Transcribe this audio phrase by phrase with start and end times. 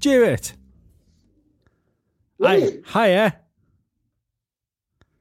[0.00, 0.36] Yeah.
[0.36, 0.52] Stuart.
[2.40, 2.58] Hi,
[2.92, 3.36] hiya.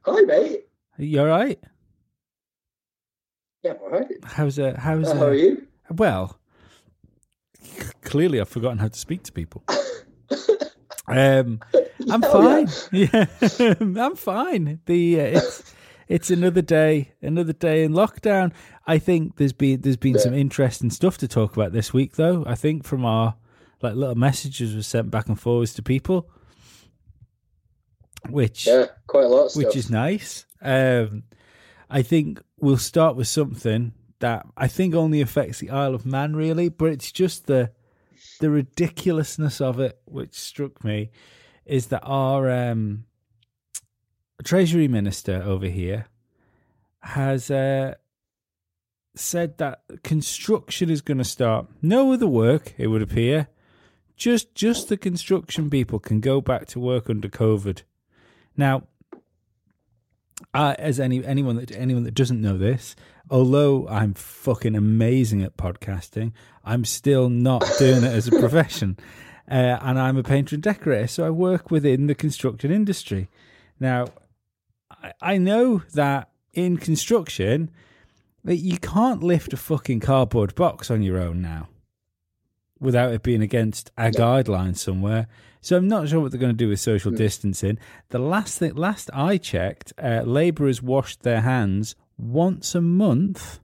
[0.02, 0.66] Hi, mate.
[0.98, 1.60] You all right?
[3.64, 4.08] Yeah, I'm all right.
[4.24, 5.68] How's uh, how's Uh, how uh, are you?
[5.90, 6.40] Well,
[8.02, 9.64] clearly I've forgotten how to speak to people.
[11.08, 11.60] Um,
[12.10, 12.68] I'm fine.
[12.92, 13.26] Yeah,
[13.80, 14.80] I'm fine.
[14.88, 15.74] The uh, it's
[16.08, 18.52] it's another day, another day in lockdown.
[18.88, 20.22] I think there's been there's been Yeah.
[20.22, 22.44] some interesting stuff to talk about this week, though.
[22.48, 23.36] I think from our
[23.86, 26.30] like little messages were sent back and forwards to people,
[28.30, 29.64] which Yeah, quite a lot of stuff.
[29.66, 30.46] which is nice.
[30.62, 31.24] Um,
[31.90, 36.36] I think we'll start with something that I think only affects the Isle of Man,
[36.36, 37.72] really, but it's just the
[38.40, 41.12] the ridiculousness of it, which struck me,
[41.66, 43.05] is that our um,
[44.44, 46.08] Treasury Minister over here
[47.02, 47.94] has uh,
[49.16, 51.68] said that construction is going to start.
[51.82, 53.48] No other work, it would appear.
[54.16, 57.82] Just just the construction people can go back to work under COVID.
[58.55, 58.84] Now,
[60.54, 62.96] uh, as any anyone that anyone that doesn't know this,
[63.30, 66.31] although I'm fucking amazing at podcasting,
[66.63, 68.97] I'm still not doing it as a profession.
[69.47, 73.30] Uh, and I'm a painter and decorator, so I work within the construction industry.
[73.80, 74.08] Now,
[74.90, 77.69] I, I know that in construction,
[78.44, 81.68] that you can't lift a fucking cardboard box on your own now
[82.79, 85.28] without it being against a guideline somewhere.
[85.62, 87.79] So I'm not sure what they're going to do with social distancing.
[88.09, 93.59] The last thing, last I checked, uh, labourers washed their hands once a month,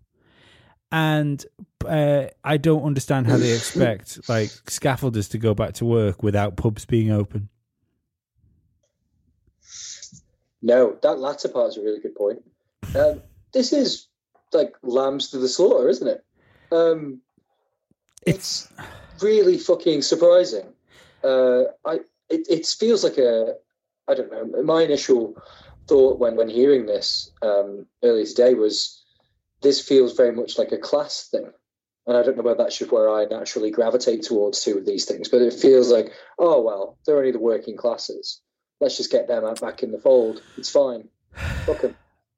[0.91, 1.45] and
[1.87, 6.57] uh, I don't understand how they expect like scaffolders to go back to work without
[6.57, 7.49] pubs being open.
[10.61, 12.43] No, that latter part is a really good point.
[12.95, 13.21] Um,
[13.53, 14.07] this is
[14.53, 16.23] like lambs to the slaughter, isn't it?
[16.71, 17.21] Um,
[18.25, 18.67] it's
[19.21, 20.73] really fucking surprising.
[21.23, 21.99] Uh, I
[22.29, 23.55] it, it feels like a
[24.07, 24.63] I don't know.
[24.63, 25.35] My initial
[25.87, 29.03] thought when when hearing this um, earlier today was
[29.61, 31.51] this feels very much like a class thing,
[32.07, 35.05] and I don't know whether that's just where I naturally gravitate towards two of these
[35.05, 38.41] things, but it feels like oh well, they're only the working classes.
[38.79, 40.41] Let's just get them out back in the fold.
[40.57, 41.07] It's fine.
[41.65, 41.95] Fuck 'em.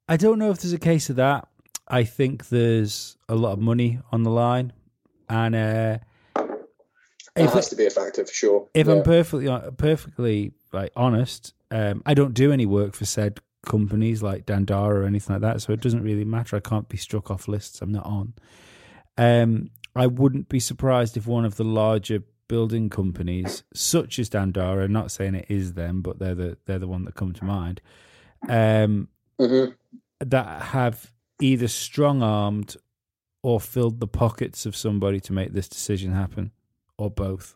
[0.08, 1.48] I don't know if there's a case of that.
[1.88, 4.72] I think there's a lot of money on the line,
[5.28, 5.98] and uh,
[7.34, 8.68] That has to be a factor for sure.
[8.74, 8.94] if Yeah.
[8.94, 14.44] I'm perfectly perfectly like honest, um, I don't do any work for said companies like
[14.46, 16.56] Dandara or anything like that, so it doesn't really matter.
[16.56, 17.80] I can't be struck off lists.
[17.82, 18.34] I'm not on.
[19.16, 24.88] Um, I wouldn't be surprised if one of the larger building companies, such as Dandara,
[24.88, 27.80] not saying it is them, but they're the they're the one that come to mind,
[28.48, 29.08] um,
[29.40, 29.74] Mhm.
[30.20, 32.76] that have either strong armed
[33.44, 36.50] or filled the pockets of somebody to make this decision happen,
[36.96, 37.54] or both.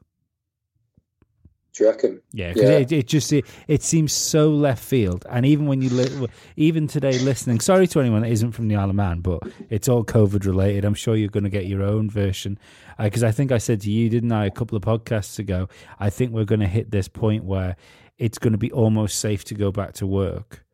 [1.73, 2.21] Do you reckon?
[2.33, 2.79] Yeah, 'cause Yeah.
[2.79, 6.27] It, it just it, it seems so left field, and even when you li-
[6.57, 9.89] even today listening, sorry to anyone that isn't from the Isle of Man, but it's
[9.89, 10.85] all COVID related.
[10.85, 12.59] I'm sure you're going to get your own version
[12.99, 15.69] because I think I said to you, didn't I, a couple of podcasts ago?
[15.99, 17.77] I think we're going to hit this point where
[18.19, 20.67] it's going to be almost safe to go back to work,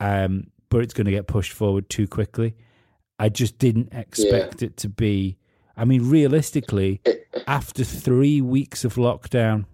[0.00, 2.54] um, but it's going to get pushed forward too quickly.
[3.18, 5.36] I just didn't expect it to be.
[5.76, 7.00] I mean, realistically,
[7.46, 9.66] after three weeks of lockdown,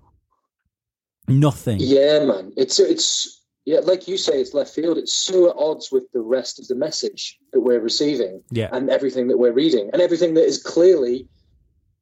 [1.29, 1.79] nothing.
[1.81, 2.53] Yeah, man.
[2.57, 4.99] It's it's yeah, like you say, it's left field.
[4.99, 8.69] It's so at odds with the rest of the message that we're receiving Yeah.
[8.73, 11.29] and everything that we're reading and everything that is clearly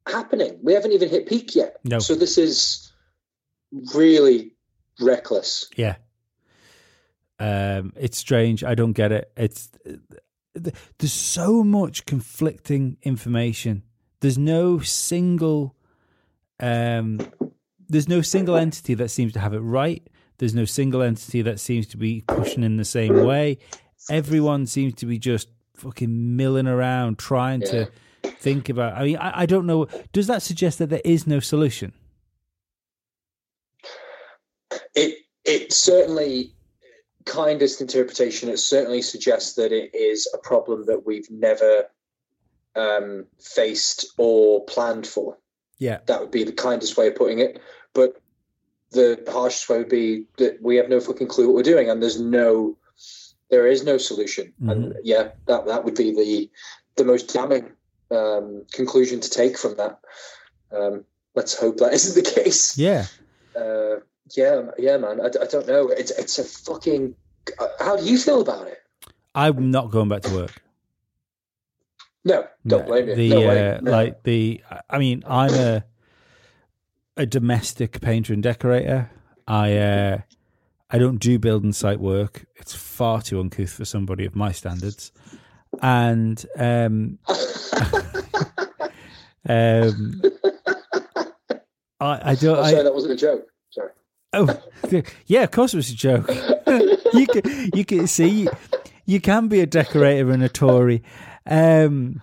[0.05, 0.59] happening.
[0.61, 1.77] We haven't even hit peak yet.
[1.85, 1.99] No.
[1.99, 2.91] So this is
[3.93, 4.55] really
[4.99, 5.69] reckless.
[5.77, 5.95] Yeah.
[7.39, 8.65] Um, it's strange.
[8.65, 9.31] I don't get it.
[9.37, 9.69] It's
[10.53, 13.83] there's so much conflicting information.
[14.19, 15.75] There's no single,
[16.59, 17.19] um,
[17.87, 20.07] there's no single entity that seems to have it right.
[20.37, 23.57] There's no single entity that seems to be pushing in the same way.
[24.09, 27.89] Everyone seems to be just fucking milling around trying to
[28.23, 28.93] think about.
[28.93, 29.87] I mean, I, I don't know.
[30.11, 31.93] Does that suggest that there is no solution?
[34.95, 36.53] It it certainly
[37.25, 38.49] kindest interpretation.
[38.49, 41.85] It certainly suggests that it is a problem that we've never
[42.75, 45.37] um, faced or planned for.
[45.79, 45.99] Yeah.
[46.05, 47.59] That would be the kindest way of putting it.
[47.93, 48.21] But
[48.91, 52.01] the harshest way would be that we have no fucking clue what we're doing, and
[52.01, 52.77] there's no,
[53.49, 54.53] there is no solution.
[54.61, 56.49] And yeah, that that would be the
[56.95, 57.71] the most damning
[58.11, 59.99] um, conclusion to take from that.
[60.71, 61.05] Um,
[61.35, 62.77] let's hope that isn't the case.
[62.77, 63.05] Yeah.
[63.55, 63.97] Uh,
[64.31, 65.21] yeah, yeah, man.
[65.21, 65.89] I, I don't know.
[65.89, 67.15] It's it's a fucking.
[67.59, 68.79] uh, How do you feel about it?
[69.35, 70.61] I'm not going back to work.
[72.25, 73.15] No, don't blame you.
[73.15, 73.91] The no uh, No.
[73.91, 75.83] like the I mean, I'm a
[77.17, 79.09] a domestic painter and decorator.
[79.47, 80.17] I uh,
[80.89, 82.45] I don't do building site work.
[82.55, 85.11] It's far too uncouth for somebody of my standards.
[85.81, 87.19] And um,
[89.49, 90.21] um,
[91.99, 92.57] I, I don't.
[92.59, 93.47] I'm I, sorry, that wasn't a joke.
[93.71, 93.91] Sorry.
[94.33, 94.61] Oh,
[95.27, 96.27] yeah, of course it was a joke.
[97.13, 98.47] you can, you can see,
[99.05, 101.03] you can be a decorator and a Tory,
[101.45, 102.21] um,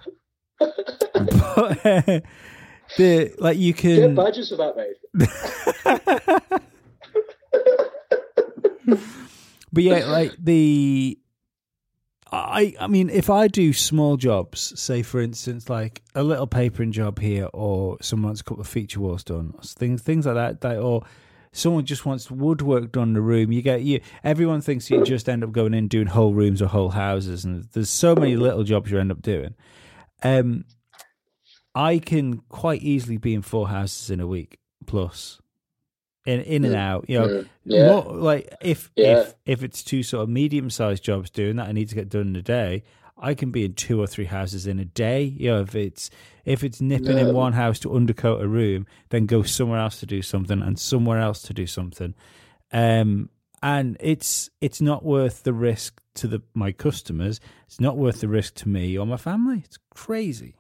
[0.58, 2.02] but uh,
[2.98, 4.14] the like you Get can.
[4.14, 4.96] badges for that, mate.
[9.72, 11.16] But yeah, like the.
[12.32, 16.92] I I mean, if I do small jobs, say for instance, like a little papering
[16.92, 20.60] job here, or someone wants a couple of feature walls done, things things like that,
[20.62, 21.02] that or
[21.52, 24.00] someone just wants woodwork done in the room, you get you.
[24.22, 27.64] Everyone thinks you just end up going in doing whole rooms or whole houses, and
[27.72, 29.54] there's so many little jobs you end up doing.
[30.22, 30.64] Um,
[31.74, 35.40] I can quite easily be in four houses in a week plus,
[36.26, 37.06] in in and out.
[37.08, 37.86] You know, Mm, yeah.
[37.86, 39.20] more, like if Yeah.
[39.20, 42.08] if if it's two sort of medium sized jobs doing that I need to get
[42.08, 42.82] done in a day,
[43.20, 45.22] I can be in two or three houses in a day.
[45.24, 46.10] You know, if it's
[46.44, 50.06] if it's nipping in one house to undercoat a room, then go somewhere else to
[50.06, 52.14] do something and somewhere else to do something.
[52.72, 53.28] Um
[53.62, 57.40] and it's it's not worth the risk to the my customers.
[57.66, 59.62] It's not worth the risk to me or my family.
[59.64, 60.56] It's crazy.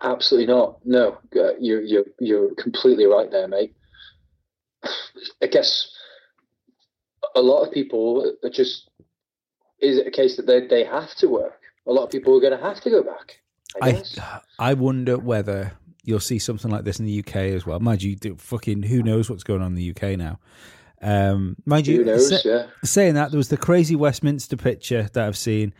[0.00, 0.84] Absolutely not.
[0.84, 3.74] No, uh, you're you're you're completely right there, mate.
[5.42, 5.90] I guess
[7.34, 8.90] a lot of people are just.
[9.84, 11.60] Is it a case that they they have to work?
[11.86, 13.40] A lot of people are going to have to go back.
[13.80, 14.40] I I.
[14.70, 15.72] I wonder whether
[16.04, 17.80] you'll see something like this in the UK as well.
[17.80, 20.38] Mind you, fucking who knows what's going on in the UK now.
[21.00, 22.28] Um, mind you, knows?
[22.28, 22.66] sa- yeah.
[22.82, 25.74] saying that there was the crazy Westminster picture that I've seen,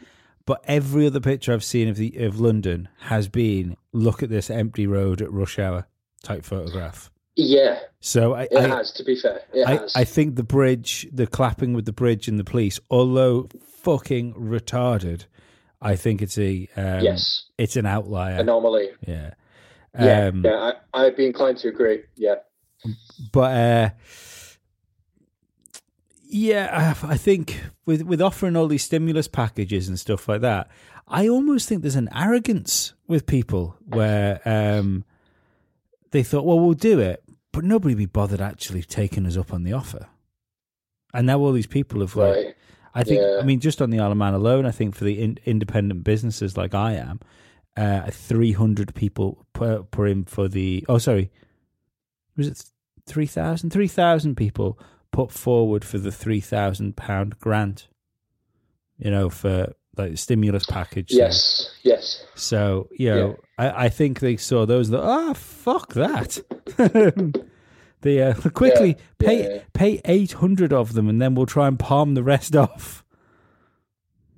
[0.44, 4.50] but every other picture I've seen of the of London has been look at this
[4.50, 5.86] empty road at rush hour
[6.22, 7.10] type photograph.
[7.36, 8.92] Yeah, So I, it I, has.
[8.92, 9.96] To be fair, it I, has.
[9.96, 13.48] I think the bridge, the clapping with the bridge and the police, although
[13.82, 15.26] fucking retarded,
[15.82, 18.36] I think it's a um, yes, it's an outlier.
[18.40, 18.90] anomaly.
[19.06, 19.34] Yeah.
[19.98, 20.72] Yeah, Um, yeah.
[20.92, 22.02] I, I'd be inclined to agree.
[22.16, 22.36] Yeah,
[23.32, 23.90] But uh,
[26.26, 30.68] yeah, I I think with with offering all these stimulus packages and stuff like that,
[31.06, 35.04] I almost think there's an arrogance with people where um,
[36.10, 37.22] they thought, well, we'll do it,
[37.54, 40.08] but nobody would be bothered actually taking us up on the offer.
[41.14, 42.56] And now all these people have like, right.
[42.94, 43.38] I think, Yeah.
[43.40, 46.02] I mean, just on the Isle of Man alone, I think for the in, independent
[46.02, 47.20] businesses like I am,
[47.76, 51.30] uh, 300 people per, per in for the, oh, sorry,
[52.36, 52.64] was it
[53.06, 53.70] 3,000?
[53.70, 54.76] 3,000 people
[55.12, 57.86] put forward for the £3,000 grant,
[58.98, 61.08] you know, for like stimulus package.
[61.10, 61.18] thing.
[61.18, 62.24] Yes, yes.
[62.34, 66.38] So, you know, I, I think they saw those that, oh, fuck that.
[68.00, 69.60] they uh, quickly Yeah, pay yeah, yeah.
[69.72, 73.04] pay 800 of them and then we'll try and palm the rest off.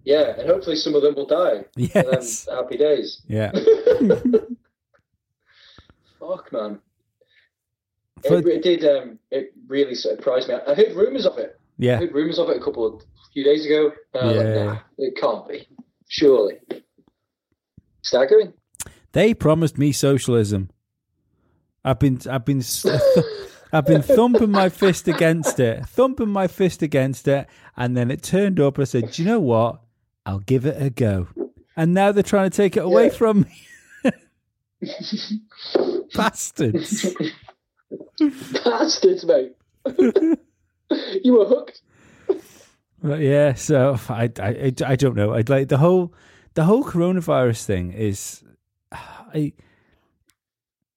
[0.05, 1.65] Yeah, and hopefully some of them will die.
[1.77, 2.47] Yes.
[2.49, 3.23] happy days.
[3.27, 3.51] Yeah.
[6.21, 6.79] Fuck, man.
[8.27, 8.85] For- It, it did.
[8.85, 10.55] Um, it really surprised me.
[10.67, 11.59] I heard rumors of it.
[11.79, 11.97] I Yeah.
[11.99, 13.03] heard rumors of it a couple of
[13.33, 13.93] few days ago.
[14.19, 14.65] I was like, Yeah.
[14.65, 15.69] nah, it can't be.
[16.09, 16.55] Surely.
[18.03, 18.53] Staggering.
[19.13, 20.71] They promised me socialism.
[21.85, 22.63] I've been I've been
[23.73, 28.23] I've been thumping my fist against it, thumping my fist against it, and then it
[28.23, 28.79] turned up.
[28.79, 29.81] I said, "Do you know what?
[30.25, 31.29] I'll give it a go."
[31.77, 33.13] And now they're trying to take it away Yeah.
[33.13, 34.13] from me.
[36.15, 37.07] Bastards.
[38.65, 39.53] Bastards, mate.
[41.25, 41.83] you were hooked.
[43.03, 45.35] But yeah, so I, I, I don't know.
[45.35, 46.13] I'd like the whole
[46.55, 48.43] the whole coronavirus thing is,
[48.93, 49.53] I.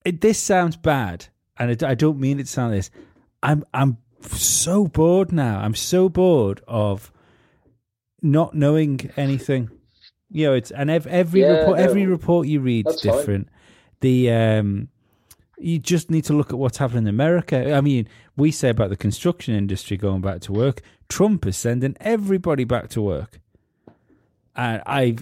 [0.05, 1.27] It, this sounds bad,
[1.57, 2.89] and it, I don't mean it to sound this.
[3.43, 5.59] I'm I'm so bored now.
[5.59, 7.11] I'm so bored of
[8.21, 9.69] not knowing anything.
[10.31, 13.17] You know, it's and ev- every Yeah, report every report you read is That's fine.
[13.19, 13.49] different.
[13.99, 14.87] The um,
[15.57, 17.73] you just need to look at what's happening in America.
[17.73, 18.07] I mean,
[18.39, 20.81] we say about the construction industry going back to work.
[21.09, 23.39] Trump is sending everybody back to work,
[24.55, 25.17] and I,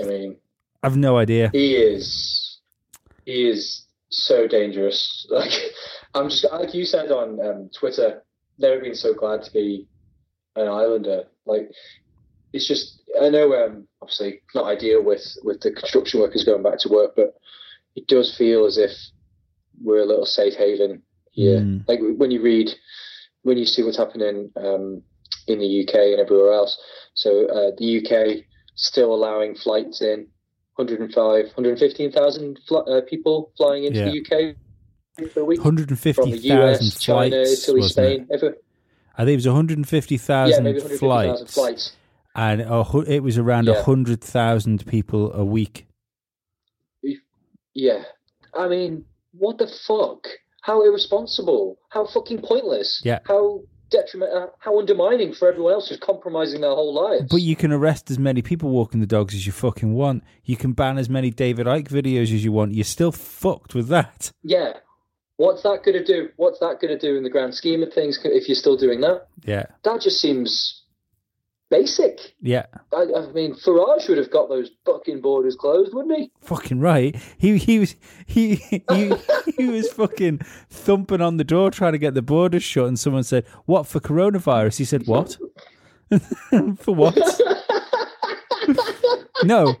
[0.00, 0.36] I mean,
[0.82, 1.50] I've no idea.
[1.52, 2.58] he is.
[3.26, 5.26] He is so dangerous.
[5.30, 5.52] Like,
[6.14, 8.22] I'm just like you said on um, Twitter.
[8.58, 9.86] Never been so glad to be
[10.56, 11.24] an Islander.
[11.46, 11.70] Like,
[12.52, 13.00] it's just.
[13.20, 17.12] I know, um, obviously, not ideal with with the construction workers going back to work,
[17.16, 17.34] but
[17.96, 18.90] it does feel as if
[19.82, 21.60] we're a little safe haven here.
[21.60, 21.86] Mm.
[21.88, 22.70] Like when you read,
[23.42, 25.02] when you see what's happening um,
[25.48, 26.78] in the UK and everywhere else.
[27.14, 28.44] So uh, the UK
[28.76, 30.28] still allowing flights in
[30.76, 34.10] 105, 115,000 fl- uh, people flying into Yeah.
[34.10, 34.56] the UK
[35.34, 36.50] per week from the 150,000
[36.86, 38.26] US, China, Italy, Spain.
[38.30, 38.64] it?
[39.18, 41.92] I think it was 150,000 maybe 150,000 flights, flights.
[42.34, 42.62] and
[43.06, 43.82] it was around a Yeah.
[43.82, 45.86] 100,000 people a week.
[47.74, 48.04] Yeah.
[48.54, 50.26] I mean, what the fuck?
[50.62, 51.78] How irresponsible.
[51.90, 53.02] How fucking pointless.
[53.04, 53.18] Yeah.
[53.24, 57.26] How detriment, uh, how undermining for everyone else who's compromising their whole lives.
[57.30, 60.24] But you can arrest as many people walking the dogs as you fucking want.
[60.44, 62.72] You can ban as many David Icke videos as you want.
[62.74, 64.32] You're still fucked with that.
[64.42, 64.78] yeah.
[65.38, 66.28] What's that going to do?
[66.36, 69.00] What's that going to do in the grand scheme of things if you're still doing
[69.00, 69.26] that?
[69.44, 70.81] Yeah, That just seems
[71.72, 72.34] basic.
[72.42, 76.30] yeah, I, I mean, Farage would have got those fucking borders closed, wouldn't he?
[76.42, 77.16] fucking right.
[77.38, 79.14] He he was he he
[79.56, 80.38] he was fucking
[80.68, 84.00] thumping on the door trying to get the borders shut, and someone said, "What for
[84.00, 85.38] coronavirus?" He said, "What
[86.78, 87.16] for what?"
[89.44, 89.76] no,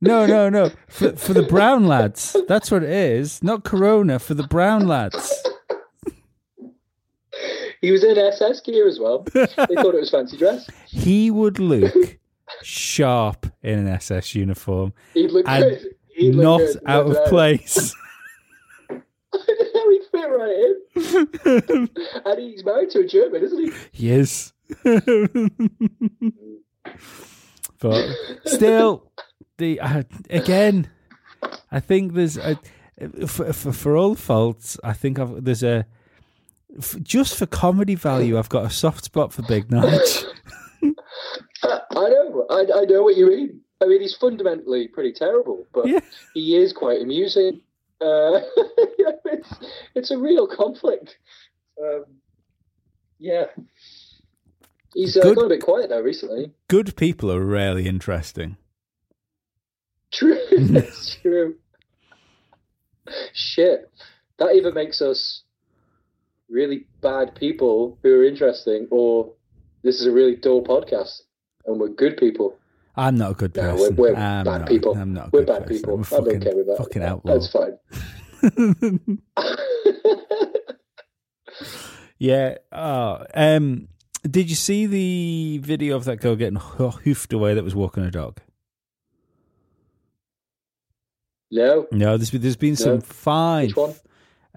[0.00, 0.70] no, no, no.
[0.88, 2.36] For for the brown lads.
[2.48, 3.42] That's what it is.
[3.42, 5.42] Not corona for the brown lads.
[7.80, 9.22] He was in SS gear as well.
[9.32, 10.68] they thought it was fancy dress.
[10.86, 12.18] He would look
[12.62, 15.94] sharp in an SS uniform, He'd look And good.
[16.08, 16.80] He'd look not good.
[16.86, 17.94] out of place.
[18.90, 21.88] He'd fit right in.
[22.26, 23.72] and he's married to a German, isn't he?
[23.94, 24.52] Yes.
[27.78, 28.06] but
[28.44, 29.10] still,
[29.58, 30.88] the uh, again,
[31.70, 32.58] I think there's a
[33.26, 34.78] for, for for all faults.
[34.84, 35.86] I think I've, there's a
[37.02, 38.38] just for comedy value.
[38.38, 40.24] I've got a soft spot for Big Notch.
[40.82, 40.86] I,
[41.90, 42.46] I know.
[42.50, 43.60] I, I know what you mean.
[43.82, 46.00] I mean, he's fundamentally pretty terrible, but Yeah.
[46.34, 47.62] he is quite amusing.
[48.00, 49.54] Uh, it's,
[49.94, 51.16] it's a real conflict.
[51.82, 52.04] Um,
[53.18, 53.44] yeah.
[54.94, 56.52] He's uh, Good- gone a bit quiet though recently.
[56.68, 58.56] Good people are rarely interesting.
[60.12, 60.36] True.
[60.50, 61.54] it's true.
[63.32, 63.90] Shit.
[64.38, 65.42] That even makes us
[66.50, 69.32] really bad people who are interesting, or
[69.82, 71.22] this is a really dull podcast
[71.66, 72.56] and we're good people.
[72.96, 73.96] I'm not a good No, person.
[73.96, 74.96] we're, we're I'm bad not, people.
[74.96, 75.76] I'm not we're bad person.
[75.76, 75.94] people.
[75.94, 76.76] I'm a I'm okay with that.
[76.78, 77.32] fucking outlaw.
[77.32, 79.20] That's fine.
[82.18, 82.58] Yeah.
[82.70, 83.88] Oh, um,
[84.30, 88.10] did you see the video of that girl getting hoofed away that was walking a
[88.10, 88.38] dog?
[91.50, 91.86] no.
[91.90, 93.00] No, there's there's been some No.
[93.00, 93.66] fine.
[93.68, 93.94] Which one?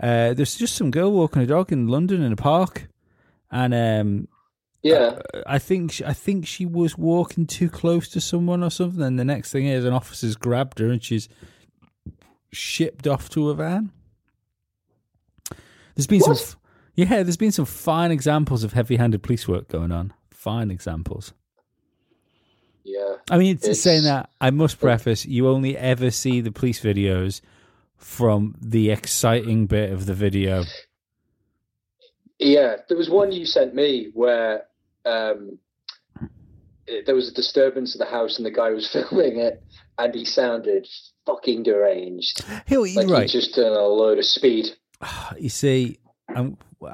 [0.01, 2.87] Uh, there's just some girl walking a dog in London in a park,
[3.51, 4.27] and um,
[4.81, 5.19] Yeah.
[5.45, 9.03] I think she, I think she was walking too close to someone or something.
[9.03, 11.29] And the next thing is, an officer's grabbed her and she's
[12.51, 13.91] shipped off to a van.
[15.95, 16.37] There's been What?
[16.37, 16.59] some,
[16.95, 20.13] yeah, there's been some fine examples of heavy-handed police work going on.
[20.31, 21.33] Fine examples.
[22.83, 23.17] yeah.
[23.29, 26.81] I mean, it's, It's- saying that I must preface: you only ever see the police
[26.81, 27.41] videos
[28.03, 30.63] from the exciting bit of the video.
[32.39, 32.77] Yeah.
[32.87, 34.63] There was one you sent me where
[35.05, 35.57] um,
[36.87, 39.63] it- there was a disturbance at the house and the guy was filming it
[39.97, 40.87] and he sounded
[41.25, 42.43] fucking deranged.
[42.67, 43.21] Here, Like right?
[43.23, 44.67] he'd just done a load of speed.
[45.39, 46.57] You see, I'm,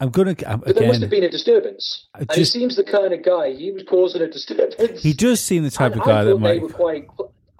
[0.00, 2.06] I'm gonna I'm, But there must have been a disturbance.
[2.14, 5.02] I and he seems the kind of guy, he was causing a disturbance.
[5.02, 6.62] He does seem the type And of guy I that thought they might.
[6.62, 7.06] were quite.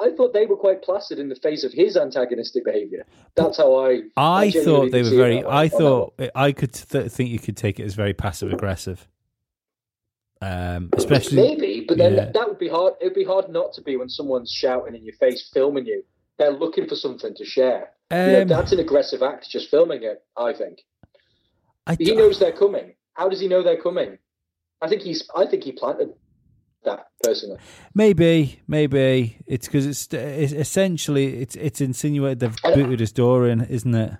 [0.00, 3.04] I thought they were quite placid in the face of his antagonistic behaviour.
[3.36, 4.02] That's how I.
[4.16, 5.44] I genuinely thought they were very.
[5.44, 9.06] I thought I could th- think you could take it as very passive aggressive.
[10.42, 12.30] Um, especially Maybe, but then yeah.
[12.32, 12.94] that would be hard.
[13.00, 16.02] It would be hard not to be when someone's shouting in your face, filming you.
[16.38, 17.90] They're looking for something to share.
[18.10, 20.24] You know, um, that's an aggressive act, just filming it.
[20.36, 20.78] I think
[21.86, 22.94] I, he knows they're coming.
[23.12, 24.16] How does he know they're coming?
[24.80, 25.28] I think he's.
[25.36, 26.14] I think he planted
[26.84, 27.58] that personally.
[27.94, 33.60] maybe maybe it's because it's, it's essentially it's it's insinuated they've booted his door in,
[33.62, 34.12] isn't it?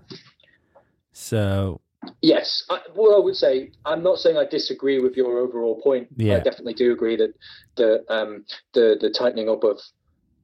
[1.12, 1.80] So
[2.22, 6.08] Yes, I, what I would say, I'm not saying I disagree with your overall point.
[6.16, 6.36] Yeah.
[6.36, 7.34] I definitely do agree that
[7.76, 9.78] the um, the the tightening up of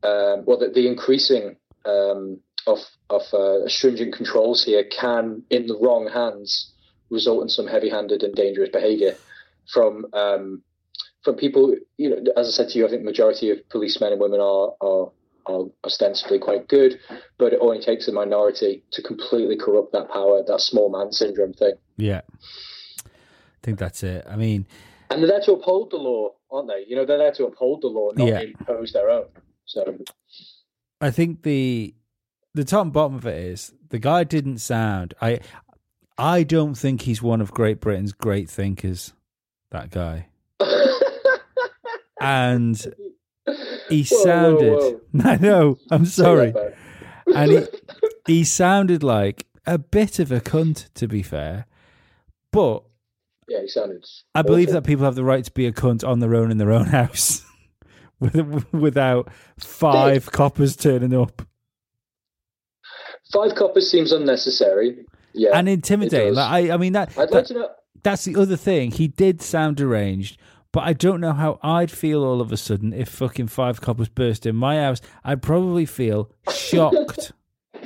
[0.03, 1.57] um, well, the, the increasing
[1.87, 6.73] um, of of uh, stringent controls here can, in the wrong hands,
[7.11, 9.15] result in some heavy-handed and dangerous behaviour
[9.73, 10.63] from um,
[11.27, 11.75] from people.
[11.99, 14.41] You know, as I said to you, I think the majority of policemen and women
[14.41, 15.13] are are
[15.45, 16.99] are ostensibly quite good,
[17.39, 21.53] but it only takes a minority to completely corrupt that power, that small man syndrome
[21.53, 21.75] thing.
[21.99, 22.23] yeah,
[23.05, 23.11] I
[23.63, 24.25] think that's it.
[24.29, 24.67] I mean,
[25.11, 26.85] And they're there to uphold the law, aren't they?
[26.89, 28.41] You know, they're there to uphold the law, not Yeah.
[28.41, 29.27] impose their own.
[29.67, 29.99] So,
[31.01, 31.95] I think the
[32.55, 35.15] the top and bottom of it is the guy didn't sound.
[35.21, 35.41] I
[36.19, 39.13] I don't think he's one of Great Britain's great thinkers.
[39.71, 40.29] That guy,
[42.21, 42.77] and
[43.89, 44.73] he Whoa, whoa, sounded.
[44.73, 45.01] whoa.
[45.25, 45.79] I know.
[45.91, 46.53] I'm sorry.
[47.35, 47.61] and he
[48.27, 51.67] he sounded like a bit of a cunt, to be fair.
[52.53, 52.85] But
[53.49, 54.05] Yeah, he sounded.
[54.35, 56.59] I believe that people have the right to be a cunt on their own in
[56.59, 57.45] their own house,
[58.73, 61.43] without five coppers turning up
[63.33, 65.05] five coppers seems unnecessary.
[65.33, 66.35] Yeah, and intimidating.
[66.35, 67.69] Like, I, I mean that, I'd that like to know.
[68.03, 68.91] that's the other thing.
[68.93, 70.39] He did sound deranged,
[70.77, 74.11] but I don't know how I'd feel all of a sudden if fucking five coppers
[74.11, 75.01] burst in my house.
[75.25, 77.33] I'd probably feel shocked.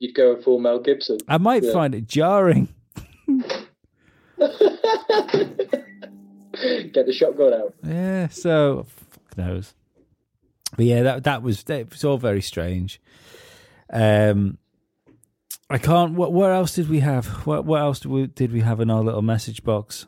[0.00, 1.18] You'd go and full Mel Gibson.
[1.28, 1.72] I might Yeah.
[1.72, 2.74] find it jarring.
[3.28, 3.68] Get
[7.06, 7.74] the shotgun out.
[7.84, 9.74] Yeah, so fuck knows.
[10.76, 13.00] But yeah, that that was it was all very strange.
[13.92, 14.58] Um,
[15.70, 16.14] I can't.
[16.14, 17.26] What what else did we have?
[17.46, 20.06] What what else did we, did we have in our little message box?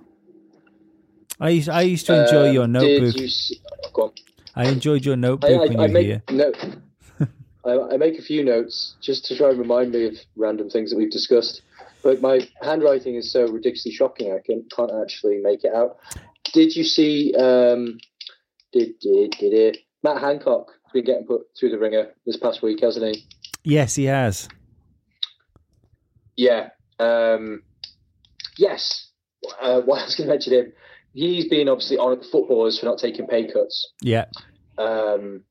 [1.41, 3.17] I used I used to enjoy Um, your notebook.
[3.21, 3.61] You see,
[3.97, 4.13] oh.
[4.55, 6.23] I enjoyed your notebook I, I, when you I make here.
[6.31, 6.53] no,
[7.65, 10.91] I, I make a few notes just to try and remind me of random things
[10.91, 11.63] that we've discussed.
[12.03, 15.99] But my handwriting is so ridiculously shocking, I can, can't actually make it out.
[16.53, 17.35] Did you see?
[17.35, 17.99] Um,
[18.73, 19.79] did did did it?
[20.03, 23.25] Matt Hancock has been getting put through the ringer this past week, hasn't he?
[23.65, 24.49] Yes, he has.
[26.37, 26.69] Yeah.
[26.99, 27.63] Um,
[28.57, 29.11] yes.
[29.61, 30.73] Uh, what I was going to mention him.
[31.17, 33.91] He's been obviously on at the footballers for not taking pay cuts.
[34.03, 34.27] Yeah,
[34.77, 35.45] Um,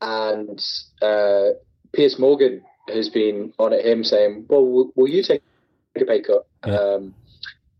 [0.00, 0.64] and
[1.02, 1.58] uh,
[1.92, 5.42] Piers Morgan has been on at him saying, "Well, will, will you take
[5.96, 6.76] a pay cut?" Yeah.
[6.76, 7.14] Um,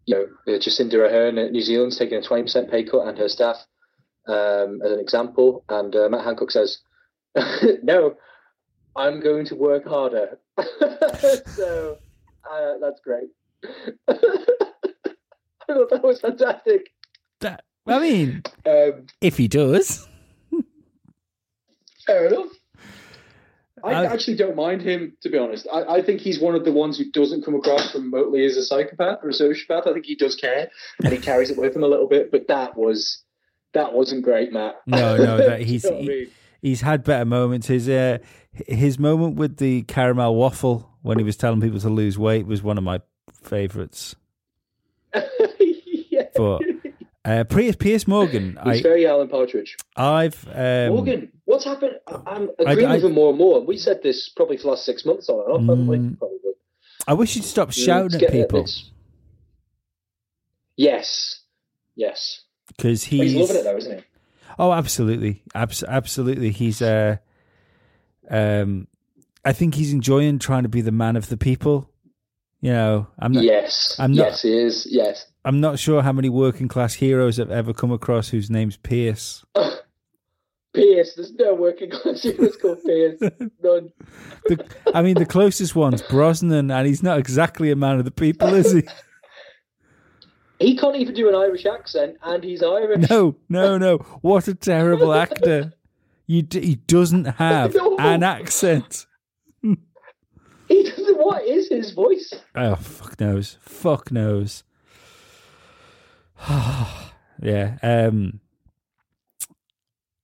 [0.06, 3.16] you know, uh, Jacinda Ardern at New Zealand's taking a twenty percent pay cut, and
[3.18, 3.58] her staff,
[4.26, 5.64] um, as an example.
[5.68, 6.78] And uh, Matt Hancock says,
[7.84, 8.16] "No,
[8.96, 10.40] I'm going to work harder."
[11.46, 11.98] so
[12.50, 13.30] uh, that's great.
[15.70, 16.90] I thought that was fantastic.
[17.40, 20.06] that, I mean, Um, if he does,
[22.06, 22.48] Fair enough.
[23.82, 25.66] I I- actually don't mind him, to be honest.
[25.72, 28.62] I, I think he's one of the ones who doesn't come across remotely as a
[28.62, 29.86] psychopath or a sociopath.
[29.86, 30.70] I think he does care
[31.02, 32.30] and he carries it with him a little bit.
[32.30, 33.22] But that was
[33.72, 34.76] that wasn't great, Matt.
[34.86, 36.30] No, no, that he's- You know what I mean?
[36.60, 37.68] he's had better moments.
[37.68, 38.18] His uh,
[38.66, 42.62] his moment with the caramel waffle when he was telling people to lose weight was
[42.62, 43.00] one of my
[43.32, 44.14] favourites.
[46.40, 47.44] But uh,
[48.08, 49.76] Morgan, He's I, very Alan Partridge.
[49.96, 51.96] I've um, Morgan, what's happened?
[52.06, 53.60] I- I'm I- agreeing I- with him more and more.
[53.64, 55.96] We said this probably for the last six months on and off, haven't we?
[55.98, 56.36] Mm, Probably.
[57.06, 58.66] I wish you'd stop Mm, shouting at people
[60.76, 61.40] Yes.
[61.96, 62.40] Yes.
[62.68, 64.04] because he's, he's loving it though, isn't he?
[64.58, 66.50] Oh, absolutely, Abs- absolutely.
[66.50, 67.16] He's uh,
[68.30, 68.86] um,
[69.44, 71.89] I think he's enjoying trying to be the man of the people.
[72.62, 73.44] You know, I'm not.
[73.44, 73.96] yes.
[73.98, 74.86] I'm not- yes, he is.
[74.90, 75.26] Yes.
[75.44, 79.44] I'm not sure how many working class heroes I've ever come across whose name's Pierce.
[80.74, 81.14] Pierce.
[81.14, 83.18] There's no working class heroes called Pierce.
[83.62, 83.90] None.
[84.46, 88.10] The, I mean, the closest one's Brosnan, and he's not exactly a man of the
[88.10, 88.82] people, is he?
[90.58, 93.08] He can't even do an Irish accent, and he's Irish.
[93.08, 93.96] No, no, no.
[94.20, 95.72] What a terrible actor.
[96.26, 97.96] You d- he doesn't have No.
[97.98, 99.06] an accent.
[100.70, 101.18] He doesn't.
[101.18, 102.32] What is his voice?
[102.54, 103.58] Oh, fuck knows.
[103.60, 104.62] Fuck knows.
[106.48, 107.76] yeah.
[107.82, 108.40] Um.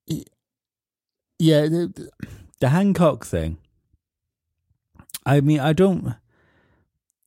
[0.06, 1.62] Yeah.
[1.62, 2.10] The, the-
[2.58, 3.58] the Hancock thing.
[5.26, 6.14] I mean, I don't.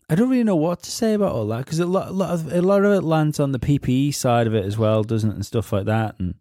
[0.10, 2.32] I don't really know what to say about all that because a lot, a lot
[2.32, 5.30] of a lot of it lands on the PPE side of it as well, doesn't
[5.30, 6.16] it, and stuff like that.
[6.18, 6.34] And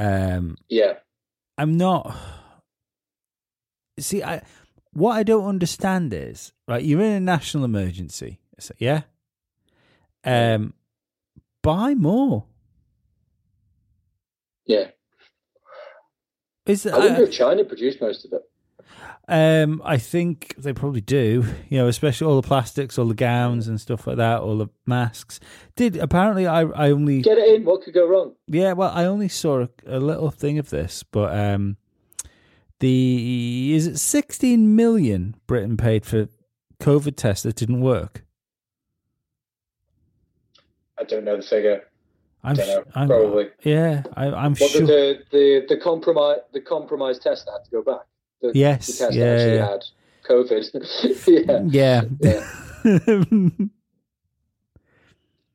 [0.00, 0.94] um, Yeah.
[1.56, 2.16] I'm not.
[4.00, 4.42] See, I
[4.92, 6.82] what I don't understand is right.
[6.82, 8.38] You're in a national emergency,
[8.78, 9.02] yeah.
[10.24, 10.74] Um,
[11.62, 12.44] buy more.
[14.66, 14.88] Yeah.
[16.66, 18.42] Is I wonder I, if China produced most of it.
[19.28, 21.44] um, I think they probably do.
[21.68, 24.68] You know, especially all the plastics, all the gowns and stuff like that, all the
[24.86, 25.40] masks.
[25.74, 27.64] Did apparently I I only Get it in.
[27.64, 28.34] What could go wrong?
[28.46, 31.76] Yeah, well, I only saw a, a little thing of this, but um,
[32.80, 36.28] the is it sixteen million Britain paid for
[36.80, 38.24] COVID tests that didn't work.
[40.98, 41.84] I don't know the figure.
[42.42, 43.48] I'm, know, I'm probably.
[43.62, 44.86] yeah, I, I'm What sure.
[44.86, 48.06] the, the the compromise the compromise test that had to go back.
[48.40, 49.70] The, Yes, the test yeah, actually yeah.
[49.70, 49.84] had
[50.26, 51.70] COVID.
[51.72, 52.02] yeah.
[52.82, 53.66] yeah,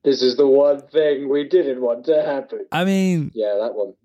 [0.03, 2.67] This is the one thing we didn't want to happen.
[2.71, 3.95] I mean, Yeah, that one.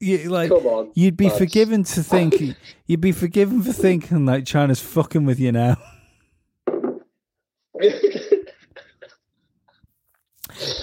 [0.00, 0.90] You, like Come on.
[0.94, 1.38] you'd be lads.
[1.38, 5.76] forgiven to think you'd be forgiven for thinking like China's fucking with you now.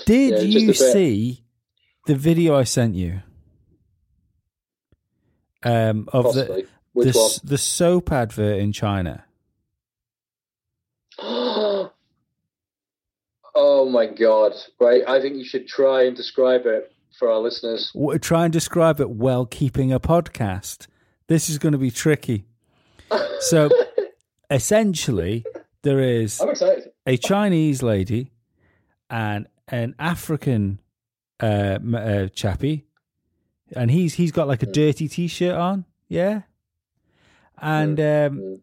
[0.06, 1.44] Did Yeah, you see
[2.06, 3.22] the video I sent you?
[5.64, 6.66] Um, of the Possibly.
[6.94, 7.32] Which the, one?
[7.44, 9.26] the soap advert in China.
[11.20, 11.92] oh
[13.90, 14.54] my god!
[14.80, 17.92] Right, I think you should try and describe it for our listeners.
[17.94, 20.88] W- Try and describe it while keeping a podcast.
[21.28, 22.46] This is going to be tricky.
[23.40, 23.70] So,
[24.50, 25.46] essentially,
[25.84, 26.42] there is
[27.06, 28.32] a Chinese lady
[29.10, 30.80] and an African
[31.40, 32.86] uh, uh, chappie,
[33.76, 36.42] and he's he's got like a dirty t-shirt on, yeah,
[37.62, 38.62] and um,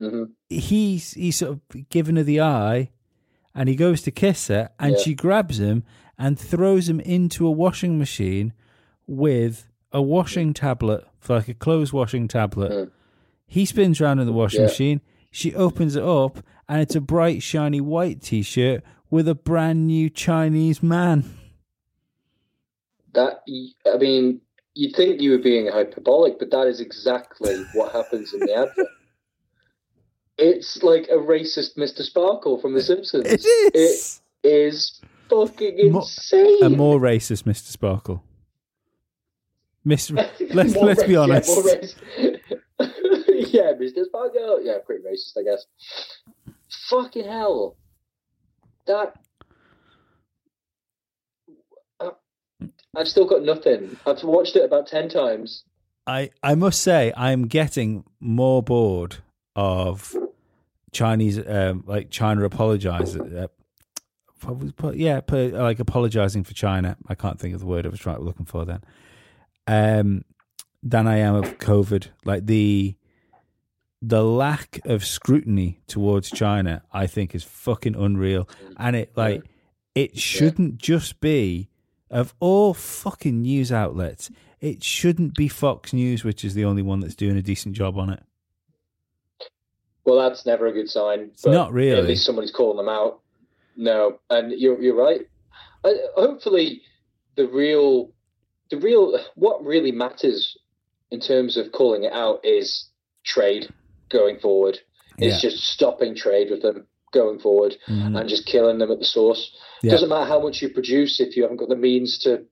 [0.00, 2.90] hmm he's he's sort of giving her the eye,
[3.54, 4.98] and he goes to kiss her, and Yeah.
[5.02, 5.84] she grabs him
[6.18, 8.52] and throws him into a washing machine
[9.06, 12.72] with a washing tablet, for like a clothes washing tablet.
[12.72, 12.90] Mm.
[13.46, 14.66] He spins around in the washing Yeah.
[14.66, 15.00] machine.
[15.30, 20.10] She opens it up, and it's a bright, shiny white T-shirt with a brand new
[20.10, 21.24] Chinese man.
[23.14, 23.42] That
[23.86, 24.40] I mean,
[24.74, 28.86] you'd think you were being hyperbolic, but that is exactly what happens in the advert.
[30.38, 32.02] It's like a racist Mr.
[32.02, 33.26] Sparkle from The Simpsons.
[33.26, 36.62] It is It is fucking Mo- insane.
[36.64, 37.66] a more racist Mr.
[37.70, 38.22] Sparkle.
[39.86, 40.16] Mr.
[40.54, 41.96] Let's More let's be honest.
[43.38, 44.04] Yeah, yeah, Mr.
[44.06, 44.60] Sparkle.
[44.62, 45.64] Yeah, pretty racist, I guess.
[46.90, 47.76] Fucking hell.
[48.86, 49.14] That.
[52.00, 52.10] I-
[52.96, 53.96] I've still got nothing.
[54.06, 55.64] I've watched it about 10 times.
[56.06, 59.16] I, I must say I'm getting more bored
[59.54, 60.14] of
[60.92, 63.46] Chinese um, like China apologize uh,
[64.96, 68.20] yeah put, like apologizing for China I can't think of the word I was trying
[68.20, 68.82] looking for then
[69.66, 70.24] um
[70.82, 72.96] than I am of COVID like the
[74.02, 79.42] the lack of scrutiny towards China I think is fucking unreal and it like
[79.94, 81.68] it shouldn't just be
[82.10, 87.00] of all fucking news outlets it shouldn't be Fox News which is the only one
[87.00, 88.22] that's doing a decent job on it
[90.06, 91.32] Well, that's never a good sign.
[91.42, 91.98] But not really.
[91.98, 93.20] At least somebody's calling them out.
[93.76, 95.22] No, and you're you're right.
[95.84, 96.82] I, hopefully,
[97.36, 98.12] the real,
[98.70, 100.56] the real, what really matters
[101.10, 102.88] in terms of calling it out is
[103.24, 103.68] trade
[104.08, 104.78] going forward.
[105.18, 108.18] It's just stopping trade with them going forward Mhm.
[108.20, 109.50] and just killing them at the source.
[109.82, 109.92] Yeah.
[109.92, 112.44] Doesn't matter how much you produce if you haven't got the means to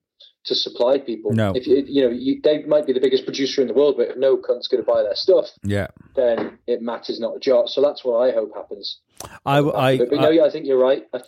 [0.45, 1.33] to supply people.
[1.33, 1.53] No.
[1.55, 4.09] If you you know you, they might be the biggest producer in the world, but
[4.09, 7.69] if no cunt's going to buy their stuff, yeah then it matters not a jot.
[7.69, 8.99] So that's what I hope happens.
[9.45, 11.05] I, I, but, but I, no, yeah, I think you're right.
[11.13, 11.21] I,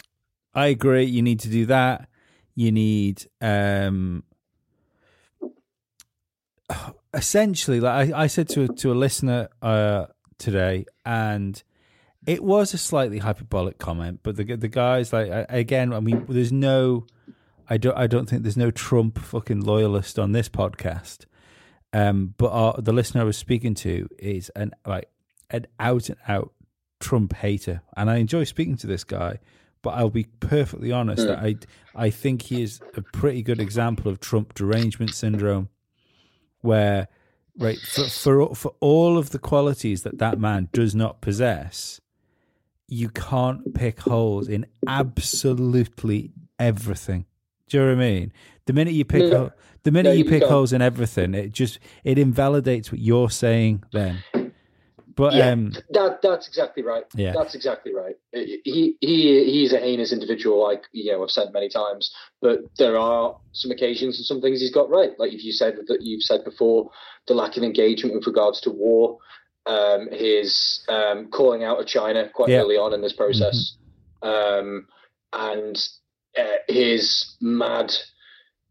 [0.53, 1.03] I agree.
[1.03, 2.10] You need to do that.
[2.56, 4.23] You need um
[7.13, 11.63] essentially like I, I said to to a listener uh today and
[12.25, 16.51] it was a slightly hyperbolic comment but the the guys like again I mean there's
[16.51, 17.08] no
[17.69, 21.25] I don't I don't think there's no Trump fucking loyalist on this podcast.
[21.93, 25.10] Um but our, the listener I was speaking to is an like
[25.49, 26.53] an out and out
[26.99, 27.82] Trump hater.
[27.95, 29.39] And I enjoy speaking to this guy
[29.82, 31.56] but I'll be perfectly honest that I
[31.95, 35.69] I think he is a pretty good example of Trump derangement syndrome,
[36.60, 37.08] where
[37.58, 42.01] right for for for all of the qualities that that man does not possess,
[42.89, 47.25] you can't pick holes in absolutely everything.
[47.69, 48.34] Do you know what I mean?
[48.65, 49.51] The minute you pick No.
[49.84, 53.30] the minute No, you you pick holes in everything, it just it invalidates what you're
[53.30, 53.84] saying.
[53.91, 54.23] Then,
[55.15, 57.03] but yeah, um, that that's exactly right.
[57.15, 57.34] Yeah.
[57.36, 58.15] that's exactly right.
[58.34, 62.13] He he he's a heinous individual, like you know I've said many times.
[62.41, 65.12] But there are some occasions and some things he's got right.
[65.17, 66.89] Like if you said that you've said before,
[67.27, 69.17] the lack of engagement with regards to war,
[69.65, 72.60] um, his um, calling out of China quite Yeah.
[72.62, 73.75] early on in this process,
[74.21, 74.88] um,
[75.34, 75.77] and
[76.39, 77.91] uh, his mad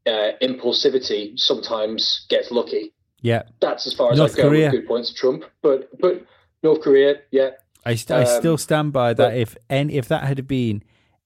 [0.07, 2.93] uh, impulsivity sometimes gets lucky.
[3.23, 4.67] yeah, That's as far as North I go Korea.
[4.67, 5.45] with good points Trump.
[5.63, 6.25] But but
[6.63, 7.51] North Korea, yeah,
[7.85, 9.31] I, st- I Um, still stand by that.
[9.31, 10.83] but- if any, if that had been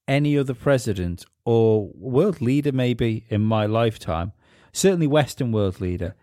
[0.08, 4.32] any other president or world leader, maybe in my lifetime,
[4.72, 6.14] certainly Western world leader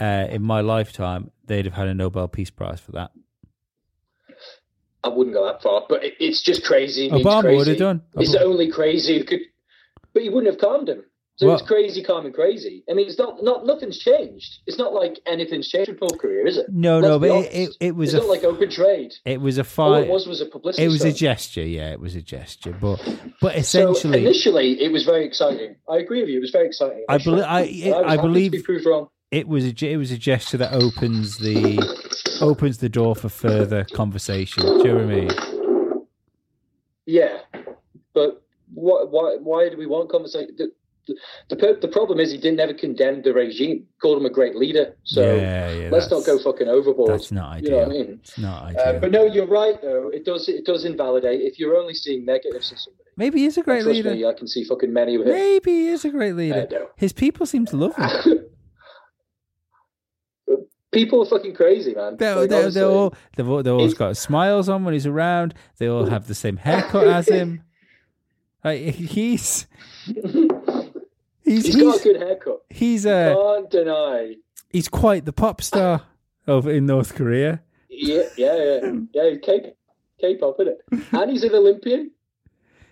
[0.00, 3.10] uh, in my lifetime, they'd have had a Nobel Peace Prize for that.
[5.04, 5.84] I wouldn't go that far.
[5.88, 7.10] But it, it's just crazy.
[7.10, 7.56] Obama crazy.
[7.56, 8.02] would have done.
[8.16, 9.40] It's only crazy could,
[10.14, 11.04] but he wouldn't have calmed him.
[11.36, 12.84] So Well- it's crazy, calm, and crazy.
[12.90, 14.58] I mean, it's not not nothing's changed.
[14.66, 16.66] It's not like anything's changed with North Korea, is it?
[16.70, 19.14] no, Let's no, but it, it, it was It's a not like open trade.
[19.24, 20.04] it was a All fight.
[20.04, 20.84] it was was a publicity.
[20.84, 21.90] It was a gesture, yeah.
[21.90, 22.98] It was a gesture, but
[23.40, 25.76] but So essentially, initially, it was very exciting.
[25.88, 26.36] I agree with you.
[26.36, 27.04] It was very exciting.
[27.08, 29.08] I believe I And was I to believe be proved wrong.
[29.30, 31.78] it was a it was a gesture that opens the
[32.42, 34.64] opens the door for further conversation.
[34.64, 35.30] Do you know what I mean?
[37.06, 37.38] Yeah,
[38.14, 38.41] but
[38.74, 39.10] what?
[39.10, 39.36] Why?
[39.40, 40.54] Why do we want conversation?
[40.56, 40.70] the
[41.48, 43.86] the, the problem is he didn't ever condemn the regime.
[44.00, 44.96] Called him a great leader.
[45.02, 47.10] So yeah, yeah, let's not go fucking overboard.
[47.10, 47.88] That's not You know ideal.
[47.88, 48.20] what I mean?
[48.22, 50.08] It's not Uh, but no, you're right though.
[50.08, 53.02] It does it does invalidate if you're only seeing negatives in somebody.
[53.16, 54.14] Maybe he's a great leader.
[54.14, 55.34] me, I can see fucking many with him.
[55.34, 56.66] Maybe he is a great leader.
[56.96, 58.38] His people seem to love him.
[60.92, 62.18] People are fucking crazy, man.
[62.18, 65.54] They're, Like, they're, they're all, they've, all, they've always got smiles on when he's around.
[65.78, 67.62] They all have the same haircut as him.
[68.64, 69.66] Like, he's
[70.06, 72.62] he's he's got a good haircut.
[72.70, 74.36] he's uh, Can't deny.
[74.70, 76.02] he's quite the pop star
[76.46, 77.60] over in North Korea.
[77.88, 78.92] Yeah, yeah, yeah.
[79.12, 79.72] Yeah, K-
[80.20, 81.04] K-pop, isn't it?
[81.12, 82.10] And he's an Olympian.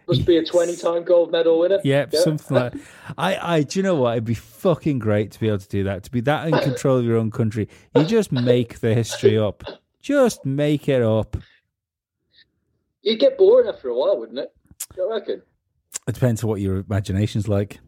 [0.09, 1.78] Must be a 20-time gold medal winner.
[1.85, 2.20] Yep, Yeah.
[2.20, 2.74] something like.
[3.16, 4.12] I, I, do you know what?
[4.12, 6.02] It'd be fucking great to be able to do that.
[6.04, 9.62] To be that in control of your own country, you just make the history up.
[10.02, 11.37] Just make it up.
[13.02, 14.52] You'd get bored after a while, wouldn't it?
[15.00, 15.42] I reckon.
[16.10, 17.78] It depends on what your imagination's like.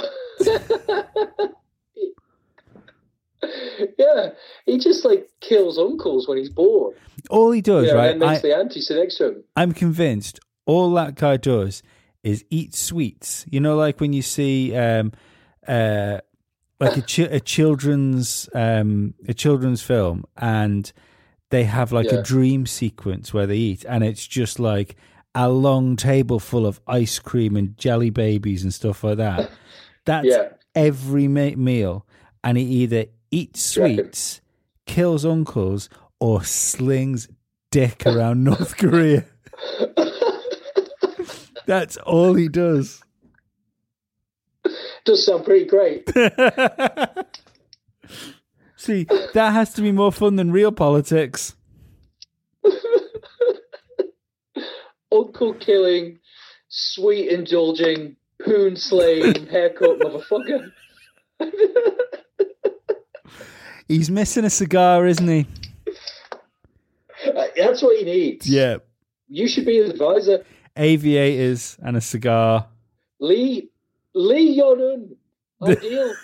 [3.98, 4.30] yeah,
[4.66, 6.96] he just like kills uncles when he's bored.
[7.30, 8.12] All he does, Yeah, right?
[8.12, 9.44] and then makes I, the auntie sit next to him.
[9.56, 11.84] I'm convinced all that guy does
[12.24, 13.46] is eat sweets.
[13.50, 15.14] You know, like when you see um,
[15.68, 16.20] uh,
[16.80, 20.92] like a, chi- a children's um, a children's film, and
[21.52, 22.16] they have like Yeah.
[22.20, 24.96] a dream sequence where they eat, and it's just like
[25.36, 29.50] a long table full of ice cream and jelly babies and stuff like that.
[30.06, 30.50] That's Yeah.
[30.76, 32.06] every meal,
[32.44, 34.42] and he either eats sweets,
[34.86, 35.90] kills uncles,
[36.20, 37.28] or slings
[37.72, 39.26] dick around North Korea.
[41.66, 43.04] That's all he does.
[45.06, 46.10] Does sound pretty great.
[48.76, 51.56] See, that has to be more fun than real politics.
[55.12, 56.20] Uncle killing,
[56.68, 60.72] sweet indulging, poon slaying, haircut motherfucker.
[63.88, 65.48] He's missing a cigar, isn't he?
[67.26, 68.48] Uh, That's what he needs.
[68.48, 68.78] Yeah.
[69.28, 70.46] You should be his advisor.
[70.78, 72.68] Aviators and a cigar.
[73.20, 73.70] Lee
[74.14, 75.16] Lee Jong-un.
[75.62, 76.14] Ideal.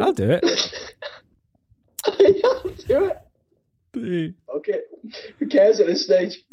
[0.00, 0.44] I'll do it.
[2.04, 3.21] I'll do it.
[4.02, 4.80] Okay.
[5.38, 6.42] Who cares at this stage?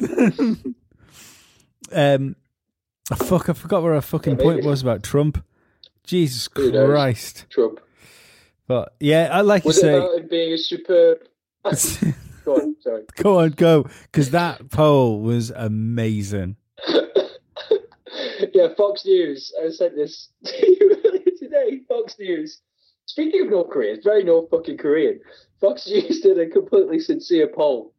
[1.92, 2.36] um,
[3.10, 5.44] oh, fuck, I forgot where our fucking Yeah, point was about Trump.
[6.04, 6.48] Jesus?
[6.48, 7.46] Christ.
[7.50, 7.80] Trump.
[8.66, 9.96] But yeah, I like Was you it say.
[9.98, 11.18] about him being a superb?
[12.44, 13.02] Go on, sorry.
[13.16, 13.86] go on, go.
[14.04, 16.56] Because that poll was amazing.
[18.54, 19.52] yeah, Fox News.
[19.62, 21.80] I sent this to you earlier today.
[21.86, 22.60] Fox News.
[23.10, 25.18] Speaking of North Korea, it's very North fucking Korean.
[25.60, 27.92] Fox News did a completely sincere poll.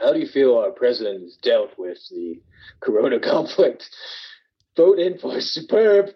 [0.00, 2.40] How do you feel our president has dealt with the
[2.80, 3.90] corona conflict?
[4.78, 6.12] Vote in for superb,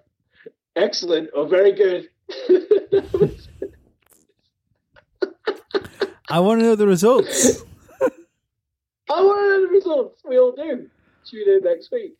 [0.74, 2.08] excellent, or very good.
[6.30, 7.62] I want to know the results.
[8.00, 10.22] I want to know the results.
[10.26, 10.88] We all do.
[11.26, 12.16] Tune in next week.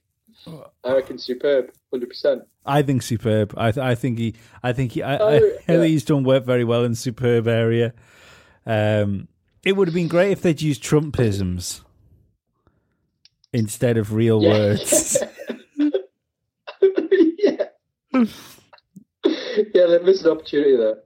[0.85, 2.43] I reckon superb, hundred percent.
[2.67, 3.55] I think superb.
[3.57, 4.35] I th- I think he.
[4.63, 5.03] I think he.
[5.03, 5.59] I, I, Oh, I yeah.
[5.67, 7.93] think he's done work very well in superb area.
[8.67, 9.29] Um,
[9.65, 11.83] it would have been great if they'd used Trumpisms
[13.53, 14.51] instead of real Yeah.
[14.51, 15.23] words.
[17.39, 17.67] yeah.
[19.73, 21.03] yeah, they missed an opportunity there.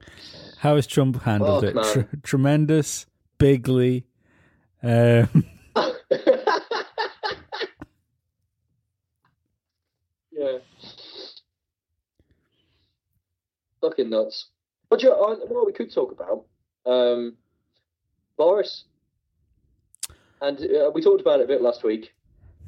[0.59, 1.93] How has Trump handled Oh, it?
[1.93, 3.05] Tr- tremendous,
[3.37, 4.05] bigly.
[4.83, 5.45] Um,
[10.31, 10.57] yeah.
[13.81, 14.47] Fucking nuts.
[14.89, 16.45] But you know, what we could talk about,
[16.91, 17.35] um,
[18.37, 18.85] Boris.
[20.41, 22.13] And uh, we talked about it a bit last week.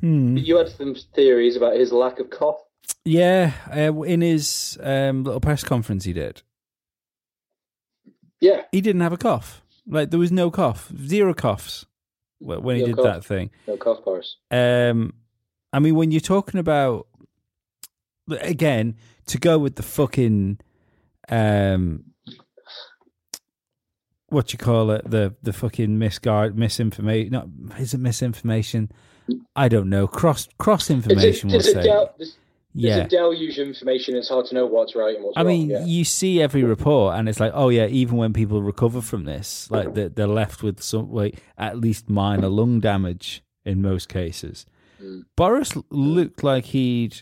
[0.01, 0.37] hmm.
[0.37, 2.57] You had some theories about his lack of cough.
[3.05, 6.41] Yeah, uh, in his um, little press conference he did,
[8.39, 9.61] Yeah, he didn't have a cough.
[9.87, 11.85] Like there was no cough, zero coughs
[12.39, 13.05] when he No did cough.
[13.05, 13.49] that thing.
[13.67, 14.35] no cough, Boris.
[14.51, 15.13] Um,
[15.73, 17.07] I mean, when you're talking about
[18.41, 18.95] again
[19.27, 20.59] to go with the fucking
[21.29, 22.05] um,
[24.27, 27.31] what you call it, the the fucking misguide misinformation.
[27.31, 27.47] Not
[27.79, 28.91] is it misinformation?
[29.55, 30.07] I don't know.
[30.07, 31.49] Cross cross It's information.
[31.49, 31.83] a, We'll it's say.
[31.83, 32.37] del- there's,
[32.73, 32.95] yeah.
[32.95, 34.15] there's a deluge of information.
[34.15, 35.47] It's hard to know what's right and what's I wrong.
[35.47, 35.85] mean, yeah.
[35.85, 39.69] you see every report, and it's like, oh yeah, even when people recover from this,
[39.69, 44.65] like they're, they're left with some, like at least minor lung damage in most cases.
[45.01, 45.23] Mm.
[45.35, 47.21] Boris looked like he'd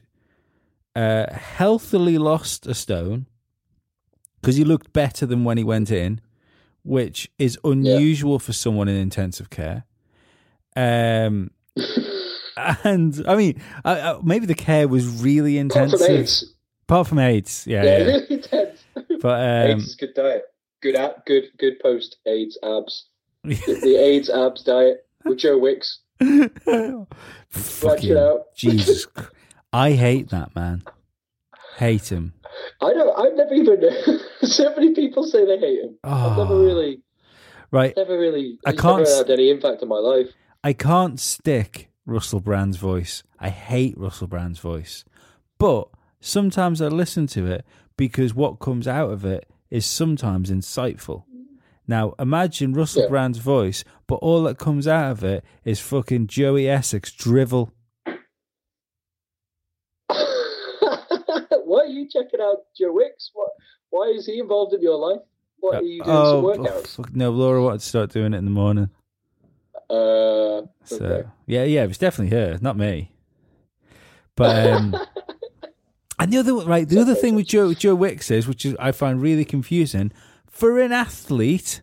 [0.95, 3.25] uh, healthily lost a stone
[4.41, 6.21] because he looked better than when he went in,
[6.83, 9.83] which is unusual for someone in intensive care.
[10.75, 11.51] Um,
[12.83, 15.99] and I mean, uh, uh, maybe the care was really Apart intensive.
[16.07, 16.53] from AIDS.
[16.83, 18.05] Apart from AIDS, yeah, Yeah, yeah.
[18.05, 18.79] really intense.
[19.21, 20.43] But um, AIDS is good diet.
[20.81, 23.05] Good ab, good good post AIDS abs.
[23.43, 25.99] The, the AIDS abs diet with Joe Wicks.
[27.49, 28.55] Fucking it out.
[28.55, 29.07] Jesus,
[29.73, 30.83] I hate that man.
[31.77, 32.33] Hate him.
[32.81, 33.19] I don't.
[33.19, 34.19] I've never even.
[34.43, 35.97] so many people say they hate him.
[36.03, 36.63] I've never Oh.
[36.65, 37.01] really,
[37.71, 38.57] Right, never really.
[38.65, 40.27] I can't never had any impact on my life.
[40.63, 43.23] I can't stick Russell Brand's voice.
[43.39, 45.05] I hate Russell Brand's voice.
[45.59, 45.87] But
[46.19, 47.65] sometimes I listen to it
[47.97, 51.23] because what comes out of it is sometimes insightful.
[51.87, 53.09] Now, imagine Russell Yeah.
[53.09, 57.71] Brand's voice, but all that comes out of it is fucking Joey Essex drivel.
[61.65, 63.31] Why are you checking out Joe Wicks?
[63.33, 63.49] What?
[63.89, 65.21] Why is he involved in your life?
[65.59, 66.95] What are you doing oh, some workouts?
[66.95, 68.89] fuck, no, Laura wanted to start doing it in the morning.
[69.89, 71.29] Uh, So okay.
[71.47, 73.11] yeah, yeah, it was definitely her, not me.
[74.35, 74.95] But um,
[76.19, 78.91] and the other right, the other thing with Joe Joe Wicks is, which is I
[78.91, 80.11] find really confusing,
[80.49, 81.81] for an athlete,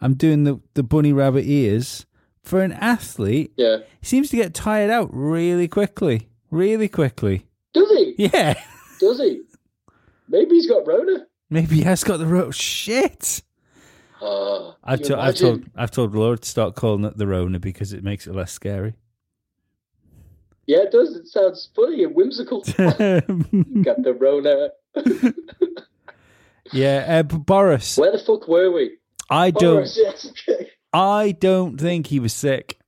[0.00, 2.06] I'm doing the the bunny rabbit ears.
[2.42, 3.78] For an athlete, yeah.
[4.00, 7.46] he seems to get tired out really quickly, really quickly.
[7.74, 8.14] Does he?
[8.16, 8.54] Yeah,
[9.00, 9.40] Does he?
[10.28, 11.26] Maybe he's got Rona.
[11.48, 12.52] maybe he has got the rope.
[12.52, 13.42] Shit.
[14.22, 15.72] Uh, I've, to, I've told imagine?
[15.74, 18.94] I've told Laura to start calling it the Rona because it makes it less scary.
[20.66, 21.16] Yeah, it does.
[21.16, 22.60] It sounds funny and whimsical.
[22.66, 24.68] got the Rona.
[26.72, 28.98] yeah, uh, but Boris, Where the fuck were we?
[29.30, 29.88] I don't.
[29.96, 30.28] Yes.
[30.48, 30.70] okay.
[30.92, 32.78] I don't think he was sick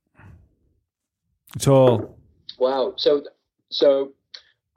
[1.55, 2.17] at all.
[2.59, 2.93] Wow.
[2.97, 3.23] So,
[3.69, 4.11] so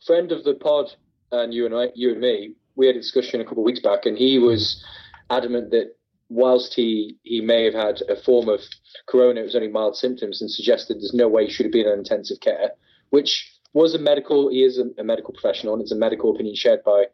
[0.06, 0.94] friend of the pod
[1.32, 3.80] and you and I, you and me, we had a discussion a couple of weeks
[3.80, 4.82] back, and he was
[5.30, 5.96] adamant that
[6.28, 8.60] whilst he he may have had a form of
[9.06, 11.86] corona, it was only mild symptoms, and suggested there's no way he should have been
[11.86, 12.70] in intensive care,
[13.10, 14.50] which was a medical.
[14.50, 17.04] He is a, a medical professional, and it's a medical opinion shared by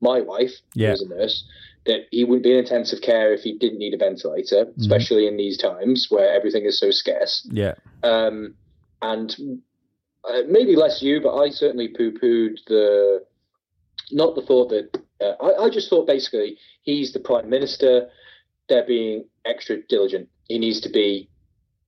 [0.00, 0.90] my wife, Yeah.
[0.90, 1.44] who's a nurse.
[1.86, 5.36] That he wouldn't be in intensive care if he didn't need a ventilator, especially in
[5.38, 8.54] these times where everything is so scarce Yeah, um,
[9.00, 9.34] and
[10.28, 13.24] uh, maybe less you, but I certainly poo-pooed the
[14.12, 18.08] not the thought that uh, I, I just thought basically he's the prime minister.
[18.68, 20.28] They're being extra diligent.
[20.48, 21.28] He needs to be,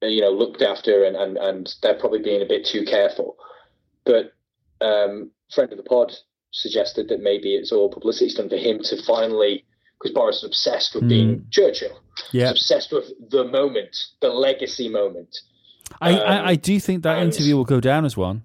[0.02, 3.36] uh, you know, looked after, and and and they're probably being a bit too careful.
[4.04, 4.32] But
[4.80, 6.12] um, friend of the pod
[6.52, 9.64] suggested that maybe it's all publicity stunt for him to finally,
[9.98, 12.00] because Boris is obsessed with being Churchill.
[12.32, 12.50] yeah.
[12.50, 15.38] Obsessed with the moment, the legacy moment.
[16.00, 18.42] I, Um, I, I do think that interview will go down as one.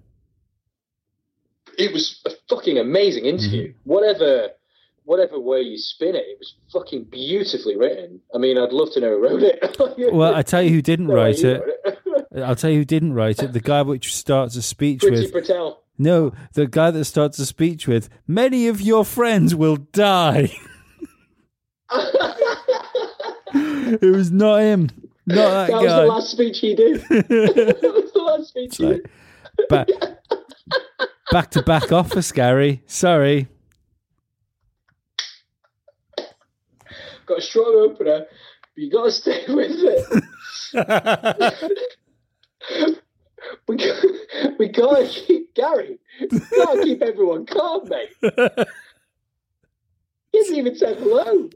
[1.78, 3.68] It was a fucking amazing interview.
[3.70, 3.78] Mm-hmm.
[3.90, 4.48] Whatever,
[5.04, 8.20] whatever way you spin it, it was fucking beautifully written.
[8.34, 9.76] I mean, I'd love to know who wrote it.
[10.12, 11.60] Well, I tell you who didn't No write it.
[11.60, 11.96] wrote
[12.32, 12.42] it.
[12.42, 13.52] I'll tell you who didn't write it.
[13.52, 15.82] The guy which starts a speech Priti with Patel.
[15.98, 20.52] no, the guy that starts a speech with many of your friends will die.
[23.54, 24.90] it was not him,
[25.26, 26.00] not that, That was guy.
[26.02, 27.00] the last speech he did.
[27.08, 29.10] that was the last speech he did.
[29.68, 29.88] back,
[31.30, 32.82] back to back office, Gary.
[32.86, 33.46] Sorry.
[37.26, 38.28] Got a strong opener, but
[38.76, 40.24] you got to stay with it.
[43.68, 44.04] we got,
[44.58, 45.98] we to keep Gary.
[46.20, 48.10] We to keep everyone calm, mate.
[50.36, 51.48] He hasn't even said hello.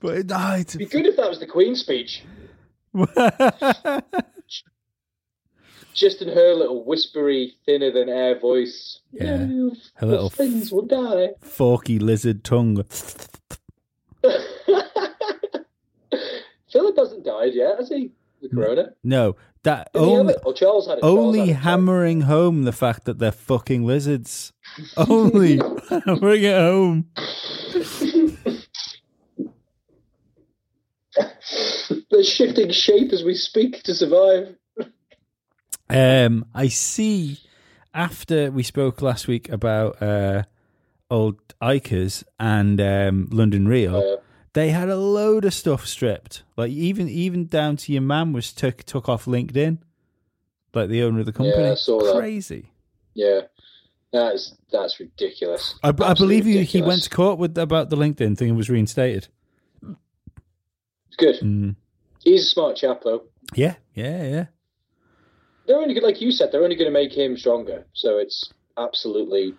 [0.00, 0.62] but uh, it, died.
[0.62, 2.24] It'd be good if that was the Queen's speech.
[5.98, 9.00] Just in her little whispery, thinner than air voice.
[9.12, 9.44] Yeah.
[9.46, 11.30] "Your Her little friends will die.
[11.40, 12.84] forky lizard tongue.
[16.70, 18.12] Philip hasn't died yet, has he?
[18.40, 18.90] The corona.
[19.02, 20.34] No, that Did only?
[20.44, 21.00] Oh, Charles had it.
[21.00, 21.54] Charles only had it.
[21.54, 24.52] hammering home the fact that they're fucking lizards.
[24.96, 25.56] Only
[25.88, 27.06] hammering it home.
[32.10, 34.54] They're shifting shape as we speak to survive.
[35.90, 37.38] Um, I see.
[37.94, 40.42] After we spoke last week about uh,
[41.10, 44.16] old Ikers and um, London Real, Uh,
[44.52, 46.42] they had a load of stuff stripped.
[46.56, 49.78] Like even even down to your man was took took off LinkedIn,
[50.74, 51.64] like the owner of the company.
[51.64, 52.18] I saw that.
[52.18, 52.70] Crazy.
[53.14, 53.40] yeah,
[54.12, 55.74] that's that's ridiculous.
[55.82, 58.70] I, I believe he, he went to court with about the LinkedIn thing and was
[58.70, 59.28] reinstated.
[59.82, 61.36] It's good.
[61.40, 61.76] Mm.
[62.22, 63.24] He's a smart chap, though.
[63.54, 64.46] Yeah, yeah, yeah.
[65.68, 66.50] They're only good, like you said.
[66.50, 67.86] They're only going to make him stronger.
[67.92, 69.54] So it's absolutely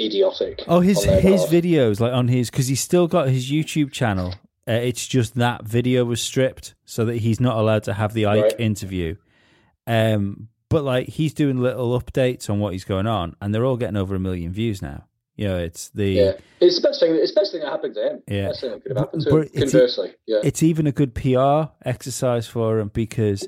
[0.00, 0.62] idiotic.
[0.66, 1.50] Oh, his his part.
[1.50, 4.34] videos like on his because he's still got his YouTube channel.
[4.66, 8.22] Uh, it's just that video was stripped so that he's not allowed to have the
[8.24, 8.60] Icke Right.
[8.60, 9.16] interview.
[9.86, 13.76] Um, but like he's doing little updates on what he's going on, and they're all
[13.76, 15.04] getting over a million views now.
[15.36, 17.14] You know, it's the Yeah, it's the best thing.
[17.14, 18.22] It's the best thing that happened to him.
[18.28, 18.48] Yeah.
[18.48, 19.62] best thing that could have happened to But him.
[19.68, 23.46] Conversely, yeah, it's even a good PR exercise for him because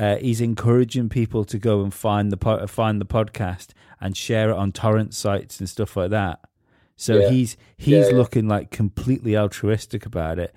[0.00, 3.68] uh, he's encouraging people to go and find the po- find the podcast
[4.00, 6.40] and share it on torrent sites and stuff like that.
[6.96, 7.30] So Yeah.
[7.30, 8.16] he's he's Yeah, yeah.
[8.16, 10.54] looking like completely altruistic about it.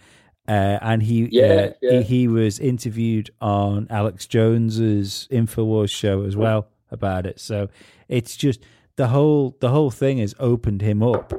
[0.48, 2.00] Uh, and he, Yeah, uh, yeah.
[2.02, 7.40] he he was interviewed on Alex Jones's Infowars show as well about it.
[7.40, 7.70] So
[8.10, 8.60] it's just
[8.98, 11.34] the whole the whole thing has opened him up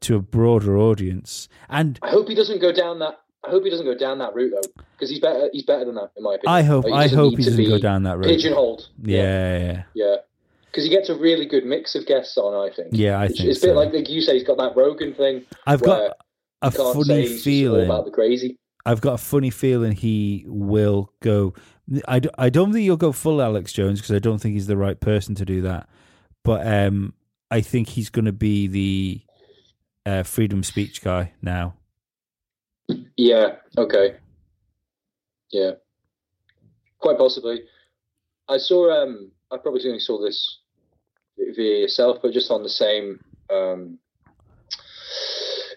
[0.00, 1.48] to a broader audience.
[1.68, 3.18] And I hope he doesn't go down that.
[3.46, 5.48] I hope he doesn't go down that route though, because he's better.
[5.52, 6.54] He's better than that, in my opinion.
[6.54, 8.26] I hope Like, I hope he doesn't go down that route.
[8.26, 8.88] Pigeonholed.
[9.02, 10.16] Yeah, yeah, yeah.
[10.66, 12.52] Because he gets a really good mix of guests on.
[12.54, 12.88] I think.
[12.92, 13.18] yeah.
[13.18, 14.34] I It's, think it's a bit like like you say.
[14.34, 15.44] He's got that Rogan thing.
[15.66, 16.12] I've got
[16.62, 17.84] a funny feeling.
[17.86, 18.58] about the crazy.
[18.84, 21.54] I've got a funny feeling he will go.
[22.06, 24.66] I, d- I don't think he'll go full Alex Jones because I don't think he's
[24.68, 25.88] the right person to do that.
[26.44, 27.14] But um,
[27.50, 29.22] I think he's going to be the
[30.04, 31.74] uh, freedom speech guy now.
[33.16, 33.56] Yeah.
[33.76, 34.16] Okay.
[35.50, 35.72] Yeah.
[36.98, 37.60] Quite possibly.
[38.48, 38.90] I saw.
[39.02, 39.30] Um.
[39.50, 40.58] I probably only saw this
[41.38, 43.96] via yourself, but just on the same um,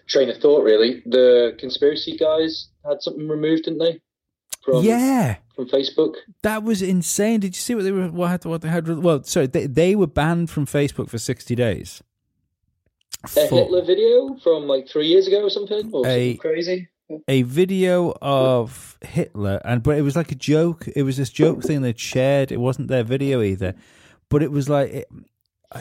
[0.08, 0.64] train of thought.
[0.64, 4.00] Really, the conspiracy guys had something removed, didn't they?
[4.64, 6.16] From yeah, from Facebook.
[6.42, 7.40] that was insane.
[7.40, 8.08] Did you see what they were?
[8.08, 8.88] What, what they had?
[8.88, 12.02] Well, sorry, they they were banned from Facebook for sixty days.
[13.24, 16.88] A For- Hitler video from like three years ago or something, or A- something crazy.
[17.28, 20.86] A video of Hitler, and but it was like a joke.
[20.94, 22.52] It was this joke thing they'd shared.
[22.52, 23.74] It wasn't their video either,
[24.28, 25.08] but it was like it,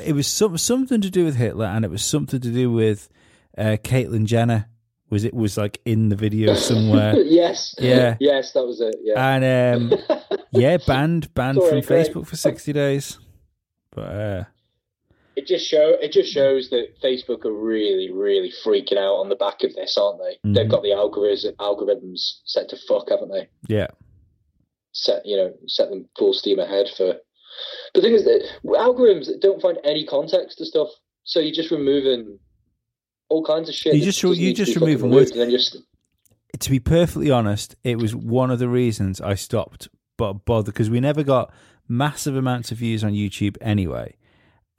[0.05, 3.09] it was some, something to do with Hitler, and it was something to do with
[3.57, 4.67] uh, Caitlyn Jenner.
[5.09, 7.15] Was it was like in the video somewhere?
[7.17, 7.73] yes.
[7.79, 8.15] Yeah.
[8.19, 8.95] Yes, that was it.
[9.01, 9.35] Yeah.
[9.35, 9.99] and um,
[10.51, 12.07] yeah, banned banned Sorry, from Craig.
[12.07, 13.17] Facebook for sixty days.
[13.91, 14.43] But uh,
[15.39, 19.35] it just show it just shows that Facebook are really, really freaking out on the
[19.35, 20.37] back of this, aren't they?
[20.49, 20.55] Mhm.
[20.55, 23.47] They've got the algorithms algorithms set to fuck, haven't they?
[23.67, 23.87] yeah,
[24.91, 27.15] Set you know, set them full steam ahead for.
[27.93, 30.89] The thing is that algorithms don't find any context to stuff,
[31.23, 32.39] so you're just removing
[33.29, 33.95] all kinds of shit.
[33.95, 35.31] You just- you just be fucking remove removed, words.
[35.31, 35.77] and then just
[36.59, 39.87] to be perfectly honest, it was one of the reasons I stopped
[40.17, 41.53] but bother because we never got
[41.87, 44.15] massive amounts of views on YouTube anyway.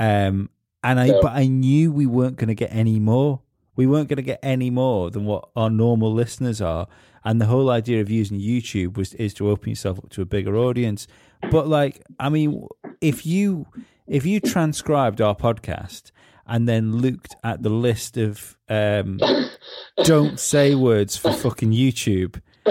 [0.01, 0.51] Um,
[0.83, 1.21] and I No.
[1.23, 3.43] but I knew we weren't going to get any more.
[3.77, 6.89] We weren't going to get any more than what our normal listeners are.
[7.25, 10.25] And the whole idea of using YouTube was is to open yourself up to a
[10.25, 11.07] bigger audience.
[11.51, 12.67] But like, I mean,
[13.01, 13.67] if you
[14.07, 16.11] if you transcribed our podcast
[16.47, 19.21] and then looked at the list of um,
[20.05, 22.41] don't say words for fucking YouTube.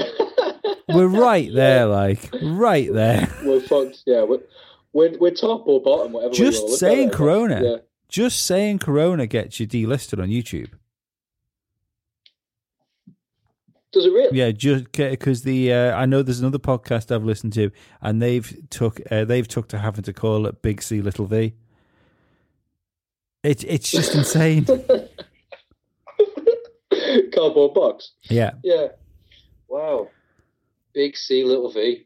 [0.89, 3.31] We're right there, like right there.
[3.43, 3.99] we're fucked.
[4.07, 4.39] Yeah, we're,
[4.93, 6.33] we're we're top or bottom, whatever.
[6.33, 7.09] Just wanna saying.
[7.11, 7.61] Corona.
[7.63, 7.77] Yeah.
[8.07, 10.71] Just saying Corona gets you delisted on YouTube.
[13.91, 14.37] Does it really?
[14.37, 17.71] Yeah, just because the uh, I know there's another podcast I've listened to,
[18.01, 21.53] and they've took uh, they've took to having to call it Big C Little V.
[23.43, 24.65] It's it's just insane.
[27.33, 28.11] Cardboard box.
[28.29, 28.87] Yeah, Yeah.
[29.67, 30.09] Wow.
[30.93, 32.05] Big C, little V.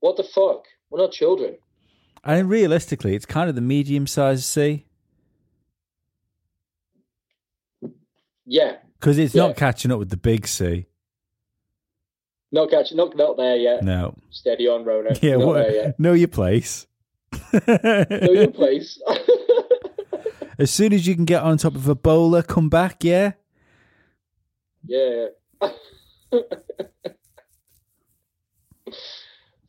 [0.00, 0.64] What the fuck?
[0.90, 1.56] We're not children.
[2.24, 4.84] and realistically, it's kind of the medium sized C
[8.44, 8.76] Yeah.
[8.98, 9.46] because it's Yeah.
[9.48, 10.86] not catching up with the big C.
[12.52, 12.96] Not catching.
[12.96, 13.82] Not not there yet.
[13.82, 15.10] No, Steady on, Rona.
[15.22, 16.86] yeah, not what, know your place.
[17.52, 19.00] Know your place.
[20.58, 23.32] As soon as you can get on top of a bowler, come back, yeah?
[24.86, 25.26] yeah.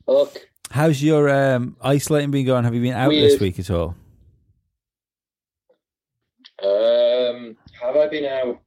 [0.07, 0.37] Fuck.
[0.71, 2.63] How's your um, isolating been going?
[2.63, 3.95] Have you been out this week at all?
[6.63, 8.59] Um, have I been out?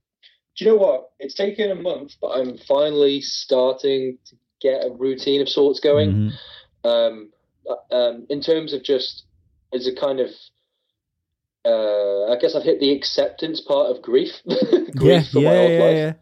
[0.56, 1.10] Do you know what?
[1.18, 6.10] It's taken a month, but I'm finally starting to get a routine of sorts going.
[6.12, 6.32] Mhm.
[6.84, 7.30] um,
[7.68, 9.24] uh, um, in terms of just
[9.74, 10.30] as a kind of
[11.64, 14.32] uh, I guess I've hit the acceptance part of grief.
[14.46, 16.16] grief Yeah, for my yeah, old yeah, life.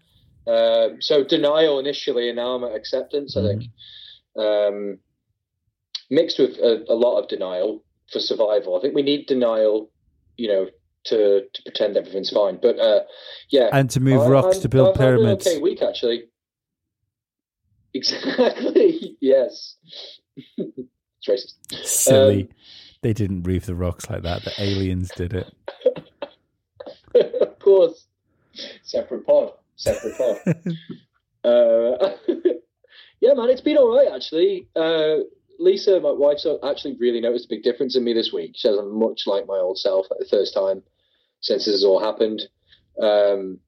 [0.48, 0.52] yeah.
[0.52, 3.36] Um, so denial initially, and now I'm at acceptance.
[3.36, 3.64] I think
[4.36, 4.98] um,
[6.10, 7.82] mixed with a, a lot of denial
[8.12, 8.76] for survival.
[8.76, 9.90] I think we need denial,
[10.36, 10.66] you know,
[11.04, 12.58] to to pretend everything's fine.
[12.60, 13.00] But uh,
[13.50, 15.46] yeah, And to move I- rocks I'm- to build an pyramids.
[15.46, 16.24] Okay, week actually.
[17.94, 19.16] Exactly.
[19.20, 19.76] yes.
[20.56, 21.54] it's racist.
[21.84, 22.42] Silly.
[22.42, 22.48] Um,
[23.02, 24.42] they didn't reef the rocks like that.
[24.44, 25.52] The aliens did it.
[27.40, 28.06] of course.
[28.82, 29.52] Separate pod.
[29.76, 30.56] Separate pod.
[31.44, 32.10] uh,
[33.20, 34.68] yeah, man, it's been all right actually.
[34.74, 35.18] Uh,
[35.58, 38.52] Lisa, my wife, actually really noticed a big difference in me this week.
[38.54, 40.82] She says I'm much like my old self at the first time
[41.40, 42.42] since this has all happened.
[43.00, 43.58] Um,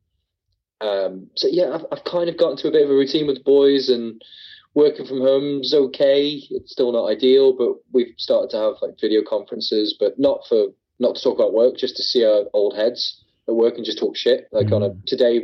[0.81, 3.37] um, so yeah, I've, I've kind of gotten to a bit of a routine with
[3.37, 4.23] the boys and
[4.75, 6.43] working from home's okay.
[6.51, 10.69] It's still not ideal, but we've started to have like video conferences, but not for
[10.99, 13.99] not to talk about work, just to see our old heads at work and just
[13.99, 14.49] talk shit.
[14.53, 14.77] Like mm.
[14.77, 15.05] on a mm.
[15.07, 15.41] today,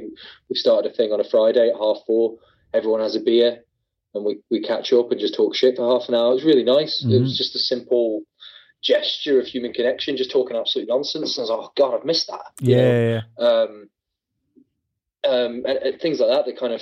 [0.49, 2.37] we started a thing on a Friday at half four.
[2.73, 3.61] Everyone has a beer,
[4.17, 6.33] and we we catch up and just talk shit for half an hour.
[6.33, 7.05] It was really nice.
[7.05, 7.13] Mm.
[7.13, 7.37] It was mm-hmm.
[7.37, 8.23] just a simple
[8.83, 11.37] gesture of human connection, just talking absolute nonsense.
[11.37, 12.53] And I was like, oh god, I've missed that.
[12.61, 13.21] Yeah.
[13.39, 13.45] yeah.
[13.45, 13.89] Um,
[15.29, 16.81] um, and, and, things like that that kind of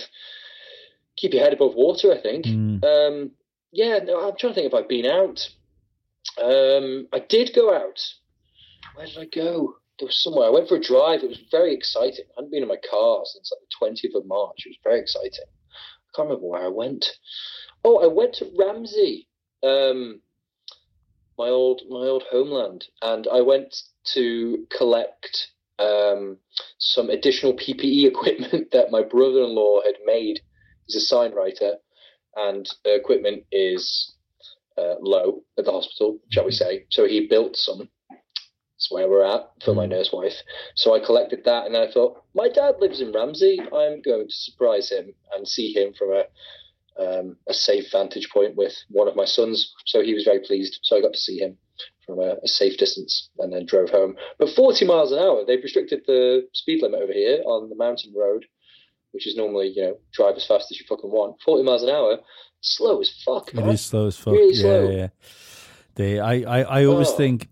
[1.16, 2.12] keep your head above water.
[2.12, 2.44] I think.
[2.46, 2.84] Mm.
[2.84, 3.30] Um,
[3.72, 5.48] yeah, no, I'm trying to think if I've been out.
[6.40, 8.00] Um, I did go out.
[8.94, 9.76] Where did I go?
[9.98, 10.46] There was somewhere.
[10.46, 11.22] I went for a drive.
[11.22, 12.24] It was very exciting.
[12.30, 14.62] I hadn't been in my car since like the twentieth of March.
[14.64, 15.48] It was very exciting.
[16.14, 17.06] Can't remember where I went.
[17.84, 19.28] Oh, I went to Ramsey,
[19.62, 20.20] um,
[21.38, 23.76] my old my old homeland, and I went
[24.14, 25.48] to collect
[25.78, 26.38] um,
[26.78, 30.40] some additional PPE equipment that my brother-in-law had made.
[30.86, 31.74] He's a sign writer,
[32.36, 34.14] and equipment is
[34.78, 36.86] uh, low at the hospital, shall we say?
[36.90, 37.88] So he built some.
[38.84, 39.90] That's where we're at for my mm.
[39.90, 40.34] nurse wife.
[40.74, 43.58] So I collected that, and I thought, my dad lives in Ramsey.
[43.60, 46.24] I'm going to surprise him and see him from a
[46.96, 49.72] um, a safe vantage point with one of my sons.
[49.86, 50.78] So he was very pleased.
[50.82, 51.56] So I got to see him
[52.06, 54.14] from a, a, safe distance and then drove home.
[54.38, 58.14] But 40 miles an hour, they've restricted the speed limit over here on the mountain
[58.16, 58.44] road,
[59.10, 61.34] which is normally, you know, drive as fast as you fucking want.
[61.44, 62.18] 40 miles an hour,
[62.60, 63.52] slow as fuck.
[63.52, 63.68] Man.
[63.68, 64.34] It is slow as fuck.
[64.34, 64.90] Really yeah, slow.
[64.90, 65.08] yeah.
[65.96, 67.16] They, I, I, I always oh.
[67.16, 67.48] think,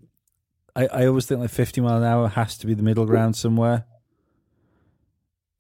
[0.75, 3.37] I, I always think like 50 mile an hour has to be the middle ground
[3.37, 3.85] somewhere.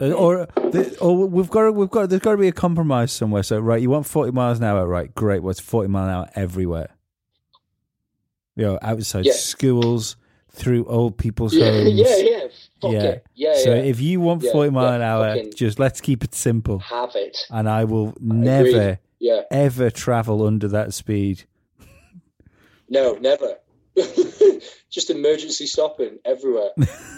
[0.01, 3.43] Uh, or, the, or we've got we've got there's got to be a compromise somewhere.
[3.43, 5.15] So right, you want forty miles an hour, right?
[5.15, 5.43] Great.
[5.43, 6.97] What's well, forty mile an hour everywhere?
[8.57, 9.33] you know, outside yeah.
[9.33, 10.17] schools,
[10.51, 11.93] through old people's yeah, homes.
[11.95, 12.41] Yeah, yeah.
[12.81, 13.03] Fuck yeah.
[13.03, 13.27] It.
[13.35, 13.55] yeah.
[13.57, 13.83] So yeah.
[13.83, 16.79] if you want 40 mile an hour, just let's keep it simple.
[16.81, 17.39] Have it.
[17.51, 19.43] And I will never, yeah.
[19.51, 21.45] ever travel under that speed.
[22.89, 23.57] No, never.
[24.90, 26.70] Just emergency stopping everywhere.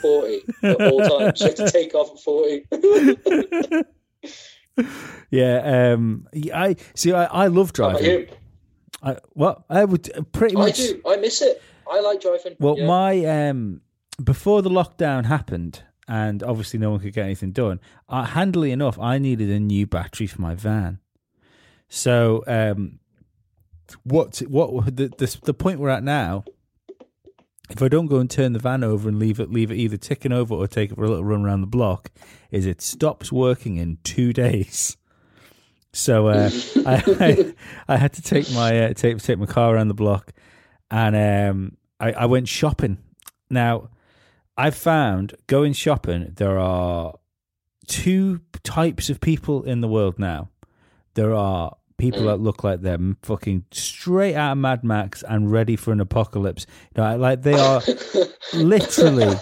[0.02, 1.40] 40 at all times.
[1.40, 2.66] You have to take off at 40.
[5.30, 7.12] yeah, um, I see.
[7.12, 8.28] I, I love driving.
[9.02, 10.80] I, well, I would uh, pretty much.
[10.80, 11.02] I do.
[11.06, 11.62] I miss it.
[11.90, 12.56] I like driving.
[12.58, 12.86] Well, yeah.
[12.86, 13.82] my um,
[14.22, 17.80] before the lockdown happened, and obviously no one could get anything done.
[18.08, 20.98] Uh, handily enough, I needed a new battery for my van.
[21.88, 22.98] So, um,
[24.02, 26.44] what what the, the the point we're at now?
[27.70, 29.96] If I don't go and turn the van over and leave it leave it either
[29.96, 32.10] ticking over or take it for a little run around the block,
[32.50, 34.96] is it stops working in two days.
[35.92, 36.50] So uh,
[36.86, 37.54] I, I,
[37.88, 40.32] I had to take my uh, take take my car around the block,
[40.90, 42.98] and um, I, I went shopping.
[43.48, 43.88] Now,
[44.56, 47.14] I've found going shopping there are
[47.86, 50.48] two types of people in the world now.
[51.14, 52.26] There are people mm.
[52.26, 56.66] that look like they're fucking straight out of Mad Max and ready for an apocalypse.
[56.94, 57.80] You know, like they are
[58.52, 59.34] literally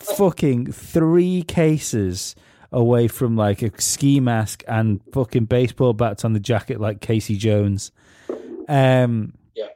[0.00, 2.34] fucking three cases
[2.72, 7.36] away from like a ski mask and fucking baseball bats on the jacket like Casey
[7.36, 7.92] Jones.
[8.68, 9.68] Um, yeah.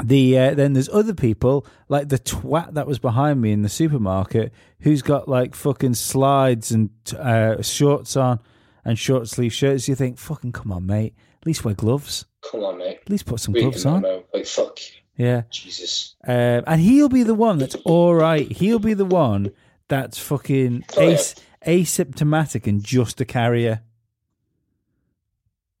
[0.00, 3.68] The uh, then there's other people like the twat that was behind me in the
[3.68, 8.38] supermarket who's got like fucking slides and uh, shorts on
[8.84, 9.88] and short sleeve shirts.
[9.88, 11.14] You think, fucking come on, mate.
[11.42, 12.24] At least wear gloves.
[12.50, 13.00] Come on, mate.
[13.02, 14.02] At least put some gloves on.
[14.32, 14.78] Like fuck.
[15.16, 15.42] Yeah.
[15.50, 16.16] Jesus.
[16.26, 18.50] Um, and he'll be the one that's all right.
[18.50, 19.52] He'll be the one
[19.88, 21.34] that's fucking oh, ace.
[21.36, 23.82] Yeah asymptomatic and just a carrier.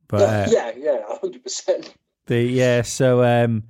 [0.08, 1.94] But uh, yeah, yeah, hundred percent.
[2.26, 3.64] The yeah, so um,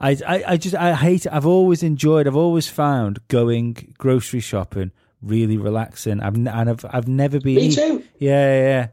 [0.00, 1.26] I, I, I just I hate.
[1.26, 1.32] It.
[1.32, 2.26] I've always enjoyed.
[2.26, 6.20] I've always found going grocery shopping really relaxing.
[6.20, 7.56] I've and I've I've never been.
[7.56, 8.04] Me too.
[8.18, 8.88] Yeah, yeah.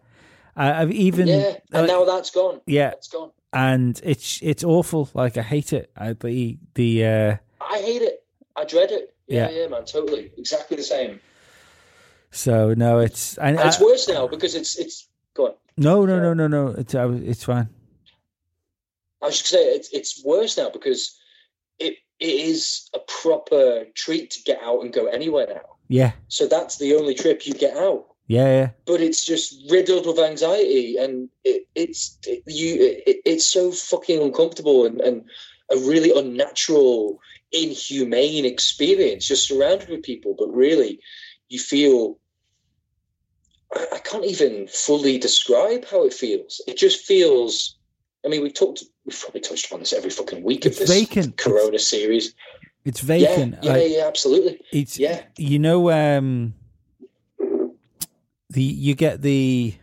[0.55, 2.61] I, have even yeah, and uh, now that's gone.
[2.65, 3.31] Yeah, it's gone.
[3.51, 5.09] And it's it's awful.
[5.13, 5.91] Like I hate it.
[5.97, 7.05] I the the.
[7.05, 8.23] Uh, I hate it.
[8.55, 9.13] I dread it.
[9.27, 9.85] Yeah, yeah, yeah, man.
[9.85, 11.19] Totally, exactly the same.
[12.31, 15.53] So no, it's and, and it's I, worse now because it's it's gone.
[15.77, 16.67] No, no, no, no, no.
[16.77, 17.69] It's it's fine.
[19.21, 21.17] I was just say it's it's worse now because
[21.79, 25.75] it it is a proper treat to get out and go anywhere now.
[25.87, 26.11] Yeah.
[26.27, 28.05] So that's the only trip you get out.
[28.27, 28.69] Yeah, yeah.
[28.85, 33.01] But it's just riddled with anxiety, and it, it's it, you.
[33.05, 35.23] It, it's so fucking uncomfortable and, and
[35.71, 37.19] a really unnatural,
[37.51, 39.27] inhumane experience.
[39.27, 40.99] Just surrounded with people, but really,
[41.49, 42.17] you feel
[43.93, 46.61] I can't even fully describe how it feels.
[46.67, 47.75] It just feels
[48.25, 50.97] I mean, we've talked, we've probably touched on this every fucking week It's of this
[50.99, 51.37] vacant.
[51.37, 52.33] Corona series.
[52.83, 53.55] It's vacant.
[53.61, 54.61] Yeah, yeah, Like, yeah, absolutely.
[54.71, 55.21] It's Yeah.
[55.37, 56.55] You know, um,
[58.55, 59.75] the you get the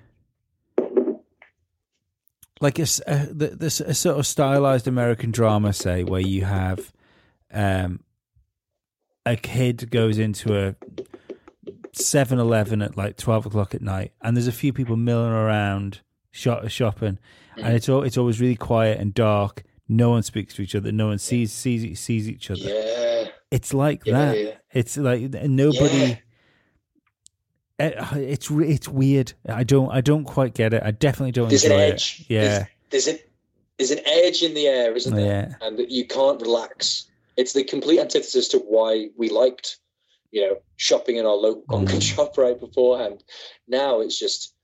[2.61, 6.93] like a, a- this a sort of stylized American drama, say, where you have
[7.53, 8.01] um
[9.27, 10.75] a kid goes into a
[11.97, 16.01] 7-Eleven at like twelve o'clock at night, and there's a few people milling around
[16.31, 17.19] shop, shopping,
[17.57, 19.63] and it's all it's always really quiet and dark.
[19.89, 20.91] No one speaks to each other.
[20.91, 22.61] No one sees sees sees each other.
[22.63, 24.39] Yeah, It's like yeah, that.
[24.39, 24.51] yeah.
[24.73, 25.97] It's like nobody.
[25.99, 26.17] Yeah.
[27.87, 29.33] It's it's weird.
[29.49, 30.83] I don't I don't quite get it.
[30.85, 32.21] I definitely don't There's an enjoy edge.
[32.21, 32.31] it.
[32.33, 33.19] Yeah, There's, there's an
[33.79, 35.55] there's an edge in the air, isn't there?
[35.61, 37.07] yeah, And that you can't relax.
[37.37, 39.79] It's the complete antithesis to why we liked,
[40.31, 42.03] you know, shopping in our local Mm.
[42.03, 43.25] shop right beforehand.
[43.67, 44.55] Now it's just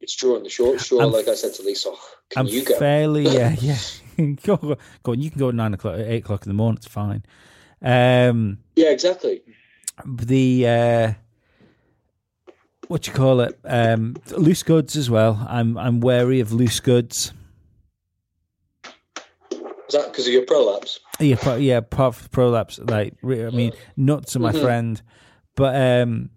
[0.00, 1.04] it's drawing the short straw.
[1.06, 2.78] Like I said to Lisa, oh, can I'm you go?
[2.78, 3.78] fairly yeah yeah.
[4.44, 4.56] go,
[5.02, 6.76] go on, you can go at nine o'clock, eight o'clock in the morning.
[6.76, 7.24] It's fine.
[7.82, 9.42] Um, Yeah, exactly.
[10.06, 11.12] the uh,
[12.88, 13.58] what you call it?
[13.64, 15.44] Um, loose goods as well.
[15.48, 17.32] I'm I'm wary of loose goods.
[19.88, 20.98] Is that because of your prolapse?
[21.20, 24.60] Yeah, pro, yeah, apart from prolapse, like I mean, nuts are my Mhm.
[24.60, 25.02] friend,
[25.54, 26.30] but um,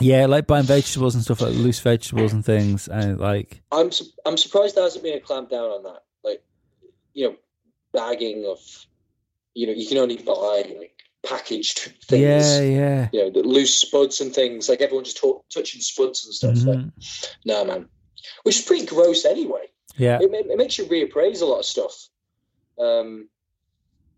[0.00, 4.06] yeah, like buying vegetables and stuff like loose vegetables and things, and like I'm su-
[4.24, 6.04] I'm surprised there hasn't been a clamp down on that.
[6.22, 6.42] Like,
[7.14, 7.36] you know,
[7.92, 8.58] bagging of,
[9.54, 10.97] you know, you can only buy like
[11.28, 12.22] packaged things.
[12.22, 14.68] yeah, yeah, You know, the loose spuds and things.
[14.68, 16.64] Like everyone just talk, touching spuds and stuff.
[16.66, 17.28] Like, Mhm.
[17.44, 17.88] no, man.
[18.44, 19.66] Which is pretty gross anyway.
[19.96, 22.08] yeah, It, it makes you reappraise a lot of stuff.
[22.78, 23.28] Um,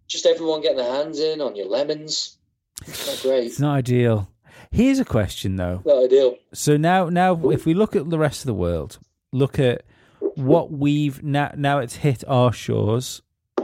[0.09, 2.37] just everyone getting their hands in on your lemons.
[2.87, 3.47] It's not great.
[3.47, 4.31] it's not ideal.
[4.71, 5.83] Here's a question though.
[5.85, 6.37] Not ideal.
[6.53, 8.99] So now, now, if we look at the rest of the world,
[9.33, 9.85] look at
[10.35, 11.53] what we've now.
[11.57, 13.23] Now it's hit our shores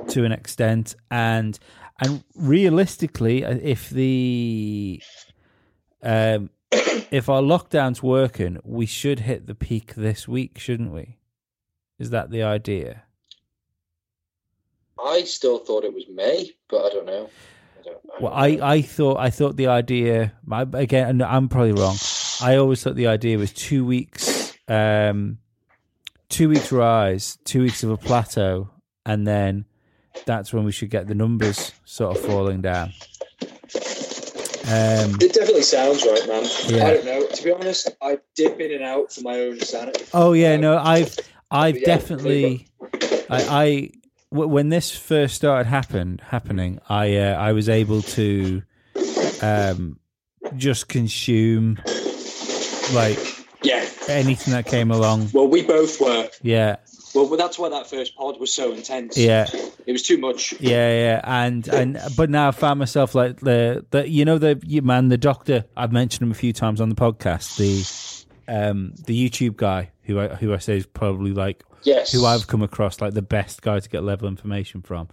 [0.08, 1.58] to an extent, and
[2.00, 5.02] and realistically, uh, if the
[6.02, 6.50] um,
[7.10, 11.18] if our lockdown's working, we should hit the peak this week, shouldn't we?
[11.98, 13.04] Is that the idea?
[15.02, 17.30] I still thought it was May, but I don't know.
[17.78, 18.66] I don't, I Well, don't I, know.
[18.66, 20.32] I thought I thought the idea
[20.72, 21.96] again, and I'm probably wrong.
[22.42, 25.38] I always thought the idea was two weeks, um,
[26.28, 28.70] two weeks rise, two weeks of a plateau,
[29.04, 29.64] and then
[30.24, 32.92] that's when we should get the numbers sort of falling down.
[34.68, 36.44] Um, It definitely sounds right, man.
[36.66, 36.86] Yeah.
[36.86, 37.26] I don't know.
[37.26, 40.04] To be honest, I dip in and out for my own sanity.
[40.12, 41.14] oh yeah, Um, no, I've
[41.50, 42.66] I've yeah, definitely
[43.30, 43.90] I, I
[44.32, 48.62] w- when this first started happen happening, I uh, I was able to
[49.40, 50.00] um
[50.56, 51.78] just consume
[52.92, 53.18] like
[53.62, 53.84] Yeah.
[54.08, 55.28] anything that came along.
[55.32, 56.28] Well, we both were.
[56.42, 56.76] Yeah,
[57.24, 59.16] Well, that's why that first pod was so intense.
[59.16, 59.46] yeah,
[59.86, 60.52] It was too much.
[60.60, 61.20] yeah, yeah.
[61.24, 65.08] And and but now I found myself like the the you know the you man
[65.08, 69.56] the doctor I've mentioned him a few times on the podcast the um the YouTube
[69.56, 72.12] guy who I who I say is probably like Yes.
[72.12, 75.08] who I've come across like the best guy to get level information from,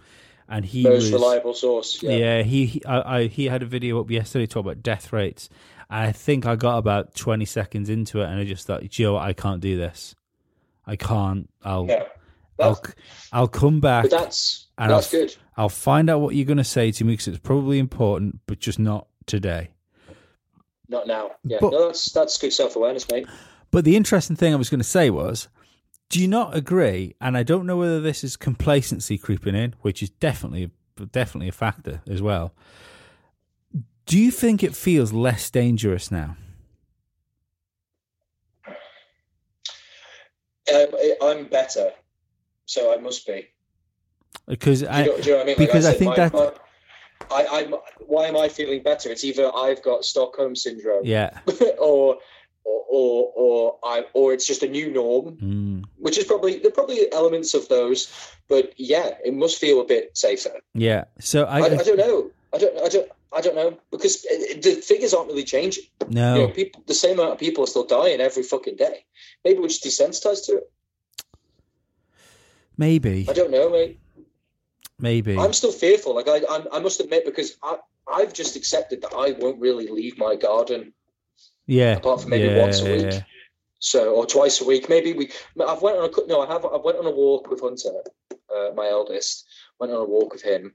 [0.48, 2.02] and he Most was reliable source.
[2.02, 2.10] Yeah.
[2.16, 5.48] yeah, he he, I, I, he had a video up yesterday talking about death rates.
[5.88, 9.32] I think I got about twenty seconds into it, and I just thought, Joe, I
[9.34, 10.16] can't do this.
[10.86, 11.48] I can't.
[11.62, 12.04] I'll Yeah.
[12.60, 12.80] I'll
[13.32, 14.08] I'll come back.
[14.10, 15.36] that's And that's I'll- good.
[15.56, 18.58] I'll find out what you're going to say to me because it's probably important, but
[18.58, 19.70] just not today.
[20.88, 21.32] Not now.
[21.44, 21.58] Yeah.
[21.60, 23.26] But- no, that's that's good self awareness, mate.
[23.70, 25.48] But the interesting thing I was going to say was,
[26.10, 27.14] do you not agree?
[27.20, 30.70] And I don't know whether this is complacency creeping in, which is definitely
[31.12, 32.54] definitely a factor as well.
[34.06, 36.36] Do you think it feels less dangerous now?
[40.68, 41.92] I- I'm better,
[42.66, 43.48] so I must be.
[44.46, 45.56] Because Do you, I, know, do you know I mean?
[45.58, 46.52] because I said, think that- my-
[47.30, 47.74] I, I'm.
[48.06, 49.08] Why am I feeling better?
[49.10, 51.38] It's either I've got Stockholm syndrome, yeah,
[51.78, 52.18] or,
[52.64, 56.68] or, or, or I, or it's just a new norm, mm, which is probably there
[56.68, 58.12] are probably elements of those.
[58.48, 60.60] But yeah, it must feel a bit safer.
[60.74, 61.04] yeah.
[61.18, 62.30] So I, I, I don't know.
[62.54, 62.78] I don't.
[62.80, 63.08] I don't.
[63.32, 65.84] I don't know because the figures aren't really changing.
[66.08, 69.04] no, You know, people, the same amount of people are still dying every fucking day.
[69.44, 70.70] Maybe we're just desensitized to it.
[72.78, 73.98] maybe, I don't know, mate.
[75.00, 76.14] maybe, I'm still fearful.
[76.14, 77.78] Like I, I, I must admit, because I,
[78.10, 80.92] I've just accepted that I won't really leave my garden
[81.66, 83.12] yeah, apart from maybe yeah, once a week.
[83.12, 83.22] yeah.
[83.80, 84.88] So or twice a week.
[84.88, 85.30] Maybe we.
[85.60, 86.40] I've went on a no.
[86.40, 86.64] I have.
[86.64, 89.44] I went on a walk with Hunter, uh, my eldest.
[89.80, 90.72] Went on a walk with him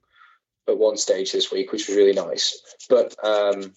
[0.70, 2.62] at one stage this week, which was really nice.
[2.90, 3.74] But um,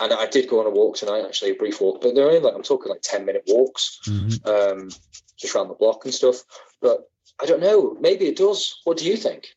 [0.00, 2.00] and I did go on a walk tonight, actually, a brief walk.
[2.00, 4.46] But they're only like I'm talking like ten minute walks, Mhm.
[4.46, 4.88] um,
[5.38, 6.42] just around the block and stuff.
[6.80, 7.08] but
[7.42, 7.96] I don't know.
[8.00, 8.80] Maybe it does.
[8.84, 9.48] What do you think?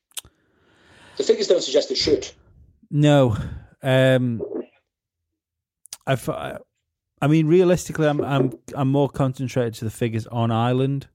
[1.17, 2.27] The figures don't suggest it should.
[2.89, 3.35] No,
[3.83, 4.41] um,
[6.05, 11.07] I've, I mean, realistically, I'm I'm I'm more concentrated to the figures on Ireland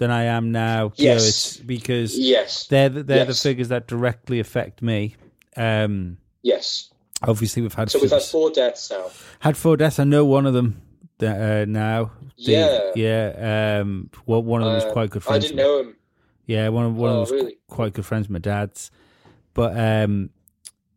[0.00, 0.92] than I am now.
[0.96, 1.58] Yes.
[1.58, 2.66] because Yes.
[2.66, 3.42] they're the, they're Yes.
[3.42, 5.14] the figures that directly affect me.
[5.56, 6.88] Um, Yes.
[7.22, 9.10] obviously, we've had So we've had four deaths now.
[9.40, 9.98] had four deaths.
[9.98, 10.80] I know one of them
[11.22, 12.12] uh, now.
[12.38, 12.90] The- Yeah.
[12.96, 13.80] yeah.
[13.82, 15.44] Um, well, one of them was Uh, quite good I friends.
[15.44, 15.96] didn't know him.
[16.46, 17.58] Yeah, one of one Oh, of them was really?
[17.68, 18.90] quite good friends my dad's.
[19.52, 20.30] But um,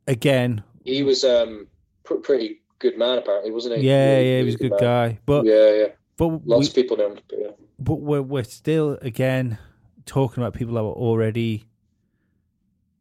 [0.08, 1.68] again, He was um
[2.06, 3.88] pr- pretty good man, apparently, wasn't he?
[3.88, 4.80] yeah, Really, yeah, he was a good man.
[4.80, 5.20] guy.
[5.26, 5.88] But yeah, yeah.
[6.16, 7.20] but Lots we, of people know him.
[7.30, 7.48] But yeah.
[7.84, 9.58] But we're we're still again
[10.06, 11.66] talking about people that were already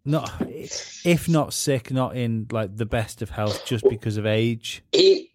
[0.05, 0.31] not
[1.05, 4.83] if not sick, not in like the best of health, just because of age.
[4.93, 5.33] He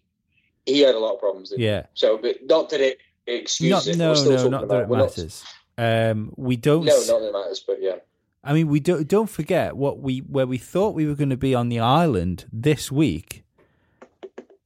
[0.66, 1.50] he had a lot of problems.
[1.50, 1.66] Didn't he?
[1.66, 3.96] Yeah, So, but not that it excuses not it.
[3.98, 5.44] no no not that it we're not- matters.
[5.78, 6.84] Um, we don't.
[6.84, 7.64] no, not that it matters.
[7.66, 7.96] But yeah,
[8.42, 11.36] I mean, we don't don't forget what we where we thought we were going to
[11.36, 13.44] be on the island this week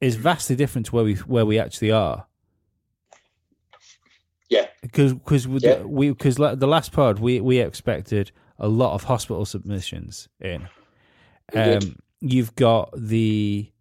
[0.01, 2.25] is vastly different to where we where we actually are.
[4.53, 5.81] Yeah, Because because Yeah.
[5.83, 10.67] we because the last pod we we expected a lot of hospital submissions in.
[11.53, 13.71] Um, you've got the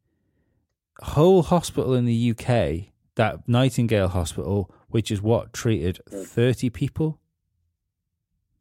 [1.02, 6.26] whole hospital in the UK, that Nightingale Hospital, which is what treated Mm.
[6.26, 7.18] thirty people.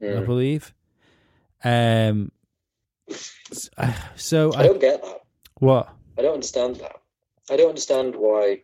[0.01, 0.25] I Mm.
[0.25, 0.73] believe.
[1.63, 2.31] Um.
[4.15, 5.21] So I I, don't get that.
[5.59, 5.89] what?
[6.17, 6.95] I don't understand that.
[7.49, 8.61] I don't understand why.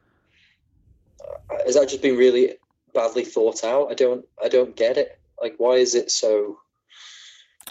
[1.19, 2.53] Uh, has that just been really
[2.97, 3.89] badly thought out?
[3.91, 4.25] I don't.
[4.43, 5.19] I don't get it.
[5.41, 6.57] Like, why is it so?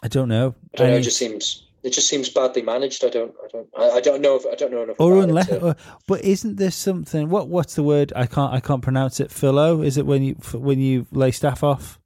[0.03, 0.55] I don't know.
[0.75, 0.97] I don't know.
[0.97, 1.65] It just seems.
[1.83, 3.05] It just seems badly managed.
[3.05, 3.35] I don't.
[3.45, 3.69] I don't.
[3.77, 4.37] I, I don't know.
[4.37, 4.97] If, I don't know enough.
[4.99, 7.29] or unless, to- but isn't there something?
[7.29, 8.13] What what's the word?
[8.17, 9.31] I can't I can't pronounce it.
[9.31, 11.99] Philo is it when you when you lay staff off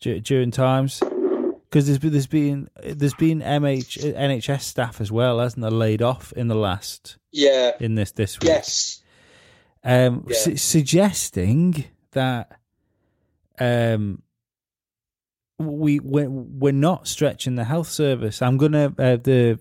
[0.00, 1.00] during times?
[1.00, 5.70] Because there's been there's been there's been MH NHS staff as well, hasn't there?
[5.70, 7.72] Laid off in the last yeah.
[7.80, 8.48] in this this week.
[8.48, 9.02] Yes.
[9.82, 10.36] um, Yeah.
[10.36, 11.84] su- suggesting
[12.14, 12.58] that
[13.60, 14.22] um,
[15.58, 18.42] we we're, we're not stretching the health service.
[18.42, 19.58] I'm gonna uh, the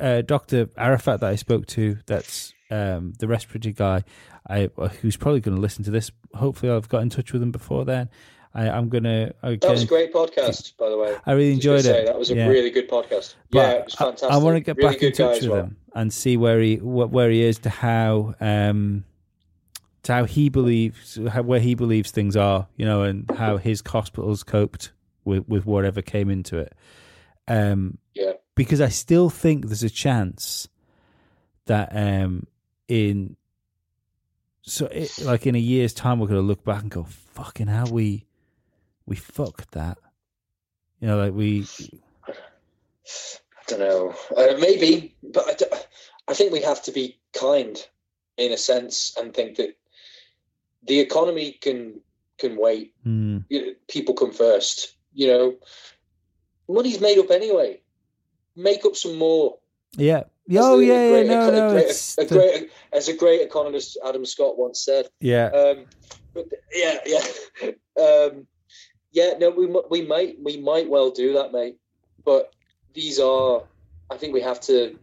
[0.00, 1.98] uh, Doctor Arafat that I spoke to.
[2.06, 4.04] That's um, the respiratory guy.
[4.48, 4.70] I
[5.00, 6.10] who's probably going to listen to this.
[6.34, 8.10] Hopefully, I've got in touch with him before then.
[8.56, 9.32] I, I'm gonna.
[9.42, 11.16] I, That was a great podcast, by the way.
[11.26, 12.06] I really enjoyed say, it.
[12.06, 12.46] That was a Yeah.
[12.46, 13.34] really good podcast.
[13.50, 14.30] But yeah, it was fantastic.
[14.30, 15.60] I, want to get really back in touch with well.
[15.64, 19.04] him and see where he wh- where he is to how um
[20.04, 23.82] to how he believes how, where he believes things are, you know, and how his
[23.86, 24.92] hospitals coped
[25.24, 26.72] with with whatever came into it.
[27.48, 28.32] Um, Yeah.
[28.54, 30.68] because I still think there's a chance
[31.66, 32.46] that um
[32.88, 33.36] in
[34.62, 37.66] so it, like in a year's time we're going to look back and go fucking
[37.66, 38.24] how we
[39.06, 39.98] we fucked that
[41.00, 41.66] you know like we
[42.26, 44.14] I don't know.
[44.36, 45.62] Uh, maybe, but
[46.28, 47.76] I think we have to be kind
[48.36, 49.76] in a sense and think that
[50.86, 52.00] the economy can
[52.38, 52.92] can wait.
[53.02, 54.94] hmm, You know, people come first.
[55.14, 55.54] You know,
[56.68, 57.80] money's made up anyway.
[58.56, 59.58] Make up some more.
[59.96, 63.08] yeah As oh the- yeah, a yeah great, no a, no great, a the- as
[63.08, 65.06] a great economist Adam Scott once said.
[65.20, 65.86] yeah Um,
[66.34, 67.24] but yeah, yeah,
[68.04, 68.46] um,
[69.12, 69.34] yeah.
[69.38, 71.76] No, we we might we might well do that, mate.
[72.24, 72.52] But
[72.94, 73.62] these are,
[74.10, 74.98] I think we have to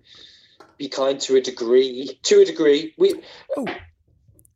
[0.77, 2.19] be kind to a degree.
[2.23, 3.21] To a degree, we.
[3.55, 3.65] Oh.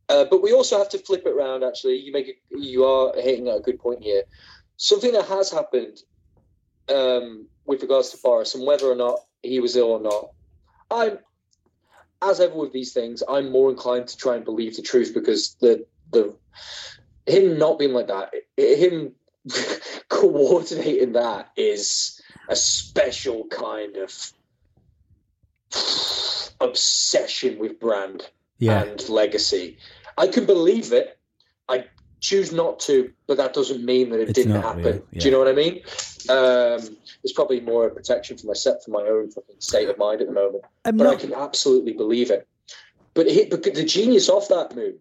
[0.07, 1.63] Uh, but we also have to flip it around.
[1.63, 4.23] Actually, you make a, you are hitting at a good point here.
[4.77, 5.97] Something that has happened
[6.93, 10.29] um, with regards to Boris and whether or not he was ill or not.
[10.91, 11.19] I'm,
[12.21, 15.55] as ever with these things, I'm more inclined to try and believe the truth because
[15.59, 16.35] the the
[17.25, 19.13] him not being like that, him
[20.09, 24.31] coordinating that is a special kind of
[26.61, 29.77] obsession with brand yeah and legacy.
[30.17, 31.17] I can believe it.
[31.67, 31.85] I
[32.21, 34.83] choose not to, but that doesn't mean that it It's didn't happen.
[34.83, 35.81] real, Do you know what I mean?
[36.29, 39.97] Um, it's probably more a protection for my set for my own fucking state of
[39.97, 40.63] mind at the moment.
[40.85, 42.47] I'm But I can absolutely believe it.
[43.13, 44.95] But, he, but the genius of that move,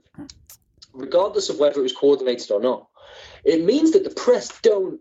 [0.92, 2.88] regardless of whether it was coordinated or not,
[3.44, 5.00] it means that the press don't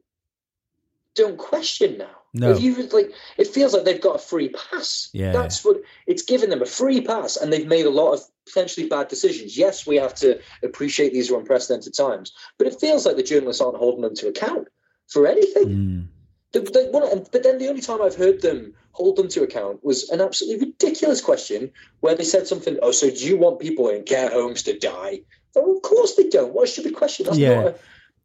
[1.15, 2.22] don't question now.
[2.33, 2.51] No.
[2.51, 5.09] If you like, it feels like they've got a free pass.
[5.13, 5.31] Yeah.
[5.31, 8.87] that's what it's given them a free pass, and they've made a lot of potentially
[8.87, 9.55] bad decisions.
[9.55, 13.61] Yes, we have to appreciate these are unprecedented times, but it feels like the journalists
[13.61, 14.67] aren't holding them to account
[15.07, 15.67] for anything.
[15.67, 16.07] Mm.
[16.53, 19.83] The, the, one, but then the only time I've heard them hold them to account
[19.83, 21.71] was an absolutely ridiculous question
[22.01, 22.77] where they said something.
[22.81, 25.21] Oh, so do you want people in care homes to die?
[25.55, 26.53] Oh, of course they don't.
[26.53, 27.25] What a stupid question.
[27.25, 27.55] That's Yeah.
[27.55, 27.67] not.
[27.67, 27.75] A,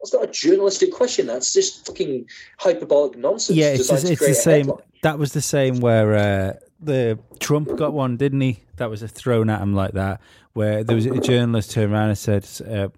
[0.00, 1.26] That's not a journalistic question.
[1.26, 2.26] That's just fucking
[2.58, 3.58] hyperbolic nonsense.
[3.58, 4.66] Yeah, it's, it's the same.
[4.66, 4.82] headline.
[5.02, 8.60] That was the same where uh, the Trump got one, didn't he?
[8.76, 10.20] That was a thrown at him like that,
[10.52, 12.88] where there was a journalist turned around and said uh,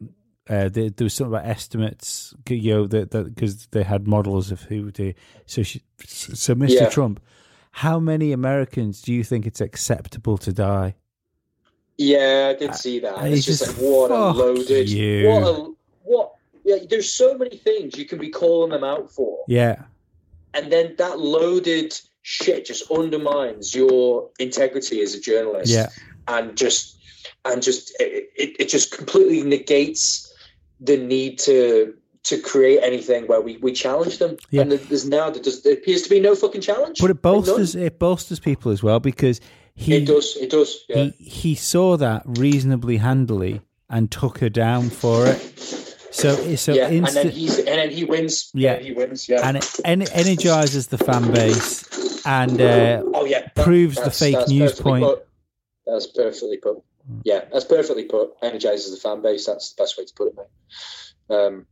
[0.49, 4.63] uh, there, there was something about estimates, you know, that because they had models of
[4.63, 5.15] who they.
[5.47, 6.71] So, she, so Mr.
[6.81, 6.89] Yeah.
[6.91, 7.21] Trump,
[7.71, 10.97] how many Americans do you think it's acceptable to die?
[11.97, 13.17] Yeah, I did see that.
[13.19, 14.89] I It's just just- like what a loaded.
[14.89, 15.29] you.
[15.29, 15.73] What a
[16.03, 16.33] what.
[16.71, 19.83] Yeah, there's so many things you can be calling them out for, Yeah,
[20.55, 25.73] and then that loaded shit just undermines your integrity as a journalist.
[25.73, 25.89] yeah,
[26.29, 26.97] and just
[27.45, 30.33] and just it, it, it just completely negates
[30.81, 34.37] the need to to create anything where we, we challenge them.
[34.51, 34.61] Yeah.
[34.63, 36.99] And there's now there, does, there appears to be no fucking challenge.
[37.01, 39.41] but it bolsters it bolsters people as well because
[39.75, 40.37] he it does.
[40.37, 40.85] It does.
[40.89, 41.05] Yeah.
[41.05, 45.41] he he saw that reasonably handily and took her down for it.
[46.11, 46.89] So so yeah.
[46.89, 48.51] And then he's and then he wins.
[48.55, 48.79] Yeah.
[48.79, 49.29] he wins.
[49.29, 49.47] Yeah.
[49.47, 53.49] and it en- energizes the fan base and uh, oh yeah.
[53.57, 55.05] proves the fake news point.
[55.05, 55.27] Put.
[55.87, 56.83] That's perfectly put.
[57.25, 58.33] Yeah, that's perfectly put.
[58.43, 59.47] Energizes the fan base.
[59.47, 61.37] That's the best way to put it, mate.
[61.37, 61.67] Um,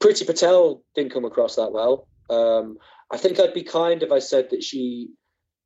[0.00, 2.06] Priti Patel didn't come across that well.
[2.28, 2.78] Um,
[3.10, 5.10] I think I'd be kind if I said that she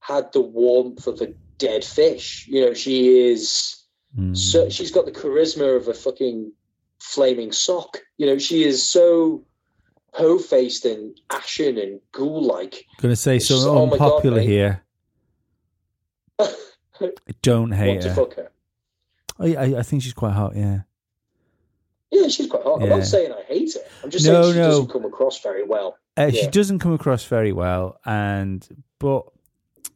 [0.01, 2.47] had the warmth of a dead fish.
[2.49, 3.77] You know, she is.
[4.15, 4.35] Hmm.
[4.35, 6.53] So she's got the charisma of a fucking
[7.01, 7.99] flaming sock.
[8.19, 9.45] You know, she is so
[10.13, 12.85] hoe-faced and ashen and ghoul-like.
[13.01, 14.83] gonna say it's something just- oh God, unpopular here.
[16.39, 16.53] I
[17.43, 18.15] don't hate to her.
[18.15, 18.51] fuck her?
[19.39, 20.55] I, I I think she's quite hot.
[20.57, 20.81] Yeah.
[22.11, 22.83] Yeah, she's quite hot.
[22.83, 22.97] I'm Yeah.
[22.97, 23.81] not saying I hate her.
[24.03, 24.69] I'm just No, saying she no.
[24.69, 25.97] doesn't come across very well.
[26.17, 28.67] Uh, She doesn't come across very well, and
[28.99, 29.27] but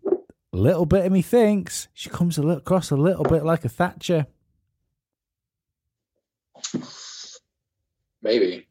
[0.06, 3.64] a little bit of me thinks she comes a little, across a little bit like
[3.64, 4.26] a Thatcher.
[8.22, 8.66] Maybe.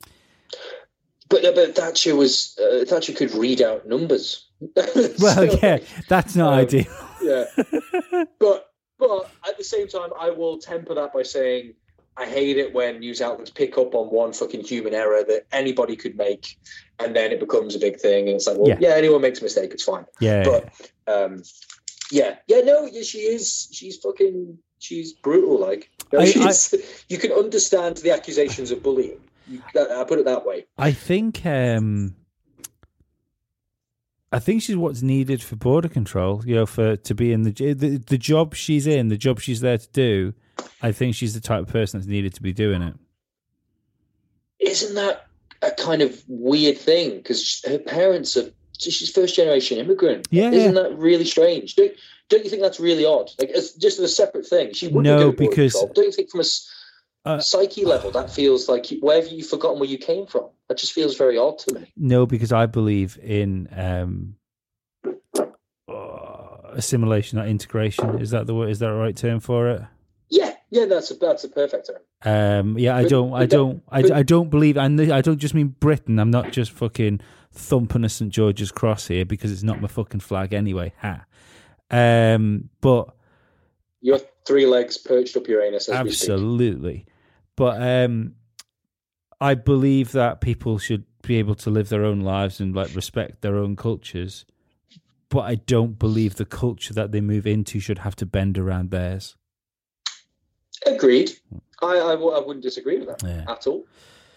[1.29, 4.47] But no, but Thatcher was uh, Thatcher could read out numbers.
[4.75, 6.85] Well, So, yeah, that's not um, ideal.
[7.21, 7.45] yeah.
[8.39, 8.67] But
[8.99, 11.73] but at the same time, I will temper that by saying
[12.15, 15.95] I hate it when news outlets pick up on one fucking human error that anybody
[15.95, 16.57] could make,
[16.99, 18.77] and then it becomes a big thing, and it's like, well, Yeah.
[18.79, 20.05] yeah, anyone makes a mistake, it's fine.
[20.21, 20.71] Yeah, But
[21.07, 21.41] um,
[22.11, 23.67] yeah, yeah, no, yeah, she is.
[23.71, 24.59] She's fucking.
[24.83, 25.59] She's brutal.
[25.59, 29.17] Like No, I- she's- you can understand the accusations of bullying.
[29.47, 30.65] You, I put it that way.
[30.77, 32.15] I think um
[34.31, 36.43] I think she's what's needed for border control.
[36.45, 39.61] You know, for to be in the the, the job she's in, the job she's
[39.61, 40.33] there to do.
[40.81, 42.95] I think she's the type of person that's needed to be doing it.
[44.59, 45.27] Isn't that
[45.61, 47.17] a kind of weird thing?
[47.17, 48.49] Because her parents are.
[48.79, 50.27] She's first generation immigrant.
[50.31, 51.75] Yeah, Isn't that really strange?
[51.75, 51.93] Don't,
[52.29, 53.29] don't you think that's really odd?
[53.39, 54.73] Like, it's just a separate thing.
[54.73, 55.93] She wouldn't No, go because- control.
[55.93, 56.45] Don't you think from a
[57.25, 60.49] Uh, psyche level that feels like you, wherever you've forgotten where you came from?
[60.67, 61.91] That just feels very odd to me.
[61.95, 64.35] No, because I believe in um
[65.87, 68.19] uh, assimilation, not integration.
[68.21, 68.69] Is that the word?
[68.69, 69.81] Is that the right term for it?
[70.29, 72.01] Yeah, yeah, that's a that's a perfect term.
[72.25, 75.75] Um, yeah, I don't, I don't, I, I don't believe, and I don't just mean
[75.79, 76.19] Britain.
[76.19, 77.19] I'm not just fucking
[77.51, 80.93] thumping a St George's cross here because it's not my fucking flag anyway.
[81.01, 81.25] Ha.
[81.93, 83.09] Um, but
[84.01, 86.29] Your three legs perched up your anus as we speak.
[86.31, 87.05] absolutely,
[87.55, 88.35] but um,
[89.39, 93.41] I believe that people should be able to live their own lives and like respect
[93.41, 94.45] their own cultures.
[95.29, 98.91] But I don't believe the culture that they move into should have to bend around
[98.91, 99.35] theirs.
[100.85, 101.31] Agreed.
[101.81, 103.51] I I wouldn't disagree with that Yeah.
[103.51, 103.85] at all.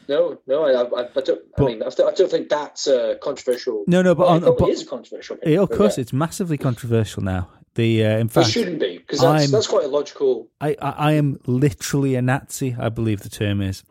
[0.09, 1.41] No, no, I, I, I don't.
[1.59, 3.85] I mean, I don't I don't think that's uh, controversial.
[3.87, 5.39] No, no, but well, on, it but, is a controversial.
[5.45, 6.03] yeah, of course, yeah.
[6.03, 7.49] it's massively controversial now.
[7.75, 10.49] The uh, in It shouldn't be because that's, that's quite a logical.
[10.61, 13.85] I, I, I am literally a Nazi, I believe the term is.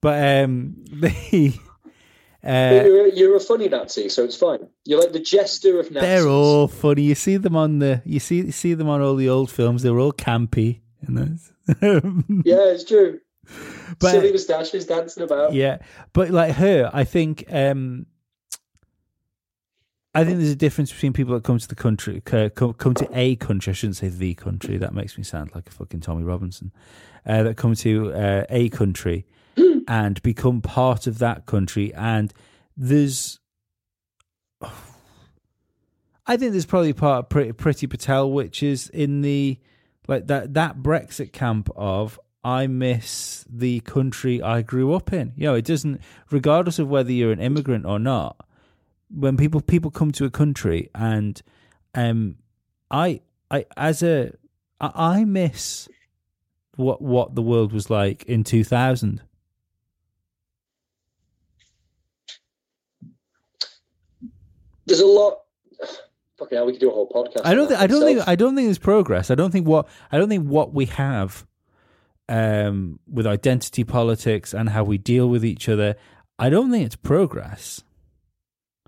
[0.00, 1.54] But um, the
[2.44, 4.66] uh, you're, you're a funny Nazi, so it's fine.
[4.84, 6.08] You're like the jester of Nazis.
[6.08, 7.02] they're all funny.
[7.02, 9.82] You see them on the you see you see them on all the old films.
[9.82, 10.80] They were all campy.
[11.02, 11.52] And those.
[12.44, 13.20] Yeah, it's true.
[13.98, 15.52] But- Silly moustaches dancing about.
[15.52, 15.78] yeah,
[16.12, 18.06] but like her, I think um,
[20.14, 23.08] I think there's a difference between people that come to the country, come, come to
[23.12, 23.70] a country.
[23.70, 24.76] I shouldn't say the country.
[24.76, 26.72] That makes me sound like a fucking Tommy Robinson.
[27.24, 29.26] Uh, that come to uh, a country
[29.86, 32.32] and become part of that country, and
[32.76, 33.38] there's.
[36.26, 39.58] I think there's probably part of Priti, Priti Patel, which is in the
[40.08, 45.32] like that that Brexit camp of I miss the country I grew up in.
[45.36, 48.36] You know, it doesn't, regardless of whether you're an immigrant or not.
[49.12, 51.42] When people people come to a country and
[51.96, 52.36] um,
[52.90, 53.20] I
[53.50, 54.32] I as a
[54.80, 55.88] I miss
[56.76, 59.22] what what the world was like in two thousand.
[64.86, 65.40] There's a lot.
[66.38, 67.42] Fucking hell, we could do a whole podcast.
[67.44, 67.68] I don't.
[67.68, 68.28] Think, I don't think.
[68.28, 69.30] I don't think there's progress.
[69.30, 69.88] I don't think what.
[70.10, 71.46] I don't think what we have
[72.30, 75.96] um, with identity politics and how we deal with each other.
[76.38, 77.82] I don't think it's progress.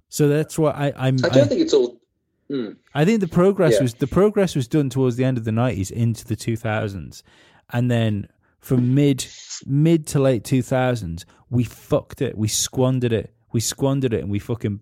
[0.08, 1.16] So that's what I, I'm.
[1.24, 2.00] I don't think it's all.
[2.48, 2.70] Hmm.
[2.94, 3.82] I think the progress Yeah.
[3.82, 7.22] was the progress was done towards the end of the nineties into the two thousands,
[7.70, 8.28] and then
[8.60, 9.26] from mid
[9.66, 14.30] mid to late two thousands, we fucked it, we squandered it, we squandered it, and
[14.30, 14.80] we fucking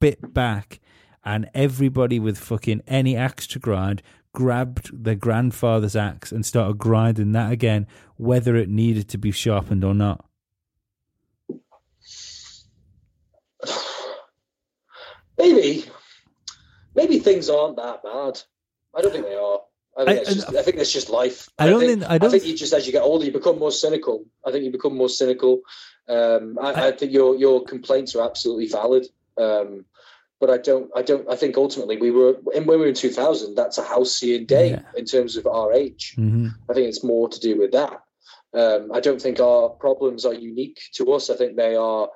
[0.00, 0.80] bit back,
[1.24, 4.00] and everybody with fucking any axe to grind
[4.38, 9.82] grabbed their grandfather's axe and started grinding that again, whether it needed to be sharpened
[9.82, 10.24] or not.
[15.36, 15.84] Maybe,
[16.94, 18.40] maybe things aren't that bad.
[18.94, 19.60] I don't think they are.
[19.96, 21.48] I think, I- it's just, I think that's just life.
[21.58, 23.70] I don't think- I don't- think you just as you get older, you become more
[23.72, 24.24] cynical.
[24.46, 25.60] I think you become more cynical.
[26.08, 29.06] Um, I, I, I- think your your complaints are absolutely valid.
[29.36, 29.84] Um,
[30.40, 30.90] but I don't.
[30.94, 31.28] I don't.
[31.28, 33.54] I think ultimately we were and when we were in 2000.
[33.54, 34.82] That's a halcyon day Yeah.
[34.96, 36.14] in terms of our age.
[36.16, 38.00] hmm I think it's more to do with that.
[38.54, 41.28] Um, I don't think our problems are unique to us.
[41.30, 42.08] I think they are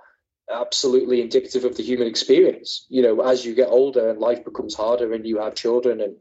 [0.53, 2.87] absolutely indicative of the human experience.
[2.89, 6.17] You know, as you get older and life becomes harder and you have children and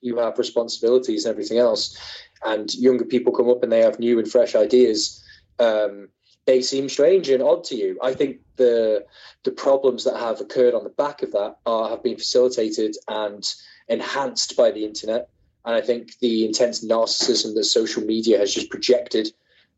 [0.00, 1.96] you have responsibilities and everything else,
[2.44, 5.22] and younger people come up and they have new and fresh ideas,
[5.58, 6.08] um,
[6.48, 7.98] they seem strange and odd to you.
[8.02, 9.04] I think the
[9.44, 13.44] the problems that have occurred on the back of that are, have been facilitated and
[13.86, 15.28] enhanced by the internet.
[15.66, 19.30] And I think the intense narcissism that social media has just projected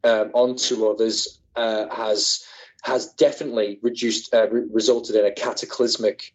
[0.04, 2.44] um, onto others uh, has
[2.84, 6.32] has definitely reduced uh, re- resulted in a cataclysmic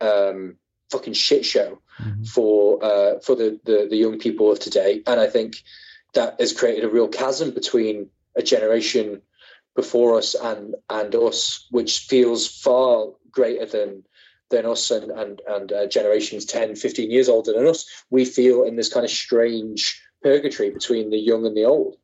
[0.00, 0.56] um,
[0.90, 5.20] fucking shit show hmm for uh, for the, the the young people of today, and
[5.20, 5.62] I think
[6.14, 9.20] that has created a real chasm between a generation
[9.74, 14.04] before us and and us, which feels far greater than
[14.50, 18.62] than us and and and uh, generations 10 15 years older than us we feel
[18.62, 21.96] in this kind of strange purgatory between the young and the old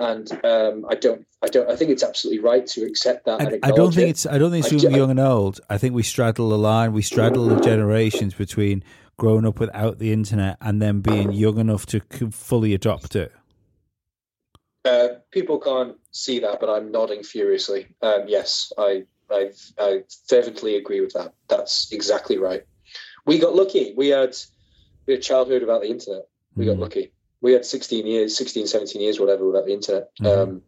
[0.00, 3.58] and um, i don't i don't i think it's absolutely right to accept that I,
[3.62, 4.10] I don't think it.
[4.10, 4.26] it's.
[4.26, 5.60] I don't think it's I young, and old.
[5.68, 6.92] I think we straddle the line.
[6.92, 8.84] We straddle the generations between
[9.16, 12.00] growing up without the internet and then being young enough to
[12.30, 13.32] fully adopt it.
[14.84, 17.86] Uh, people can't see that, but I'm nodding furiously.
[18.02, 21.34] Um, yes, I, I, I fervently agree with that.
[21.48, 22.64] That's exactly right.
[23.24, 23.94] We got lucky.
[23.96, 24.34] We had
[25.06, 26.22] we had childhood without the internet.
[26.56, 26.80] We got Mm.
[26.80, 27.12] lucky.
[27.40, 30.10] We had 16 years, 16, 17 years, whatever, without the internet.
[30.20, 30.26] Mhm.
[30.26, 30.62] Um,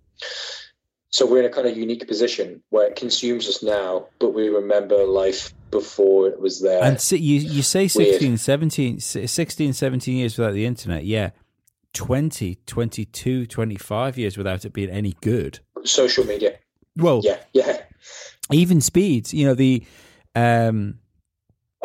[1.10, 4.48] so we're in a kind of unique position where it consumes us now, but we
[4.48, 6.82] remember life before it was there.
[6.82, 11.04] And si- you you say 16, 17, s- 16, 17 years without the internet.
[11.04, 11.30] Yeah.
[11.94, 15.60] 20, 22, 25 years without it being any good.
[15.84, 16.58] Social media.
[16.96, 17.80] Well, Yeah, yeah.
[18.52, 19.84] even speeds, you know, the
[20.34, 20.98] um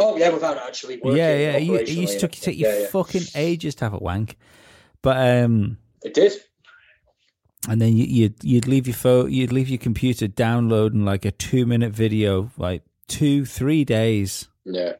[0.02, 1.18] Oh, yeah, without actually working.
[1.18, 2.88] yeah, yeah, you, it used to take you yeah, yeah.
[2.88, 4.38] fucking ages to have a wank.
[5.02, 6.34] But um It did.
[7.68, 11.32] and then you, you'd you'd leave your phone, you'd leave your computer downloading like a
[11.32, 14.48] two minute video, like two three days.
[14.66, 14.94] Yeah.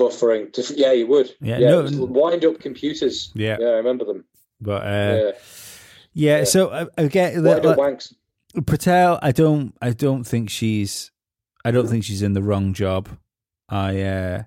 [0.00, 0.52] Buffering.
[0.54, 1.28] Just- Yeah, you would.
[1.40, 1.68] Yeah, Yeah.
[1.90, 3.30] no- wind up computers.
[3.34, 4.24] Yeah, Yeah, I remember them.
[4.60, 5.22] but uh, yeah.
[5.24, 6.38] yeah.
[6.38, 6.44] Yeah.
[6.44, 8.14] So uh, again, Wind the, up wanks.
[8.66, 11.10] Patel, I don't, I don't think she's,
[11.64, 13.08] I don't think she's in the wrong job.
[13.68, 14.42] I, uh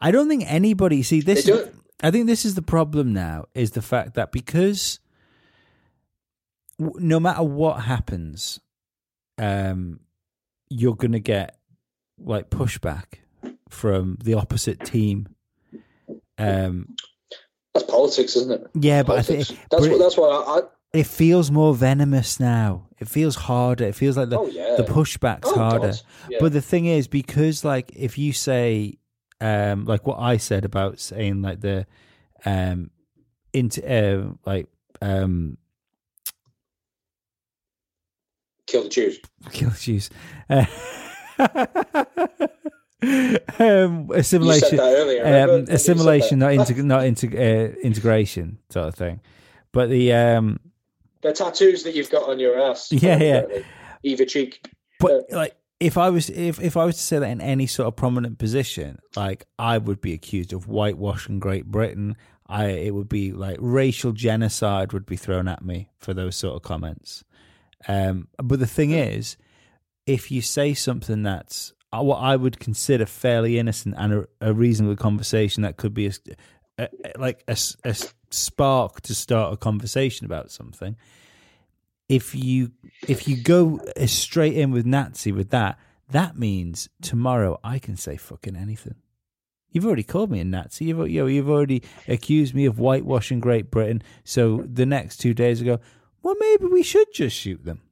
[0.00, 1.02] I don't think anybody.
[1.02, 4.14] See, this They is, don't- I think this is the problem now is the fact
[4.14, 5.00] that because
[6.78, 8.60] w- no matter what happens,
[9.38, 10.00] um,
[10.68, 11.56] you're gonna get
[12.18, 13.20] like pushback
[13.68, 15.28] from the opposite team.
[16.38, 16.94] Um,
[17.74, 18.66] That's politics, isn't it?
[18.74, 19.98] yeah, but I think that's what.
[19.98, 20.58] That's why I.
[20.58, 20.62] I
[20.92, 22.88] it feels more venomous now.
[22.98, 23.84] It feels harder.
[23.84, 24.76] It feels like the oh yeah.
[24.76, 25.92] the pushback's Oh, harder.
[26.30, 26.38] Yeah.
[26.40, 28.98] But the thing is, because like if you say,
[29.40, 31.86] um, like what I said about saying like the,
[32.46, 32.90] um,
[33.52, 34.68] into uh, like
[35.02, 35.58] um,
[38.66, 39.20] Kill the Jews.
[39.52, 40.10] kill the Jews,
[40.48, 40.64] uh,
[43.02, 45.50] um, assimilation, earlier.
[45.50, 46.54] um, assimilation, that.
[46.54, 49.20] not integ- not integ- uh, integration sort of thing.
[49.72, 50.58] But the um,
[51.22, 52.92] the tattoos that you've got on your ass.
[52.92, 53.42] Yeah, yeah.
[54.02, 54.66] Eva cheek.
[55.00, 57.88] But like, if I was if if I was to say that in any sort
[57.88, 62.16] of prominent position, like I would be accused of whitewashing Great Britain.
[62.46, 66.54] I it would be like racial genocide would be thrown at me for those sort
[66.54, 67.24] of comments.
[67.88, 69.36] Um, but the thing is,
[70.06, 74.26] if you say something that's uh, Uh, what I would consider fairly innocent and a,
[74.40, 76.12] a reasonable conversation that could be a,
[76.78, 76.88] a,
[77.18, 77.96] like a, a
[78.30, 80.96] spark to start a conversation about something,
[82.08, 82.72] if you
[83.08, 85.78] if you go uh, straight in with Nazi with that,
[86.10, 88.96] that means tomorrow I can say fucking anything.
[89.70, 90.86] You've already called me a Nazi.
[90.86, 94.02] You've, you know, you've already accused me of whitewashing Great Britain.
[94.24, 95.80] So the next two days ago,
[96.22, 97.82] well, maybe we should just shoot them.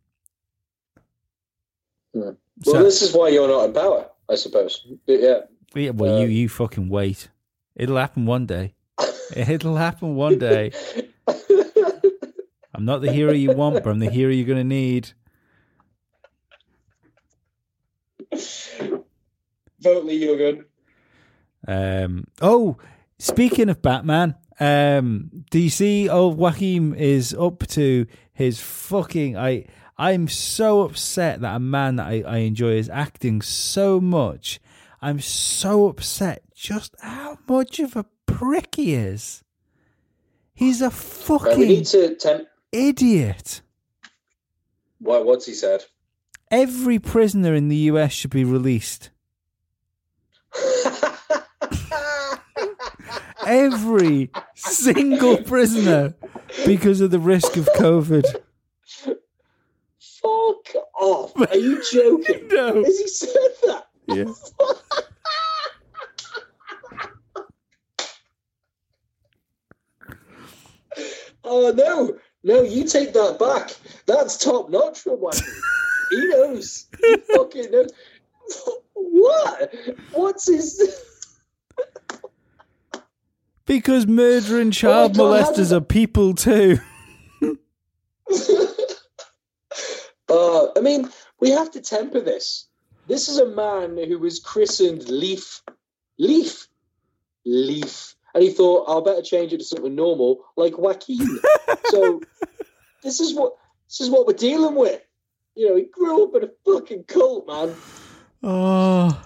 [2.15, 2.21] Hmm.
[2.21, 2.37] Well,
[2.77, 4.87] so, this is why you're not in power, I suppose.
[5.07, 5.41] Yeah.
[5.75, 5.91] Yeah.
[5.91, 7.29] Well, um, you you fucking wait.
[7.75, 8.75] It'll happen one day.
[9.37, 10.71] It'll happen one day.
[12.75, 15.12] I'm not the hero you want, but I'm the hero you're going to need.
[19.81, 20.65] Vote Lee Jurgen.
[21.67, 22.79] Um, oh,
[23.19, 29.67] speaking of Batman, um, do you see old Joaquin is up to his fucking I
[29.97, 34.61] I'm so upset that a man that I, I enjoy is acting so much.
[35.01, 39.45] I'm so upset just how much of a prick he is.
[40.53, 43.61] He's a fucking we need to temp- idiot.
[44.99, 45.84] What what's he said?
[46.51, 49.11] Every prisoner in the US should be released.
[53.47, 56.14] Every single prisoner
[56.64, 58.24] because of the risk of COVID.
[60.25, 61.33] Fuck off.
[61.51, 62.49] Are you joking?
[62.53, 62.83] no.
[62.83, 63.31] Has he said
[63.66, 63.89] that?
[64.07, 64.33] Yeah.
[71.45, 72.18] oh no.
[72.43, 73.77] No, you take that back.
[74.07, 75.37] That's top notch for one.
[76.11, 76.87] he knows.
[77.03, 77.91] He fucking knows.
[78.95, 79.75] What?
[80.12, 80.79] What's his
[83.66, 86.79] because murder and oh child oh molesters are people too.
[90.35, 91.09] Uh, I mean,
[91.41, 92.66] we have to temper this.
[93.07, 95.62] This is a man who was christened Leaf.
[96.18, 96.68] Leaf.
[97.45, 98.16] Leaf.
[98.35, 101.39] And he thought, I'll better change it to something normal, like Joaquin.
[101.87, 102.20] so
[103.03, 103.55] this is what
[103.87, 105.01] this is what we're dealing with.
[105.55, 107.76] You know, he grew up in a fucking cult, man.
[108.43, 109.24] Oh,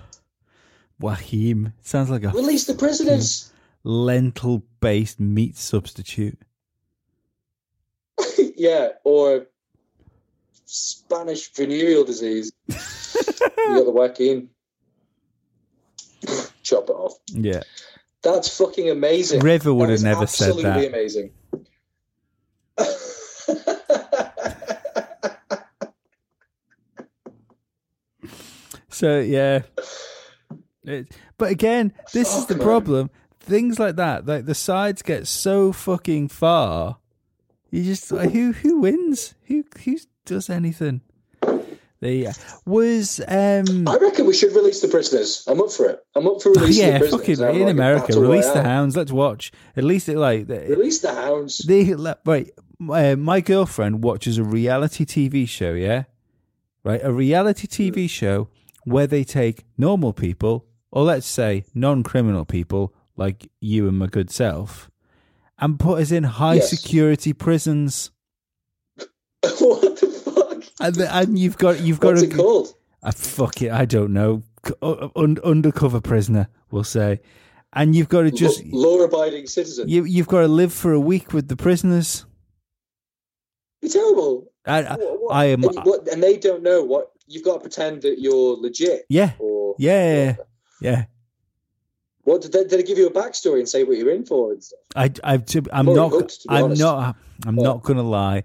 [1.00, 3.50] Joachim sounds like a release the prisoners
[3.82, 6.38] lentil based meat substitute.
[8.56, 9.46] yeah, or
[10.70, 12.52] Spanish venereal disease.
[12.68, 14.50] you got the Joaquin.
[16.62, 17.14] Chop it off.
[17.28, 17.62] Yeah.
[18.22, 19.40] That's fucking amazing.
[19.40, 20.66] River would have never said that.
[20.66, 21.30] Absolutely amazing.
[28.90, 29.62] so yeah,
[30.84, 31.08] it,
[31.38, 32.64] but again, this Fuck is the man.
[32.64, 33.10] problem
[33.40, 36.98] things like that, like the sides get so fucking far.
[37.70, 39.34] You just like, who who wins?
[39.44, 41.02] Who who does anything?
[42.00, 42.28] The
[42.64, 43.88] was um.
[43.88, 45.44] I reckon we should release the prisoners.
[45.48, 46.00] I'm up for it.
[46.14, 47.38] I'm up for releasing yeah, the prisoners.
[47.38, 48.96] Fucking, in like America, release the hounds.
[48.96, 49.50] Let's watch.
[49.76, 51.58] At least it like the, release the hounds.
[51.58, 51.94] They
[52.24, 52.50] right.
[52.88, 55.72] Uh, my girlfriend watches a reality TV show.
[55.72, 56.04] Yeah,
[56.84, 57.00] right.
[57.02, 58.11] A reality TV mm.
[58.11, 58.49] show
[58.84, 64.30] where they take normal people, or let's say non-criminal people, like you and my good
[64.30, 64.88] self,
[65.59, 66.71] and put us in high yes.
[66.71, 68.11] security prisons.
[69.43, 70.64] what the fuck?
[70.80, 72.75] And, and you've got you've got What's it called?
[73.03, 74.43] I fuck it, I don't know.
[74.83, 77.21] Un- undercover prisoner, we'll say.
[77.72, 79.89] And you've got to just L- law-abiding citizen.
[79.89, 82.25] You, you've got to live for a week with the prisoners.
[83.83, 84.51] It's terrible.
[84.67, 85.37] I, I, what, what?
[85.37, 88.57] I am, and, what, and, they don't know what you've got to pretend that you're
[88.57, 89.05] legit.
[89.09, 90.37] Yeah, or, yeah,
[90.80, 91.05] yeah.
[92.29, 94.53] What did they, did they give you a backstory and say what you're in for
[94.53, 94.80] and stuff?
[94.95, 95.42] I, I,
[95.72, 96.83] I'm not, hooked, I'm honest.
[96.83, 98.45] not, I'm not gonna lie.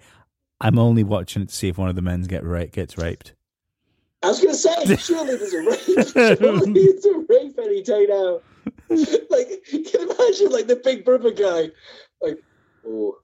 [0.61, 3.33] I'm only watching it to see if one of the men get ra- gets raped.
[4.23, 6.39] I was gonna say, surely there's a rape.
[6.39, 8.39] surely there's a rape any day now.
[9.29, 11.69] like, can you imagine, like the Big Brother guy,
[12.21, 12.41] like,
[12.87, 13.17] oh,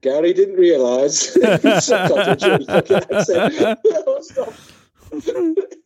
[0.00, 1.36] Gary didn't realise.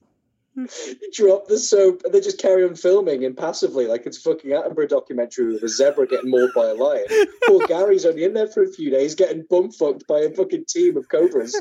[1.13, 5.53] drop the soap and they just carry on filming impassively like it's fucking Attenborough documentary
[5.53, 7.05] with a zebra getting mauled by a lion.
[7.47, 10.65] Poor Gary's only in there for a few days getting bum fucked by a fucking
[10.69, 11.61] team of cobras.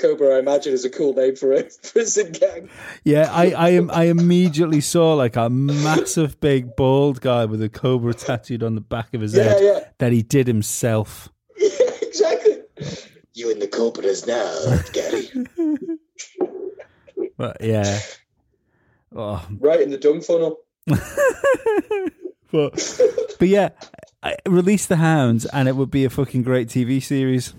[0.00, 2.70] Cobra, I imagine, is a cool name for a prison gang.
[3.04, 3.90] Yeah, I, I am.
[3.90, 8.80] I immediately saw like a massive, big, bald guy with a cobra tattooed on the
[8.80, 9.80] back of his yeah, head yeah.
[9.98, 11.28] that he did himself.
[11.60, 12.56] Yeah, exactly.
[13.34, 15.28] You in the cobras now, Gary.
[17.40, 18.00] But yeah.
[19.16, 19.42] Oh.
[19.60, 20.58] Right in the dung funnel.
[22.52, 23.00] but
[23.38, 23.70] but yeah,
[24.46, 27.54] release the hounds and it would be a fucking great TV series.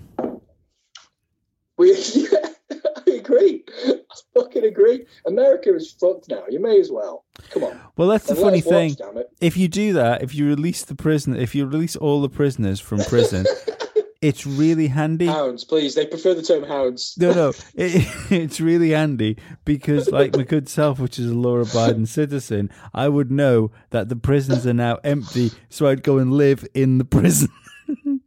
[1.78, 3.64] We yeah, I agree.
[3.84, 3.94] I
[4.34, 5.04] fucking agree.
[5.26, 6.44] America is fucked now.
[6.48, 7.24] You may as well.
[7.50, 7.80] Come on.
[7.96, 8.94] Well, that's the and funny thing.
[9.00, 12.28] Watch, if you do that, if you release the prison, if you release all the
[12.28, 13.46] prisoners from prison,
[14.22, 15.26] it's really handy.
[15.26, 15.94] Hounds, please.
[15.94, 17.14] They prefer the term hounds.
[17.18, 22.06] No, no, it, it's really handy because, like my good self, which is a law-abiding
[22.18, 26.66] citizen, I would know that the prisons are now empty, so I'd go and live
[26.72, 27.48] in the prison.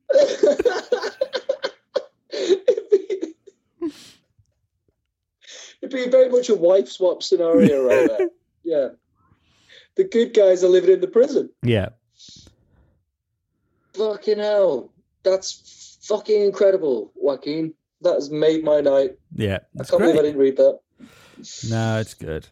[5.81, 8.29] It'd be very much a wife swap scenario right there.
[8.63, 8.87] Yeah.
[9.95, 11.51] The good guys are living in the prison.
[11.61, 11.89] Yeah,
[13.95, 14.91] Fucking hell.
[15.23, 15.53] That's
[16.07, 17.73] fucking incredible, Joaquin.
[18.01, 19.17] That has made my night.
[19.33, 20.79] yeah, I can't believe I didn't read that.
[21.69, 22.47] No, it's good.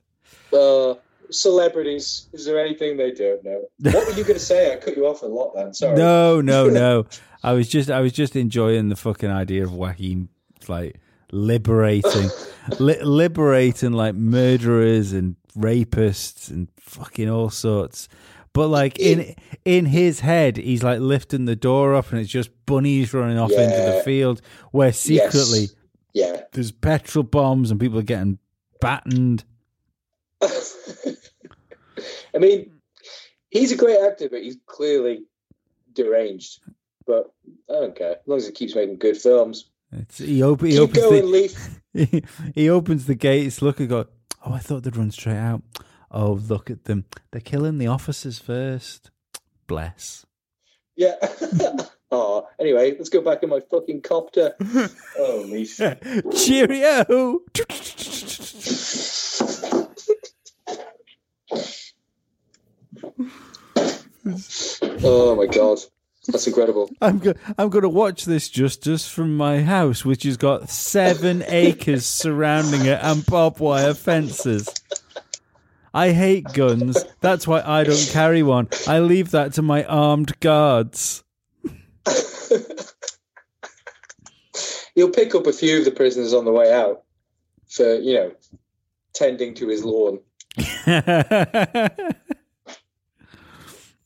[0.52, 0.96] Uh,
[1.30, 2.28] celebrities.
[2.34, 3.64] Is there anything they don't know?
[3.80, 4.74] What were you going to say?
[4.74, 5.74] I cut you off a lot then.
[5.74, 5.98] Sorry.
[5.98, 7.06] No, no, no.
[7.44, 10.30] I was just, I was just enjoying the fucking idea of Joaquin,
[10.68, 11.00] like
[11.32, 12.30] liberating,
[12.80, 18.08] li- liberating like murderers and rapists and fucking all sorts.
[18.54, 19.36] But like in
[19.66, 23.52] in his head, he's like lifting the door up, and it's just bunnies running off
[23.52, 25.70] into the field, where secretly
[26.14, 26.42] Yeah.
[26.52, 28.38] there's petrol bombs and people are getting
[28.80, 29.44] battened.
[32.36, 32.72] I mean,
[33.50, 35.24] he's a great actor, but he's clearly
[35.94, 36.60] deranged.
[37.06, 37.32] But
[37.70, 38.12] I don't care.
[38.14, 39.66] As long as he keeps making good films.
[39.92, 41.80] It's, he, op- he Keep opens going, the, Leaf.
[41.94, 42.24] he,
[42.56, 44.06] he opens the gates, look and go,
[44.46, 45.62] oh, I thought they'd run straight out.
[46.14, 47.06] Oh, look at them.
[47.32, 49.10] They're killing the officers first.
[49.66, 50.26] Bless.
[50.96, 51.16] Yeah.
[52.12, 54.54] oh, anyway, let's go back in my fucking copter.
[55.18, 55.78] Oh, Leaf.
[56.36, 57.40] Cheerio!
[65.06, 65.80] Oh my god.
[66.28, 66.90] That's incredible.
[67.02, 70.70] I'm go- I'm going to watch this just just from my house, which has got
[70.70, 74.70] seven acres surrounding it and barbed wire fences.
[75.94, 77.04] I hate guns.
[77.22, 78.68] That's why I don't carry one.
[78.88, 81.24] I leave that to my armed guards.
[84.96, 87.04] He'll pick up a few of the prisoners on the way out
[87.68, 88.32] for, you know,
[89.14, 90.20] tending to his lawn.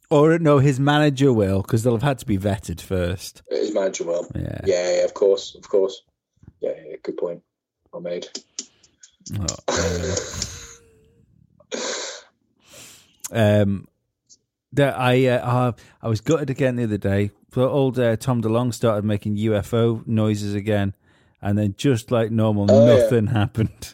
[0.09, 3.43] or no, his manager will, because they'll have had to be vetted first.
[3.49, 4.29] His manager will.
[4.35, 4.61] Yeah.
[4.65, 6.01] Yeah, yeah, of course, of course.
[6.61, 7.43] Yeah, yeah, good point.
[7.91, 8.27] Well made.
[9.39, 9.45] Oh,
[13.31, 13.87] um,
[14.73, 15.71] that I uh,
[16.01, 17.31] I was gutted again the other day.
[17.53, 20.93] So old uh, Tom DeLonge started making UFO noises again,
[21.41, 23.03] and then just like normal, Oh, yeah.
[23.03, 23.93] nothing happened.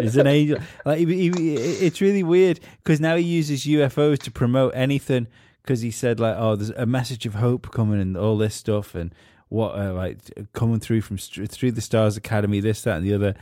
[0.00, 0.58] He's an angel.
[0.84, 5.26] Like he, he, it's really weird because now he uses UFOs to promote anything.
[5.62, 8.94] Because he said like, oh, there's a message of hope coming and all this stuff,
[8.94, 9.14] and
[9.48, 10.18] what uh, like
[10.52, 13.34] coming through from through the Stars Academy, this, that, and the other.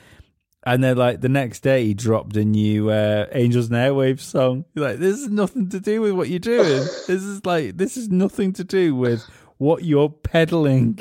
[0.65, 4.65] And then like the next day, he dropped a new uh, Angels and Airwaves song.
[4.75, 6.63] He's like, this is nothing to do with what you're doing.
[6.79, 9.25] this is like this is nothing to do with
[9.59, 10.99] what you're peddling.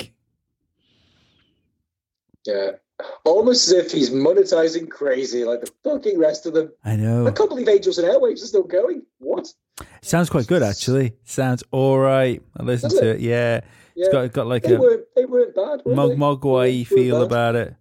[2.46, 2.72] Yeah.
[3.24, 6.72] Almost as if he's monetizing crazy like the fucking rest of them.
[6.84, 7.26] I know.
[7.26, 9.02] I can't believe Angels and Airwaves is still going.
[9.18, 9.52] What?
[10.02, 11.14] Sounds quite good actually.
[11.24, 12.40] Sounds all right.
[12.56, 13.16] I listened Does to it?
[13.16, 13.20] it.
[13.20, 13.60] Yeah,
[13.96, 14.04] Yeah.
[14.06, 15.82] it's got got like they a weren't they weren't bad.
[15.84, 17.26] were mog mogwai They feel bad.
[17.26, 17.74] about it.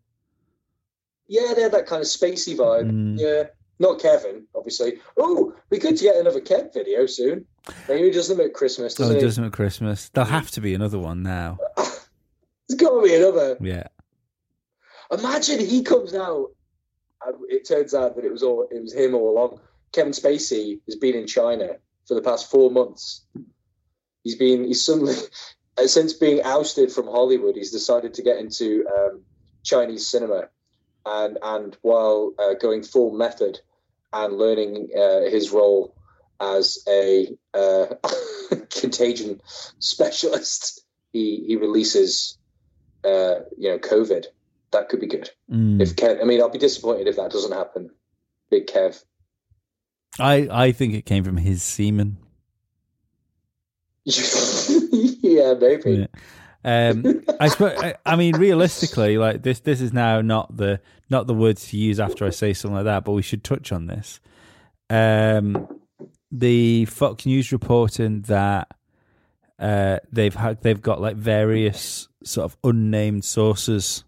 [1.31, 2.91] Yeah, they had that kind of spacey vibe.
[2.91, 3.17] Mm.
[3.17, 3.43] Yeah.
[3.79, 4.99] Not Kevin, obviously.
[5.17, 7.45] Oh, we could get another Kev video soon.
[7.87, 9.25] Maybe he does them at Christmas, Oh, doesn't it he?
[9.25, 10.09] doesn't at Christmas.
[10.09, 11.57] There'll have to be another one now.
[11.77, 13.57] There's got to be another.
[13.61, 13.87] Yeah.
[15.09, 16.49] Imagine he comes out.
[17.47, 19.61] It turns out that it was all it was him all along.
[19.93, 21.77] Kevin Spacey has been in China
[22.07, 23.25] for the past four months.
[24.23, 25.15] He's been he's suddenly
[25.85, 29.21] since being ousted from Hollywood, he's decided to get into um,
[29.63, 30.49] Chinese cinema,
[31.05, 33.59] and and while uh, going full method
[34.13, 35.95] and learning uh, his role
[36.39, 37.87] as a uh,
[38.69, 39.41] contagion
[39.79, 42.37] specialist, he he releases
[43.03, 44.25] uh, you know COVID.
[44.71, 45.29] That could be good.
[45.51, 45.81] Mm.
[45.81, 47.89] If Kev, I mean, I'll be disappointed if that doesn't happen.
[48.49, 49.03] Big Kev.
[50.19, 52.17] I I think it came from his semen.
[54.05, 55.91] yeah, maybe.
[55.91, 56.07] Yeah.
[56.63, 57.49] Um, I.
[57.59, 60.79] I, I mean, realistically, like this, this is now not the
[61.09, 63.71] not the words to use after I say something like that, but we should touch
[63.71, 64.19] on this.
[64.89, 65.67] Um,
[66.31, 68.69] the Fox News reporting that
[69.59, 74.03] uh, they've had they've got like various sort of unnamed sources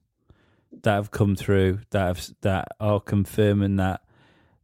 [0.83, 4.01] that have come through that have, that are confirming that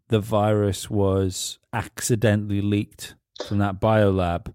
[0.09, 3.15] the virus was accidentally leaked
[3.47, 4.53] from that biolab,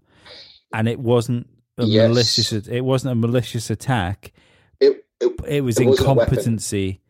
[0.73, 2.07] and it wasn't a Yes.
[2.09, 2.51] malicious.
[2.67, 4.31] It wasn't a malicious attack.
[4.79, 6.21] It, it, It was It wasn't a weapon.
[6.33, 7.01] incompetency,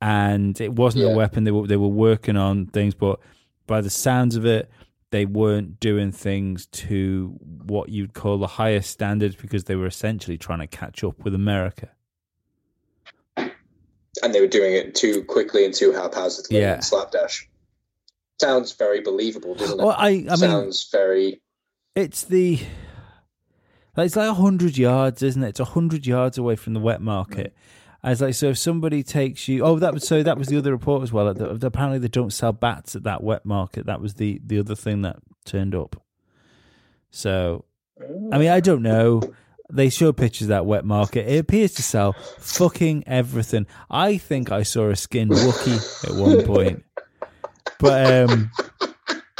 [0.00, 1.44] and it wasn't a weapon.
[1.44, 3.20] They were they were working on things, but
[3.66, 4.70] by the sounds of it,
[5.10, 7.36] they weren't doing things to
[7.66, 11.34] what you'd call the highest standards because they were essentially trying to catch up with
[11.34, 11.88] America.
[13.36, 16.74] And they were doing it too quickly and too haphazardly Yeah.
[16.74, 17.48] and slapdash.
[18.40, 19.82] Sounds very believable, doesn't it?
[19.82, 21.40] Well, I, I mean, Sounds very.
[21.96, 22.60] it's the
[23.96, 25.48] it's like hundred yards, isn't it?
[25.50, 27.54] It's hundred yards away from the wet market.
[28.02, 30.72] As like, so if somebody takes you, oh, that was so that was the other
[30.72, 31.28] report as well.
[31.28, 33.86] Apparently, they don't sell bats at that wet market.
[33.86, 35.16] That was the the other thing that
[35.46, 36.02] turned up.
[37.10, 37.64] So,
[38.32, 39.22] I mean, I don't know.
[39.72, 41.26] They show pictures of that wet market.
[41.26, 43.66] It appears to sell fucking everything.
[43.88, 46.84] I think I saw a skinned Wookie at one point,
[47.78, 48.50] but um,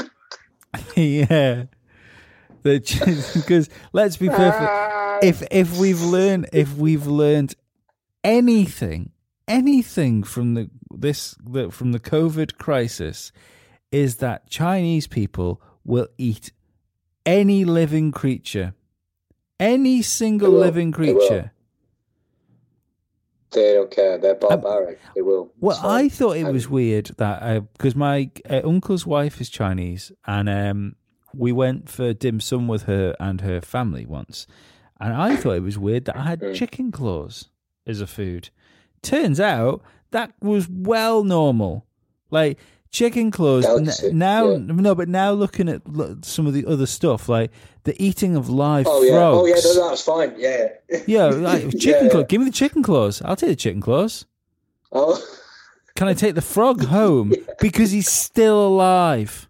[0.97, 1.65] yeah,
[2.65, 5.25] because let's be perfect.
[5.25, 7.55] If if we've learned if we've learned
[8.25, 9.13] anything
[9.47, 13.31] anything from the this the, from the COVID crisis,
[13.93, 16.51] is that Chinese people will eat
[17.27, 18.75] any living creature,
[19.61, 21.53] any single living creature.
[23.51, 24.19] They don't care.
[24.19, 24.99] They're barbaric.
[25.15, 25.53] they will.
[25.61, 26.07] Well, fine.
[26.07, 30.49] I thought it Um, was weird that because my uh, uncle's wife is Chinese, and
[30.49, 30.97] um,
[31.37, 34.47] we went for dim sum with her and her family once,
[35.01, 37.49] and I thought it was weird that I had chicken claws
[37.87, 38.51] as a food.
[39.03, 41.87] Turns out that was well normal,
[42.31, 42.59] like
[42.91, 43.67] chicken claws.
[43.67, 44.59] n- now, yeah.
[44.61, 47.51] no, but now looking at lo- some of the other stuff, like
[47.83, 49.11] the eating of live Oh yeah.
[49.13, 49.39] frogs.
[49.39, 49.81] Oh yeah.
[49.83, 50.35] No, that's fine.
[50.39, 50.69] Yeah.
[51.07, 52.21] Yeah, like chicken Yeah, claw.
[52.21, 52.27] yeah.
[52.27, 53.21] Give me the chicken claws.
[53.23, 54.25] I'll take the chicken claws.
[54.93, 55.21] Oh.
[55.97, 59.49] Can I take the frog home because he's still alive?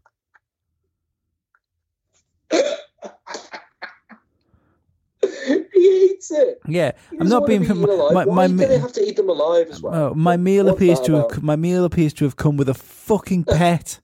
[5.72, 6.60] he eats it.
[6.66, 8.12] Yeah, He I'm doesn't being alive.
[8.14, 9.94] my Why my, do they have to eat them alive as well?
[9.94, 12.74] oh, my meal What's appears to have my meal appears to have come with a
[12.74, 14.00] fucking pet.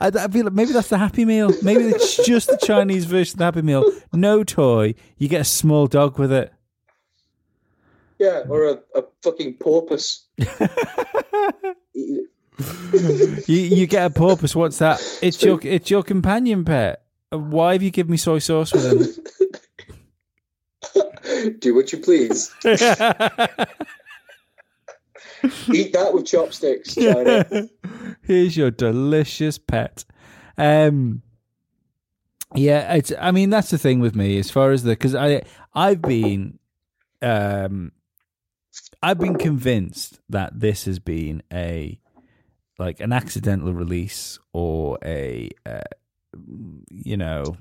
[0.00, 1.50] I, I feel like maybe that's the Happy Meal.
[1.62, 3.84] Maybe it's just the Chinese version of the Happy Meal.
[4.12, 6.52] No toy, you get a small dog with it.
[8.18, 10.24] Yeah, or a, a fucking porpoise.
[11.98, 12.28] You
[13.46, 14.54] you get a porpoise.
[14.56, 15.00] What's that?
[15.22, 17.02] It's your it's your companion pet.
[17.30, 19.02] Why have you given me soy sauce with him?
[21.58, 22.54] Do what you please.
[22.64, 22.78] Eat
[25.92, 27.68] that with chopsticks, China.
[28.22, 30.04] Here's your delicious pet.
[30.56, 31.22] Um,
[32.54, 33.12] yeah, it's.
[33.20, 35.42] I mean, that's the thing with me as far as the because I
[35.74, 36.58] I've been,
[37.22, 37.92] um,
[39.02, 42.00] I've been convinced that this has been a
[42.78, 45.80] like an accidental release or a uh,
[46.90, 47.56] you know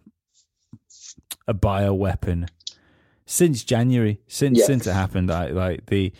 [1.47, 2.47] a bioweapon
[3.25, 4.65] since January since Yeah.
[4.65, 5.31] since it happened.
[5.31, 6.11] I like the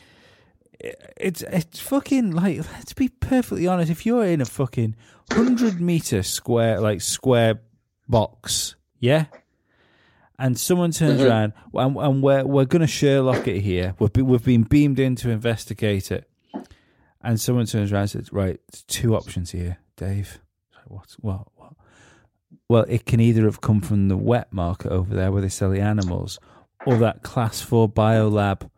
[1.18, 3.90] it's it's fucking like let's be perfectly honest.
[3.91, 4.95] If you're in a fucking
[5.32, 7.61] hundred meter square like square
[8.07, 9.26] box, yeah,
[10.38, 11.27] and someone turns Mhm.
[11.30, 13.95] around and, and we're we're gonna Sherlock it here.
[13.99, 16.30] We've been, we've been beamed in to investigate it,
[17.22, 20.40] and someone turns around and says, "Right, there's two options here, Dave.
[20.88, 21.48] What what?"
[22.67, 25.69] Well, it can either have come from the wet market over there where they sell
[25.69, 26.39] the animals,
[26.85, 28.69] or that class four biolab.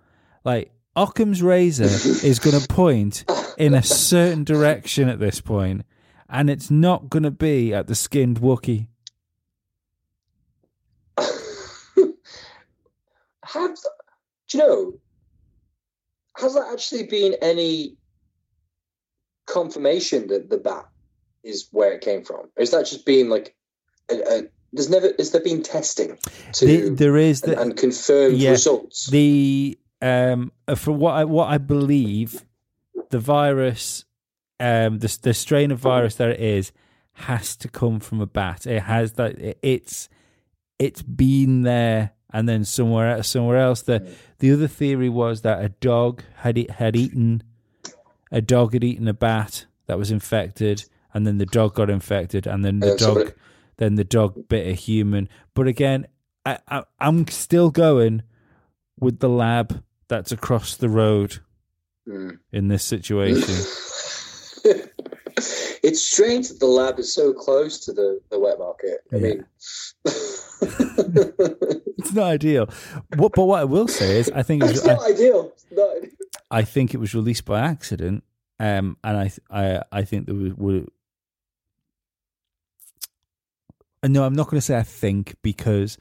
[0.44, 3.24] Like Occam's razor is going to point
[3.58, 5.84] in a certain direction at this point,
[6.30, 8.88] and it's not going to be at the skinned Wookie.
[11.18, 11.36] Have
[14.50, 14.94] do you know?
[16.38, 17.98] Has there actually been any
[19.46, 20.86] confirmation that the bat
[21.44, 22.50] is where it came from?
[22.56, 23.56] Or is that just being like
[24.10, 24.44] a, a,
[24.74, 26.18] there's never is there been testing
[26.54, 29.08] to The- there is and, the and confirmed yeah, results?
[29.08, 32.44] the um uh, for what I what I believe,
[33.10, 34.06] the virus,
[34.60, 36.72] um the the strain of virus that it is
[37.14, 38.68] has to come from a bat.
[38.68, 39.40] It has that.
[39.40, 40.10] it- It's
[40.80, 43.82] it's been there and then somewhere else, somewhere else.
[43.82, 44.08] The
[44.40, 47.42] the other theory was that a dog had e- had eaten
[48.32, 52.46] a dog had eaten a bat that was infected, and then the dog got infected,
[52.46, 53.32] and then the And then dog somebody-
[53.78, 55.30] then the dog bit a human.
[55.54, 56.08] But again,
[56.46, 58.24] I, I I'm still going
[59.00, 61.40] with the lab that's across the road
[62.08, 62.40] Mm.
[62.54, 63.44] in this situation.
[65.84, 69.00] it's strange that the lab is so close to the, the wet market.
[69.12, 69.22] I Yeah.
[69.22, 69.46] mean,
[71.98, 72.70] it's not ideal.
[73.18, 75.52] What, but what I will say is, I think it it's was, I, not ideal.
[75.54, 76.10] It's not ideal.
[76.50, 78.24] I think it was released by accident,
[78.58, 80.54] um, and I I I think there was.
[80.56, 80.84] Were, Uh,
[84.04, 85.98] no, I'm not going to say I think because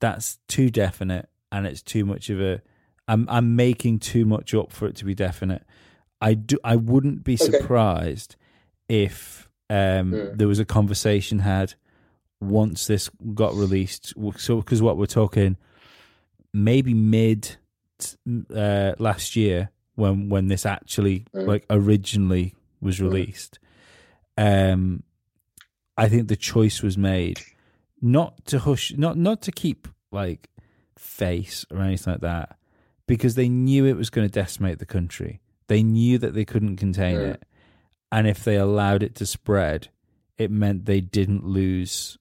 [0.00, 2.62] that's too definite and it's too much of a.
[3.08, 5.64] I'm I'm making too much up for it to be definite.
[6.20, 6.56] I do.
[6.64, 7.44] I wouldn't be Okay.
[7.44, 8.36] surprised
[8.88, 10.38] if um, Mm.
[10.38, 11.74] there was a conversation had
[12.40, 14.14] once this got released.
[14.38, 15.56] So, because what we're talking,
[16.52, 17.56] maybe mid
[18.54, 21.46] uh, last year when when this actually Mm.
[21.46, 23.02] like originally was Mm.
[23.02, 23.58] released.
[24.38, 25.02] Um,
[26.02, 27.40] I think the choice was made
[28.00, 30.48] not to hush, not not to keep like
[30.98, 32.56] face or anything like that,
[33.06, 35.40] because they knew it was going to decimate the country.
[35.68, 37.34] They knew that they couldn't contain Mm.
[37.34, 37.42] it,
[38.10, 39.88] and if they allowed it to spread,
[40.38, 42.18] it meant they didn't lose,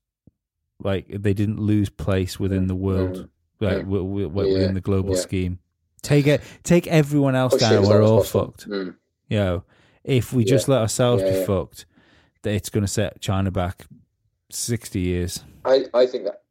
[0.80, 3.30] like they didn't lose place within the world,
[3.60, 5.22] like w- w- w- within the global Yeah.
[5.22, 5.60] scheme.
[6.04, 8.68] Take it, take everyone else Push down, we're all fucked.
[8.70, 8.96] Mm.
[9.30, 9.64] You know,
[10.04, 11.46] if we just let ourselves Yeah, be yeah.
[11.46, 11.86] fucked,
[12.44, 13.86] it's going to set China back
[14.50, 15.44] sixty years.
[15.66, 16.44] I, I think that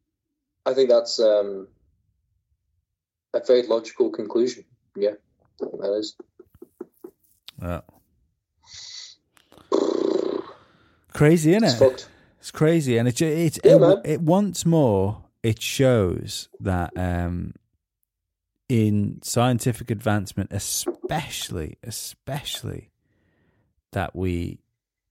[0.65, 1.67] I think that's um,
[3.33, 4.63] a very logical conclusion.
[4.95, 5.11] Yeah,
[5.59, 6.15] that is.
[7.61, 7.81] Yeah.
[11.13, 11.77] Crazy, isn't It's it?
[11.77, 12.09] fucked.
[12.39, 17.53] It's crazy, and it it Yeah, it, it once more it shows that um,
[18.69, 22.89] in scientific advancement, especially especially
[23.91, 24.59] that we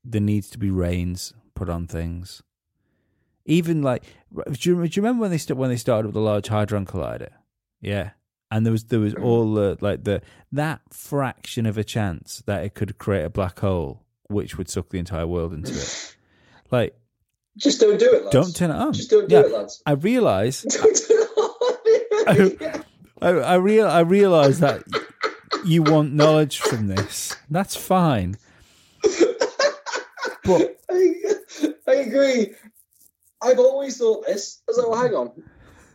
[0.04, 2.42] there needs to be reins put on things.
[3.46, 4.04] Even like,
[4.52, 6.86] do you, do you remember when they st- when they started with the Large Hadron
[6.86, 7.30] Collider?
[7.80, 8.10] Yeah,
[8.50, 10.22] and there was there was all the like the
[10.52, 14.90] that fraction of a chance that it could create a black hole, which would suck
[14.90, 16.16] the entire world into it.
[16.72, 16.94] Like,
[17.56, 18.32] Just don't do it, lads.
[18.32, 18.92] don't turn it on.
[18.92, 19.82] Just don't do yeah, it, lads.
[19.84, 21.26] I realize, Don't do
[22.28, 22.84] it.
[23.20, 24.84] I, I real, I realize that
[25.64, 27.34] you want knowledge from this.
[27.50, 28.36] That's fine,
[30.44, 31.14] but I,
[31.86, 32.54] I agree.
[33.42, 34.60] I've always thought this.
[34.68, 35.42] I was like, well, hang on.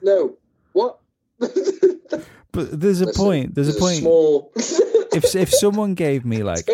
[0.02, 0.38] No.
[0.74, 1.00] What?
[1.40, 3.56] but there's a Listen, point.
[3.56, 4.00] There's a point.
[4.00, 4.52] small.
[5.14, 6.68] If if someone gave me like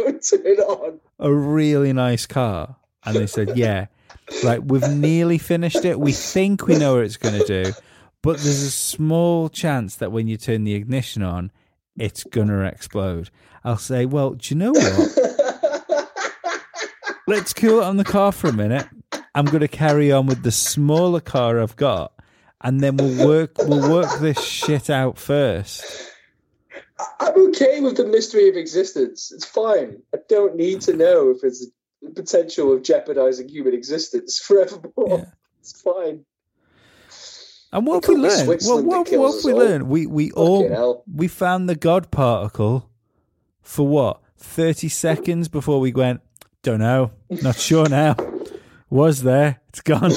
[1.19, 2.75] a really nice car
[3.05, 3.85] and they said, "Yeah,
[4.43, 5.99] like we've nearly finished it.
[5.99, 7.71] We think we know what it's going to do,
[8.23, 11.51] but there's a small chance that when you turn the ignition on,
[11.95, 13.29] it's going to explode."
[13.63, 15.40] I'll say, "Well, do you know what?
[17.27, 18.87] Let's cool it on the car for a minute.
[19.35, 22.13] I'm going to carry on with the smaller car I've got,
[22.61, 26.09] and then we'll work we'll work this shit out first.
[27.19, 29.31] I'm okay with the mystery of existence.
[29.31, 30.01] It's fine.
[30.13, 31.65] I don't need to know if it's
[32.01, 35.19] the potential of jeopardizing human existence forevermore.
[35.19, 35.25] Yeah.
[35.59, 36.25] It's fine.
[37.73, 38.47] And what have we be learned?
[38.47, 39.59] What, what, what we all.
[39.59, 39.87] learned?
[39.87, 41.03] We we Fucking all hell.
[41.11, 42.89] we found the God particle
[43.61, 46.21] for what thirty seconds before we went.
[46.63, 47.11] Don't know.
[47.29, 48.15] Not sure now.
[48.89, 49.59] Was there?
[49.69, 50.11] It's gone.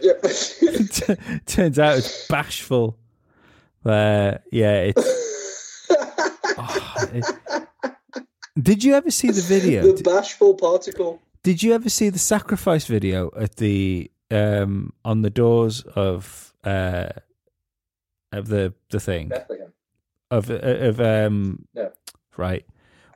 [0.00, 0.12] yeah.
[1.46, 2.98] Turns out it's bashful.
[3.84, 4.90] Uh, yeah.
[4.94, 5.86] It's.
[6.58, 7.66] oh, it-
[8.60, 9.92] Did you ever see the video?
[9.94, 11.20] the bashful particle.
[11.42, 17.08] Did you ever see the sacrifice video at the um on the doors of uh
[18.32, 19.72] of the the thing Bethlehem.
[20.30, 21.90] of of um No.
[22.36, 22.64] right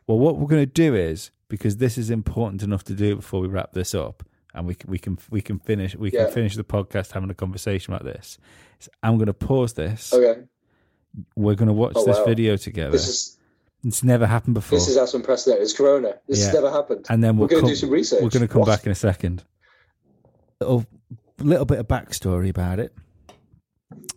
[0.06, 3.40] well what we're going to do is because this is important enough to do before
[3.40, 4.22] we wrap this up
[4.54, 7.34] and we can we can we can finish we can finish the podcast having a
[7.34, 8.38] conversation about this
[8.80, 10.42] is I'm going to pause this Okay.
[11.34, 12.24] we're going to watch Oh, this wow.
[12.24, 13.38] video together This is
[13.84, 16.14] it's never happened before this is as unprecedented as Corona.
[16.26, 16.44] This Yeah.
[16.46, 17.06] has never happened.
[17.08, 18.20] and then We're we'll going to do some research.
[18.22, 18.66] We're going to come What?
[18.68, 19.44] back in a second.
[20.60, 20.86] Little,
[21.38, 22.92] little bit of backstory about it.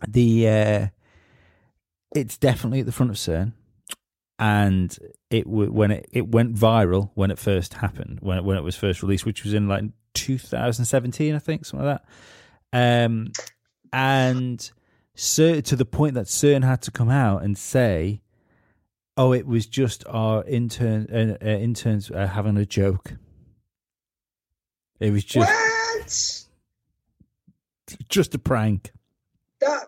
[0.08, 0.86] The uh,
[2.16, 3.52] it's definitely at the front of CERN,
[4.40, 4.98] and
[5.30, 8.64] it w- when it, it went viral when it first happened when it, when it
[8.64, 9.84] was first released, which was in like
[10.14, 12.00] 2017, I think, something like
[12.72, 13.04] that.
[13.04, 13.32] Um,
[13.92, 14.70] and
[15.14, 18.22] so to the point that CERN had to come out and say,
[19.16, 23.12] "Oh, it was just our intern uh, uh, interns uh, having a joke."
[25.00, 26.48] It was just
[27.88, 27.98] What?
[28.08, 28.92] just a prank.
[29.60, 29.86] That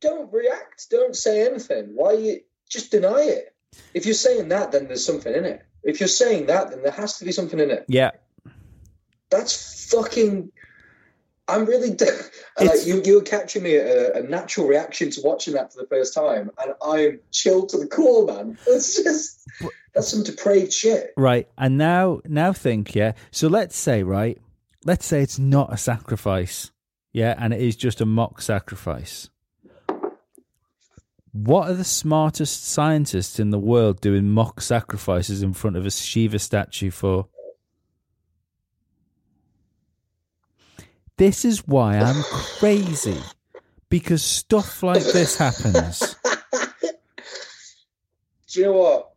[0.00, 0.90] don't react.
[0.90, 1.92] Don't say anything.
[1.94, 3.54] Why you just deny it?
[3.94, 5.62] If you're saying that, then there's something in it.
[5.82, 7.84] If you're saying that, then there has to be something in it.
[7.88, 8.10] Yeah,
[9.30, 10.50] That's fucking.
[11.46, 11.90] I'm really
[12.60, 13.02] like you.
[13.04, 16.50] You were catching me a, a natural reaction to watching that for the first time,
[16.62, 18.58] and I'm chilled to the core, man.
[18.66, 19.48] That's just
[19.94, 21.12] that's some depraved shit.
[21.16, 21.48] right.
[21.56, 23.12] And now, now think, yeah.
[23.30, 24.38] So let's say, right.
[24.84, 26.70] Let's say it's not a sacrifice,
[27.12, 29.28] yeah, and it is just a mock sacrifice.
[31.32, 35.90] What are the smartest scientists in the world doing mock sacrifices in front of a
[35.90, 37.26] Shiva statue for?
[41.16, 43.20] This is why I'm crazy.
[43.88, 46.16] Because stuff like this happens.
[48.48, 49.10] Do you know what?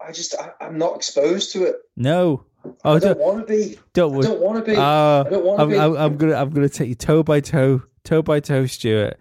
[0.00, 1.76] I just I, I'm not exposed to it.
[1.96, 2.44] No,
[2.84, 3.78] Oh, I don't want to be.
[3.92, 4.76] don't I don't want to be.
[4.76, 5.78] Uh, I don't want to be.
[5.78, 9.18] I'm, I'm gonna I'm gonna take you toe by toe, toe by toe, Stuart.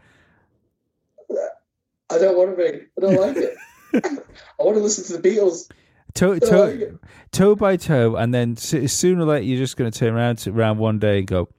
[2.14, 2.64] I don't want to be.
[2.98, 3.58] I don't like it.
[4.60, 5.70] I want to listen to the Beatles.
[6.14, 6.94] Toe toe like
[7.32, 10.78] toe by toe, and then sooner or later you're just gonna turn around to around
[10.78, 11.50] one day and go,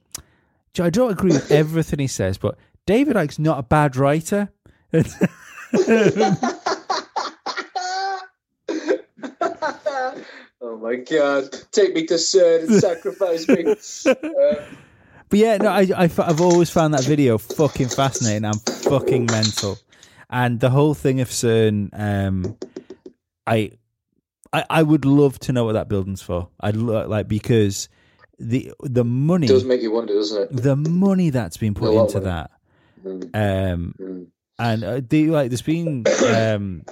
[0.79, 4.49] I don't agree with everything he says, but David Icke's not a bad writer.
[4.93, 5.03] oh
[10.81, 11.53] my god!
[11.73, 13.75] Take me to CERN and sacrifice me.
[14.05, 14.55] Uh,
[15.29, 19.77] But yeah, no, I, I, have always found that video fucking fascinating and fucking mental.
[20.29, 22.57] And the whole thing of CERN, um,
[23.45, 23.71] I,
[24.51, 26.49] I, I would love to know what that building's for.
[26.59, 27.89] I'd lo- like because
[28.39, 30.61] the the money, it does make you wonder, doesn't it?
[30.63, 32.51] the money that's been put into that,
[33.05, 34.27] Mm, um, mm.
[34.57, 36.03] and uh, the like, there's been,
[36.35, 36.83] um,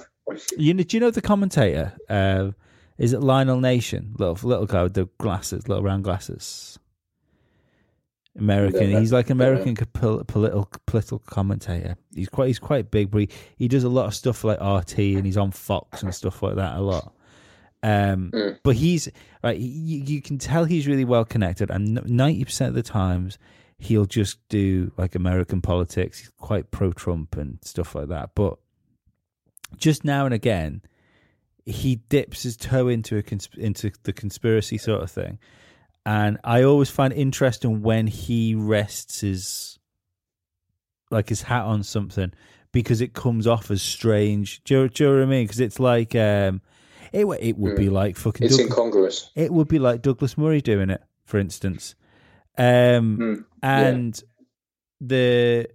[0.56, 1.92] you know, do you know the commentator?
[2.08, 2.52] Uh,
[2.98, 4.14] is it Lionel Nation?
[4.16, 6.78] Little little guy with the glasses, little round glasses.
[8.38, 8.90] American.
[8.90, 9.00] Don't.
[9.00, 9.30] He's like.
[9.30, 11.96] American pol- political political commentator.
[12.14, 14.98] He's quite he's quite big, but he, he does a lot of stuff like RT
[14.98, 17.12] and he's on Fox and stuff like that a lot.
[17.82, 18.58] Um, Mm.
[18.62, 19.08] but he's
[19.42, 19.58] right.
[19.58, 23.38] You, you can tell he's really well connected, and ninety percent of the times
[23.78, 26.18] he'll just do like American politics.
[26.20, 28.30] He's quite pro Trump and stuff like that.
[28.34, 28.58] But
[29.76, 30.80] just now and again,
[31.66, 35.38] he dips his toe into a cons- into the conspiracy sort of thing,
[36.06, 39.78] and I always find interesting when he rests his
[41.10, 42.32] like his hat on something
[42.72, 44.62] because it comes off as strange.
[44.64, 45.44] Do you, do you know what I mean?
[45.46, 46.60] Because it's like um,
[47.12, 48.46] it it would be like fucking.
[48.46, 49.30] It's Doug- incongruous.
[49.34, 51.94] it would be like Douglas Murray doing it, for instance.
[52.58, 54.22] Um, Mm, and
[55.00, 55.68] the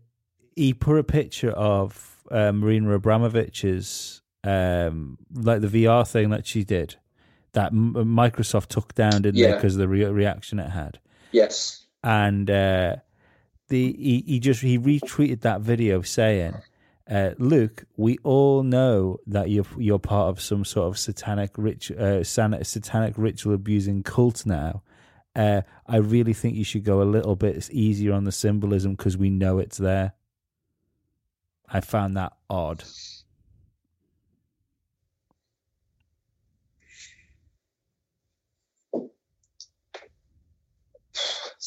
[0.56, 6.64] he put a picture of uh, Marina Abramović's um, like the VR thing that she
[6.64, 6.96] did
[7.54, 11.00] that M- Microsoft took down, didn't they, because of the re- reaction it had.
[11.32, 11.86] Yes.
[12.04, 12.98] And uh,
[13.68, 16.56] the he, he just he retweeted that video saying.
[17.10, 21.92] Uh, Luke, we all know that you're you're part of some sort of satanic rich,
[21.92, 24.84] uh, san- satanic ritual abusing cult now.
[25.36, 29.18] Uh, I really think you should go a little bit easier on the symbolism because
[29.18, 30.14] we know it's there.
[31.68, 32.84] I found that odd.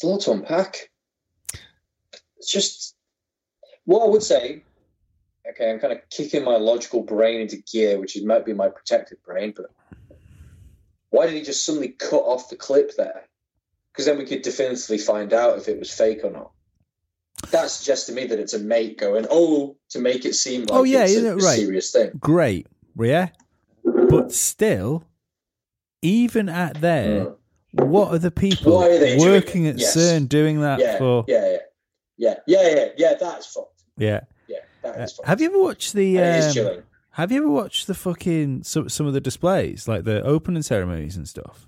[0.03, 0.89] It's a lot to unpack.
[2.37, 2.93] It's just
[3.85, 4.65] what I would say.
[5.49, 8.67] Okay, I'm kind of kicking my logical brain into gear, which is, might be my
[8.67, 9.67] protected brain, but
[11.09, 13.23] why did he just suddenly cut off the clip there?
[13.93, 16.51] Because then we could definitively find out if it was fake or not.
[17.51, 20.79] That suggests to me that it's a mate going, oh, to make it seem like
[20.79, 21.59] Oh, yeah, it's a right.
[21.59, 22.11] serious thing.
[22.19, 22.67] Great,
[22.99, 23.29] yeah,
[23.85, 25.05] but still,
[26.01, 27.35] even at there, Mm.
[27.73, 29.95] What are the people are they working at Yes.
[29.95, 31.25] CERN doing that Yeah, for?
[31.27, 31.57] yeah, yeah,
[32.17, 33.13] yeah, yeah, yeah, yeah.
[33.19, 33.83] That's fucked.
[33.97, 34.21] Yeah.
[34.47, 35.27] Yeah, that Uh, fucked.
[35.27, 36.17] have you ever watched the?
[36.17, 40.21] Is Um, have you ever watched the fucking some some of the displays, like the
[40.23, 41.67] opening ceremonies and stuff?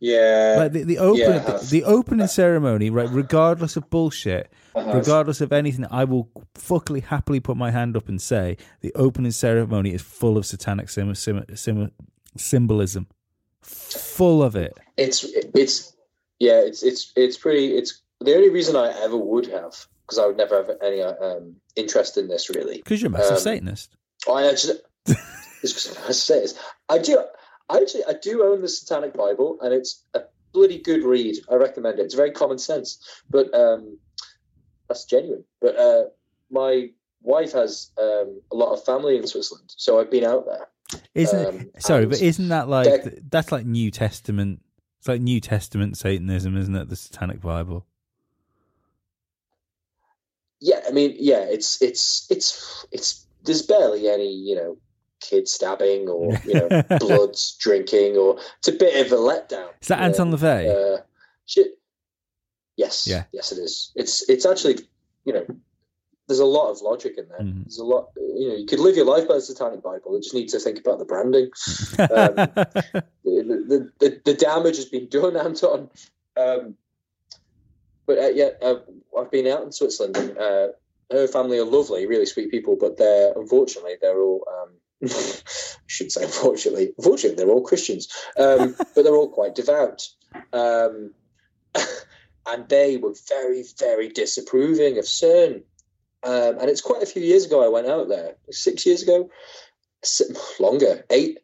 [0.00, 0.56] Yeah.
[0.58, 1.70] like the, the open yeah, have.
[1.70, 3.08] the opening ceremony, right?
[3.08, 8.20] Regardless of bullshit, regardless of anything, I will fuckily happily put my hand up and
[8.20, 11.92] say the opening ceremony is full of satanic sim- sim- sim-
[12.36, 13.06] symbolism,
[13.68, 14.78] full of it.
[14.96, 15.24] It's
[15.54, 15.94] it's
[16.38, 17.76] yeah, it's it's it's pretty.
[17.76, 21.56] It's the only reason I ever would have because I would never have any um,
[21.76, 22.78] interest in this really.
[22.78, 23.96] Because you're a massive Um, Satanist.
[24.32, 24.78] I actually,
[25.62, 26.58] it's, I say this,
[26.88, 27.22] I do.
[27.68, 30.22] I actually I do own the Satanic Bible, and it's a
[30.52, 31.36] bloody good read.
[31.50, 32.02] I recommend it.
[32.02, 33.98] It's very common sense, but um,
[34.88, 35.44] that's genuine.
[35.60, 36.04] But uh,
[36.50, 36.90] my
[37.22, 40.68] wife has um, a lot of family in Switzerland, so I've been out there.
[41.14, 44.62] Isn't um, sorry, but isn't that like that's like New Testament?
[44.98, 46.88] It's like New Testament Satanism, isn't it?
[46.88, 47.86] The Satanic Bible.
[50.60, 54.78] Yeah, I mean, yeah, it's it's it's it's there's barely any you know
[55.20, 59.68] kid stabbing or you know bloods drinking or it's a bit of a letdown.
[59.80, 60.36] Is that Anton know?
[60.36, 60.98] LaVey?
[60.98, 61.02] Uh,
[61.46, 61.78] shit.
[62.76, 63.06] Yes.
[63.06, 63.24] Yeah.
[63.32, 63.92] Yes, it is.
[63.94, 64.78] It's it's actually
[65.24, 65.46] you know
[66.28, 67.40] there's a lot of logic in there.
[67.40, 67.64] Mhm.
[67.64, 68.10] There's a lot.
[68.16, 70.14] You know, you could live your life by the Satanic Bible.
[70.14, 71.50] You just need to think about the branding.
[71.98, 72.34] um,
[73.24, 75.90] the, the, the, damage has been done, Anton.
[76.36, 76.76] Um,
[78.06, 78.80] but uh, yeah, uh,
[79.18, 80.68] I've been out in Switzerland, and uh,
[81.10, 82.76] her family are lovely, really sweet people.
[82.78, 84.46] But they're unfortunately they're all.
[84.48, 84.70] Um,
[85.10, 90.08] I should say unfortunately, unfortunately they're all Christians, um, but they're all quite devout.
[90.52, 91.14] Um,
[92.46, 95.62] and they were very, very disapproving of CERN.
[96.22, 99.30] Um, and it's quite a few years ago I went out there, six years ago,
[100.58, 101.38] longer, eight.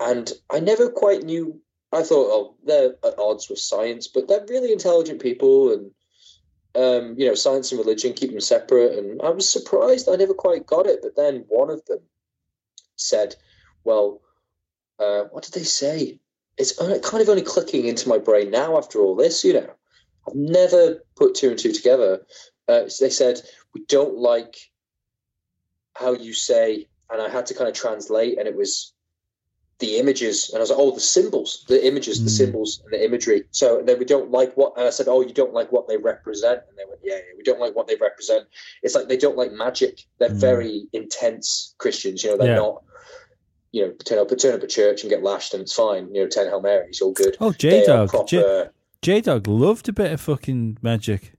[0.00, 1.60] And I never quite knew.
[1.92, 5.90] I thought, oh, they're at odds with science, but they're really intelligent people, and
[6.74, 8.98] um, you know, science and religion keep them separate.
[8.98, 11.00] And I was surprised I never quite got it.
[11.02, 12.00] But then one of them
[12.96, 13.36] said,
[13.84, 14.20] "Well,
[14.98, 16.18] uh, what did they say?
[16.58, 19.44] It's kind of only clicking into my brain now after all this.
[19.44, 19.70] You know,
[20.26, 22.26] I've never put two and two together."
[22.66, 23.42] Uh, they said,
[23.74, 24.56] "We don't like
[25.94, 28.94] how you say," and I had to kind of translate, and it was
[29.78, 32.24] the images and I was like, oh, the symbols, the images, mm.
[32.24, 32.36] the hmm.
[32.36, 33.44] symbols and the imagery.
[33.50, 35.96] So then we don't like what, and I said, oh, you don't like what they
[35.96, 36.60] represent.
[36.68, 38.46] And they went, yeah, yeah we don't like what they represent.
[38.82, 40.06] It's like they don't like magic.
[40.18, 40.40] They're mm.
[40.40, 42.22] very intense Christians.
[42.22, 42.56] You know, they're yeah.
[42.56, 42.82] not,
[43.72, 46.14] you know, turn up, turn up at church and get lashed and it's fine.
[46.14, 47.36] You know, 10 Hail Marys, all good.
[47.40, 48.10] Oh, J Dog.
[49.02, 51.32] J Dog loved a bit of fucking magic.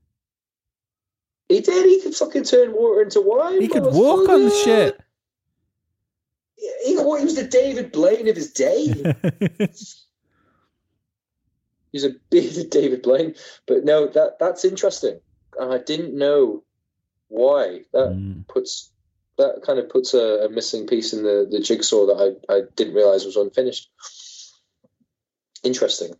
[1.48, 1.86] He did.
[1.86, 3.60] He could fucking turn water into wine.
[3.60, 5.00] He could walk on the shit
[6.56, 8.86] he, he was the David Blaine of his day.
[11.92, 13.34] He's a bit David Blaine,
[13.66, 15.20] but no, that that's interesting,
[15.58, 16.62] and I didn't know
[17.28, 17.82] why.
[17.92, 18.46] That mm.
[18.48, 18.90] puts
[19.38, 22.62] that kind of puts a, a, missing piece in the the jigsaw that I I
[22.74, 23.88] didn't realize was unfinished.
[25.62, 26.14] Interesting,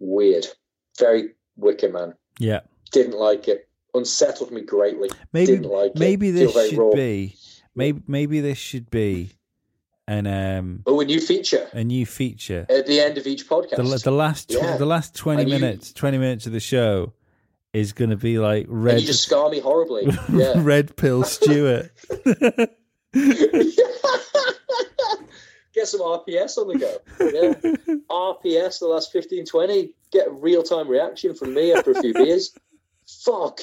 [0.00, 0.46] weird,
[0.98, 2.14] very wicked man.
[2.38, 2.60] Yeah,
[2.90, 3.68] didn't like it.
[3.94, 5.10] Unsettled me greatly.
[5.32, 6.32] Maybe like maybe it.
[6.32, 6.92] this should raw.
[6.92, 7.36] be
[7.74, 9.32] Maybe maybe this should be
[10.08, 13.76] an um oh a new feature a new feature at the end of each podcast.
[13.76, 14.76] The, the last tw- yeah.
[14.76, 15.94] the last twenty and minutes you...
[15.94, 17.12] twenty minutes of the show
[17.72, 18.94] is going to be like red.
[18.94, 20.06] And you just scar me horribly.
[20.32, 20.54] Yeah.
[20.56, 21.90] red pill Stuart.
[25.74, 26.98] Get some RPS on the go.
[27.18, 27.54] Yeah.
[28.10, 29.94] RPS the last 15, 20.
[30.10, 32.54] Get real time reaction from me after a few beers.
[33.06, 33.60] Fuck.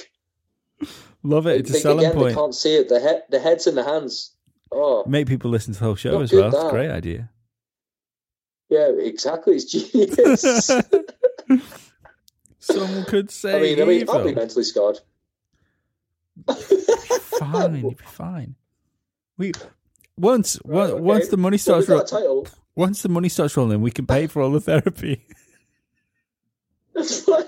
[1.24, 1.62] Love it.
[1.62, 2.30] It's a selling again, point.
[2.30, 2.90] They can't see it.
[2.90, 4.32] The head, the head's in the hands.
[4.72, 6.48] Oh, make people listen to the whole show as well.
[6.48, 7.30] It's a great idea.
[8.70, 9.56] Yeah, exactly.
[9.56, 10.72] It's genius.
[12.60, 13.58] Someone could say.
[13.58, 15.00] I mean, I mean, I'll be mentally scarred.
[16.48, 18.56] fine, you'll be fine.
[19.38, 19.52] We
[20.18, 21.02] once right, okay.
[21.02, 22.48] once the money starts rolling.
[22.76, 25.26] Once the money starts rolling, we can pay for all the therapy.
[26.94, 27.46] That's fine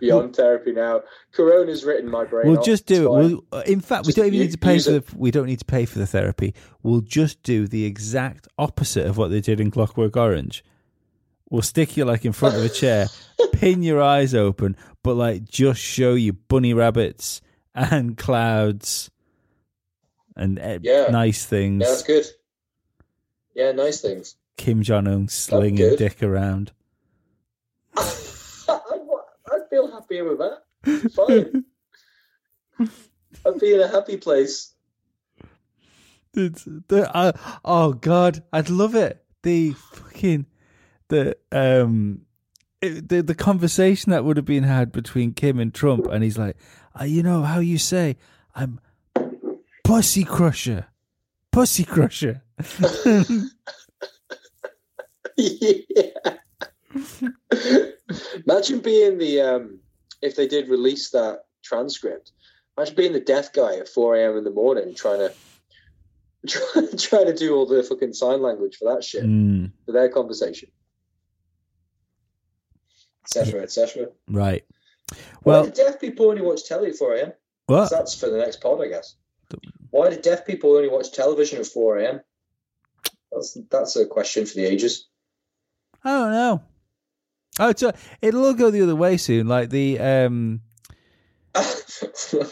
[0.00, 1.02] beyond therapy now.
[1.32, 2.48] Corona's written my brain.
[2.48, 2.64] We'll off.
[2.64, 3.42] just do it.
[3.50, 5.04] We'll, in fact, we don't even need to pay for the.
[5.16, 6.54] We don't need to pay for the therapy.
[6.82, 10.64] We'll just do the exact opposite of what they did in Clockwork Orange.
[11.50, 13.06] We'll stick you like in front of a chair,
[13.52, 17.40] pin your eyes open, but like just show you bunny rabbits
[17.74, 19.10] and clouds
[20.38, 21.06] and eh, yeah.
[21.10, 21.82] nice things.
[21.82, 22.26] Yeah, that's good.
[23.54, 24.36] Yeah, nice things.
[24.56, 26.72] Kim Jong Un slinging dick around.
[30.08, 30.62] feel with that.
[31.12, 31.64] Fine.
[33.46, 34.74] I'd be in a happy place.
[36.34, 37.32] It's the, uh,
[37.64, 39.24] oh god, I'd love it.
[39.42, 40.46] The fucking
[41.08, 42.22] the um
[42.80, 46.38] it, the the conversation that would have been had between Kim and Trump, and he's
[46.38, 46.56] like,
[47.00, 48.16] uh, you know how you say
[48.54, 48.80] I'm
[49.84, 50.86] pussy crusher,
[51.50, 52.42] pussy crusher.
[55.36, 56.34] yeah.
[58.46, 59.80] Imagine being the um,
[60.22, 62.32] if they did release that transcript.
[62.76, 64.36] Imagine being the deaf guy at four a.m.
[64.36, 65.32] in the morning trying to
[66.46, 69.70] try, trying to do all the fucking sign language for that shit mm.
[69.84, 70.70] for their conversation,
[73.24, 74.08] etc., etc.
[74.28, 74.64] Right.
[75.42, 77.32] Well, Why do deaf people only watch telly at four a.m.?
[77.66, 77.90] What?
[77.90, 79.16] That's for the next pod, I guess.
[79.90, 82.20] Why do deaf people only watch television at four a.m.?
[83.32, 85.08] That's that's a question for the ages.
[86.04, 86.62] I don't know.
[87.58, 89.48] Oh, it's a, it'll all go the other way soon.
[89.48, 90.60] Like the um,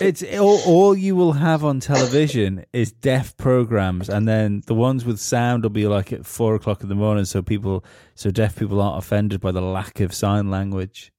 [0.00, 5.04] it's all, all you will have on television is deaf programs, and then the ones
[5.04, 7.84] with sound will be like at four o'clock in the morning, so people,
[8.14, 11.12] so deaf people aren't offended by the lack of sign language.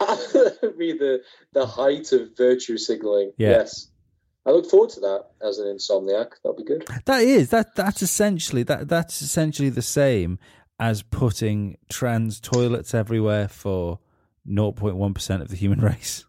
[0.78, 1.22] be the
[1.52, 3.32] the height of virtue signaling.
[3.36, 3.50] Yeah.
[3.50, 3.88] Yes.
[4.46, 6.30] I look forward to that as an insomniac.
[6.42, 6.86] That'll be good.
[7.04, 7.74] That is that.
[7.74, 8.88] That's essentially that.
[8.88, 10.38] That's essentially the same
[10.80, 13.98] as putting trans toilets everywhere for
[14.48, 16.24] 0.1% of the human race.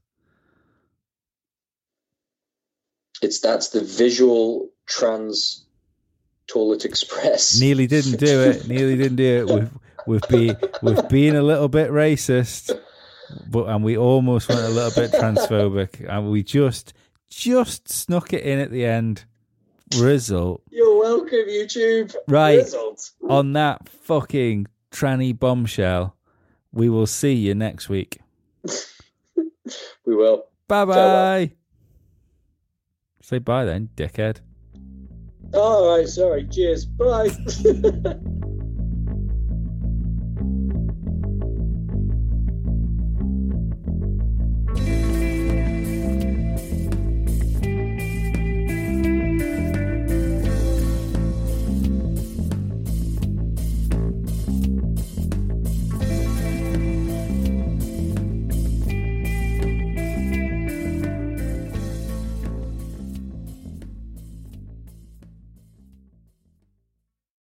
[3.21, 5.63] It's that's the visual trans
[6.47, 7.59] toilet express.
[7.61, 8.67] Nearly didn't do it.
[8.67, 9.53] Nearly didn't do it.
[9.53, 9.71] We've
[10.07, 12.77] we've been we've been a little bit racist,
[13.47, 16.93] but and we almost went a little bit transphobic, and we just
[17.29, 19.25] just snuck it in at the end.
[19.99, 20.61] Result.
[20.69, 22.15] You're welcome, YouTube.
[22.27, 22.59] Right.
[22.59, 23.11] Result.
[23.29, 26.15] On that fucking tranny bombshell,
[26.71, 28.19] we will see you next week.
[29.35, 30.45] we will.
[30.67, 31.51] Bye bye.
[33.21, 34.37] Say bye then, dickhead.
[35.53, 36.47] All right, sorry.
[36.47, 36.85] Cheers.
[36.85, 37.29] Bye.